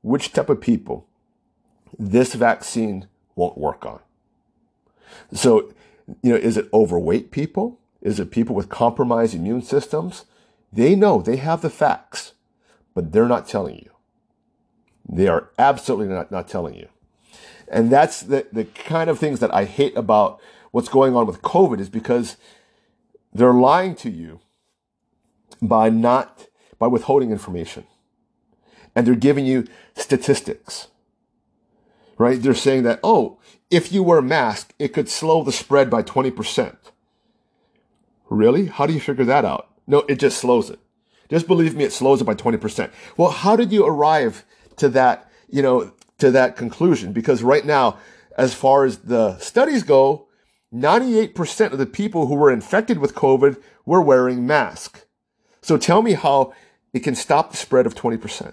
which 0.02 0.32
type 0.32 0.48
of 0.48 0.60
people 0.60 1.06
this 1.98 2.34
vaccine 2.34 3.08
won't 3.34 3.58
work 3.58 3.84
on. 3.84 4.00
So, 5.32 5.72
you 6.22 6.32
know, 6.32 6.36
is 6.36 6.56
it 6.56 6.68
overweight 6.72 7.30
people? 7.30 7.78
Is 8.02 8.18
it 8.18 8.30
people 8.30 8.54
with 8.54 8.68
compromised 8.68 9.34
immune 9.34 9.62
systems? 9.62 10.24
They 10.72 10.94
know, 10.94 11.20
they 11.20 11.36
have 11.36 11.62
the 11.62 11.70
facts, 11.70 12.32
but 12.94 13.12
they're 13.12 13.28
not 13.28 13.48
telling 13.48 13.76
you. 13.76 13.90
They 15.08 15.28
are 15.28 15.50
absolutely 15.58 16.08
not, 16.08 16.30
not 16.30 16.48
telling 16.48 16.74
you. 16.74 16.88
And 17.68 17.90
that's 17.90 18.20
the, 18.20 18.46
the 18.52 18.64
kind 18.64 19.10
of 19.10 19.18
things 19.18 19.40
that 19.40 19.54
I 19.54 19.64
hate 19.64 19.96
about 19.96 20.40
what's 20.70 20.88
going 20.88 21.14
on 21.14 21.26
with 21.26 21.42
COVID 21.42 21.80
is 21.80 21.88
because 21.88 22.36
they're 23.32 23.52
lying 23.52 23.94
to 23.96 24.10
you 24.10 24.40
by 25.62 25.88
not, 25.88 26.46
by 26.78 26.86
withholding 26.86 27.30
information. 27.30 27.84
And 28.94 29.06
they're 29.06 29.14
giving 29.14 29.46
you 29.46 29.66
statistics, 29.94 30.88
right? 32.20 32.42
They're 32.42 32.54
saying 32.54 32.82
that, 32.82 33.00
oh, 33.02 33.38
if 33.70 33.92
you 33.92 34.02
wear 34.02 34.18
a 34.18 34.22
mask, 34.22 34.74
it 34.78 34.88
could 34.88 35.08
slow 35.08 35.42
the 35.42 35.50
spread 35.50 35.88
by 35.88 36.02
20%. 36.02 36.76
Really? 38.28 38.66
How 38.66 38.86
do 38.86 38.92
you 38.92 39.00
figure 39.00 39.24
that 39.24 39.46
out? 39.46 39.70
No, 39.86 40.00
it 40.00 40.20
just 40.20 40.36
slows 40.36 40.68
it. 40.68 40.78
Just 41.30 41.46
believe 41.46 41.74
me, 41.74 41.84
it 41.84 41.94
slows 41.94 42.20
it 42.20 42.24
by 42.24 42.34
20%. 42.34 42.90
Well, 43.16 43.30
how 43.30 43.56
did 43.56 43.72
you 43.72 43.86
arrive 43.86 44.44
to 44.76 44.90
that, 44.90 45.30
you 45.48 45.62
know, 45.62 45.92
to 46.18 46.30
that 46.30 46.56
conclusion? 46.56 47.14
Because 47.14 47.42
right 47.42 47.64
now, 47.64 47.96
as 48.36 48.52
far 48.52 48.84
as 48.84 48.98
the 48.98 49.38
studies 49.38 49.82
go, 49.82 50.28
98% 50.74 51.72
of 51.72 51.78
the 51.78 51.86
people 51.86 52.26
who 52.26 52.34
were 52.34 52.52
infected 52.52 52.98
with 52.98 53.14
COVID 53.14 53.56
were 53.86 54.02
wearing 54.02 54.46
masks. 54.46 55.06
So 55.62 55.78
tell 55.78 56.02
me 56.02 56.12
how 56.12 56.52
it 56.92 57.00
can 57.00 57.14
stop 57.14 57.50
the 57.50 57.56
spread 57.56 57.86
of 57.86 57.94
20%. 57.94 58.52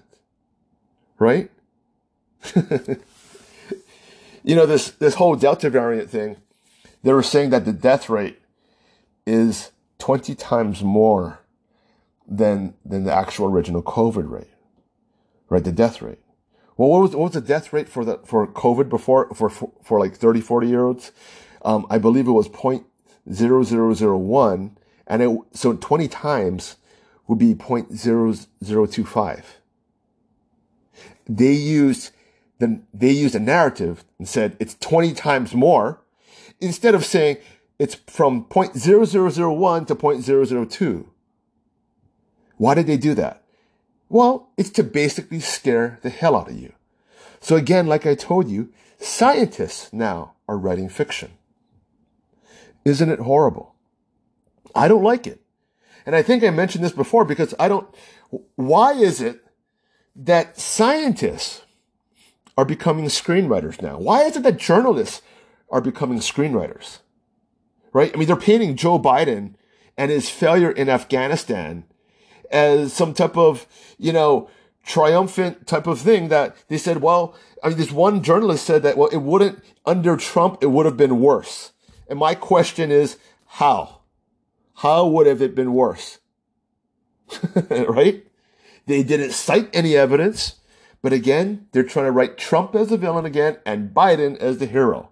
Right? 1.19 1.51
you 4.47 4.55
know, 4.55 4.65
this, 4.65 4.89
this 4.91 5.15
whole 5.15 5.35
Delta 5.35 5.69
variant 5.69 6.09
thing, 6.09 6.37
they 7.03 7.11
were 7.11 7.21
saying 7.21 7.49
that 7.49 7.65
the 7.65 7.73
death 7.73 8.09
rate 8.09 8.39
is 9.25 9.71
20 9.99 10.35
times 10.35 10.81
more 10.81 11.41
than, 12.25 12.73
than 12.85 13.03
the 13.03 13.13
actual 13.13 13.47
original 13.47 13.83
COVID 13.83 14.31
rate. 14.31 14.47
Right? 15.49 15.65
The 15.65 15.73
death 15.73 16.01
rate. 16.01 16.19
Well, 16.77 16.87
what 16.89 17.01
was, 17.01 17.13
what 17.13 17.23
was 17.23 17.33
the 17.33 17.41
death 17.41 17.73
rate 17.73 17.89
for 17.89 18.05
the, 18.05 18.19
for 18.23 18.47
COVID 18.47 18.87
before, 18.87 19.27
for, 19.35 19.49
for, 19.49 19.69
for 19.83 19.99
like 19.99 20.15
30, 20.15 20.39
40 20.39 20.67
year 20.67 20.85
olds? 20.85 21.11
Um, 21.63 21.85
I 21.89 21.97
believe 21.97 22.25
it 22.25 22.31
was 22.31 22.47
0.0001 22.47 24.71
and 25.07 25.21
it, 25.21 25.37
so 25.51 25.73
20 25.73 26.07
times 26.07 26.77
would 27.27 27.37
be 27.37 27.53
0.0025. 27.53 29.43
They 31.27 31.51
used 31.51 32.11
the, 32.59 32.81
they 32.93 33.11
used 33.11 33.35
a 33.35 33.39
narrative 33.39 34.03
and 34.17 34.27
said 34.27 34.55
it's 34.59 34.75
20 34.75 35.13
times 35.13 35.53
more 35.53 36.01
instead 36.59 36.95
of 36.95 37.05
saying 37.05 37.37
it's 37.79 37.95
from 37.95 38.45
0.0001 38.45 39.87
to 39.87 39.95
0.002. 39.95 41.05
Why 42.57 42.73
did 42.73 42.87
they 42.87 42.97
do 42.97 43.13
that? 43.13 43.43
Well, 44.09 44.49
it's 44.57 44.71
to 44.71 44.83
basically 44.83 45.39
scare 45.39 45.99
the 46.01 46.09
hell 46.09 46.35
out 46.35 46.49
of 46.49 46.59
you. 46.59 46.73
So 47.39 47.55
again, 47.55 47.87
like 47.87 48.05
I 48.05 48.15
told 48.15 48.49
you, 48.49 48.71
scientists 48.97 49.93
now 49.93 50.33
are 50.47 50.57
writing 50.57 50.89
fiction. 50.89 51.31
Isn't 52.83 53.11
it 53.11 53.19
horrible? 53.19 53.75
I 54.73 54.87
don't 54.87 55.03
like 55.03 55.27
it. 55.27 55.41
And 56.05 56.15
I 56.15 56.21
think 56.21 56.43
I 56.43 56.49
mentioned 56.49 56.83
this 56.83 56.93
before 56.93 57.25
because 57.25 57.53
I 57.59 57.67
don't, 57.67 57.87
why 58.55 58.93
is 58.93 59.21
it 59.21 59.43
that 60.15 60.57
scientists 60.57 61.63
are 62.57 62.65
becoming 62.65 63.05
screenwriters 63.05 63.81
now? 63.81 63.97
Why 63.97 64.23
is 64.23 64.35
it 64.35 64.43
that 64.43 64.57
journalists 64.57 65.21
are 65.69 65.81
becoming 65.81 66.19
screenwriters? 66.19 66.99
Right? 67.93 68.11
I 68.13 68.17
mean, 68.17 68.27
they're 68.27 68.35
painting 68.35 68.75
Joe 68.75 68.99
Biden 68.99 69.53
and 69.95 70.11
his 70.11 70.29
failure 70.29 70.71
in 70.71 70.89
Afghanistan 70.89 71.85
as 72.51 72.93
some 72.93 73.13
type 73.13 73.37
of, 73.37 73.67
you 73.97 74.11
know, 74.11 74.49
triumphant 74.85 75.67
type 75.67 75.85
of 75.85 75.99
thing 75.99 76.29
that 76.29 76.55
they 76.69 76.77
said, 76.77 77.01
well, 77.01 77.35
I 77.63 77.69
mean, 77.69 77.77
this 77.77 77.91
one 77.91 78.23
journalist 78.23 78.65
said 78.65 78.83
that, 78.83 78.97
well, 78.97 79.09
it 79.09 79.17
wouldn't, 79.17 79.63
under 79.85 80.15
Trump, 80.15 80.59
it 80.61 80.67
would 80.67 80.85
have 80.85 80.97
been 80.97 81.19
worse. 81.19 81.71
And 82.09 82.17
my 82.17 82.35
question 82.35 82.91
is, 82.91 83.17
how? 83.45 84.01
How 84.75 85.07
would 85.07 85.27
have 85.27 85.41
it 85.41 85.55
been 85.55 85.73
worse? 85.73 86.19
right? 87.69 88.25
They 88.85 89.03
didn't 89.03 89.31
cite 89.31 89.69
any 89.73 89.97
evidence, 89.97 90.55
but 91.01 91.13
again, 91.13 91.67
they're 91.71 91.83
trying 91.83 92.05
to 92.05 92.11
write 92.11 92.37
Trump 92.37 92.75
as 92.75 92.89
the 92.89 92.97
villain 92.97 93.25
again 93.25 93.57
and 93.65 93.93
Biden 93.93 94.37
as 94.37 94.57
the 94.57 94.65
hero. 94.65 95.09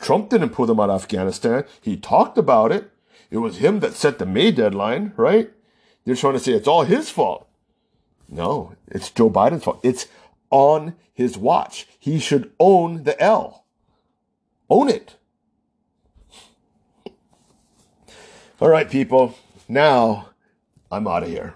Trump 0.00 0.30
didn't 0.30 0.50
pull 0.50 0.66
them 0.66 0.80
out 0.80 0.90
of 0.90 1.02
Afghanistan. 1.02 1.64
He 1.80 1.96
talked 1.96 2.36
about 2.36 2.72
it. 2.72 2.90
It 3.30 3.38
was 3.38 3.58
him 3.58 3.80
that 3.80 3.94
set 3.94 4.18
the 4.18 4.26
May 4.26 4.50
deadline, 4.50 5.12
right? 5.16 5.50
They're 6.04 6.16
trying 6.16 6.34
to 6.34 6.40
say 6.40 6.52
it's 6.52 6.68
all 6.68 6.82
his 6.84 7.08
fault. 7.08 7.48
No, 8.28 8.74
it's 8.88 9.10
Joe 9.10 9.30
Biden's 9.30 9.64
fault. 9.64 9.80
It's 9.82 10.08
on 10.50 10.96
his 11.14 11.38
watch. 11.38 11.86
He 11.98 12.18
should 12.18 12.52
own 12.58 13.04
the 13.04 13.20
L. 13.22 13.64
Own 14.68 14.88
it. 14.88 15.16
All 18.60 18.68
right, 18.68 18.90
people. 18.90 19.38
Now 19.68 20.30
I'm 20.90 21.06
out 21.06 21.22
of 21.22 21.28
here. 21.28 21.54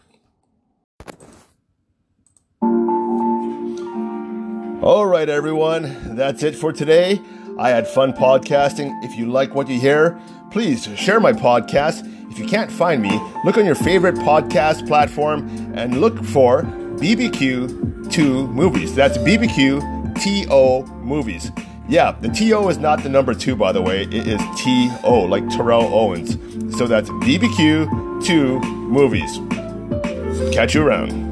All 4.87 5.05
right, 5.05 5.29
everyone. 5.29 6.15
That's 6.15 6.45
it 6.45 6.55
for 6.55 6.73
today. 6.73 7.21
I 7.59 7.71
had 7.71 7.89
fun 7.89 8.13
podcasting. 8.13 8.93
If 9.03 9.19
you 9.19 9.27
like 9.27 9.53
what 9.53 9.67
you 9.67 9.81
hear, 9.81 10.17
please 10.53 10.89
share 10.97 11.19
my 11.19 11.33
podcast. 11.33 12.09
If 12.31 12.39
you 12.39 12.47
can't 12.47 12.71
find 12.71 13.03
me, 13.03 13.11
look 13.45 13.59
on 13.59 13.67
your 13.67 13.75
favorite 13.75 14.15
podcast 14.15 14.87
platform 14.87 15.49
and 15.75 16.01
look 16.01 16.23
for 16.23 16.63
BBQ 16.63 18.13
TO 18.13 18.47
Movies. 18.47 18.95
That's 18.95 19.19
BBQ 19.19 20.15
TO 20.23 20.87
Movies. 21.03 21.51
Yeah, 21.89 22.13
the 22.21 22.29
TO 22.29 22.69
is 22.69 22.79
not 22.79 23.03
the 23.03 23.09
number 23.09 23.35
two, 23.35 23.57
by 23.57 23.73
the 23.73 23.83
way. 23.83 24.03
It 24.03 24.29
is 24.29 24.41
TO, 24.57 25.27
like 25.27 25.49
Terrell 25.49 25.93
Owens. 25.93 26.35
So 26.79 26.87
that's 26.87 27.11
BBQ 27.11 28.25
TO 28.25 28.61
movies. 28.61 29.41
Catch 30.55 30.77
you 30.77 30.87
around. 30.87 31.26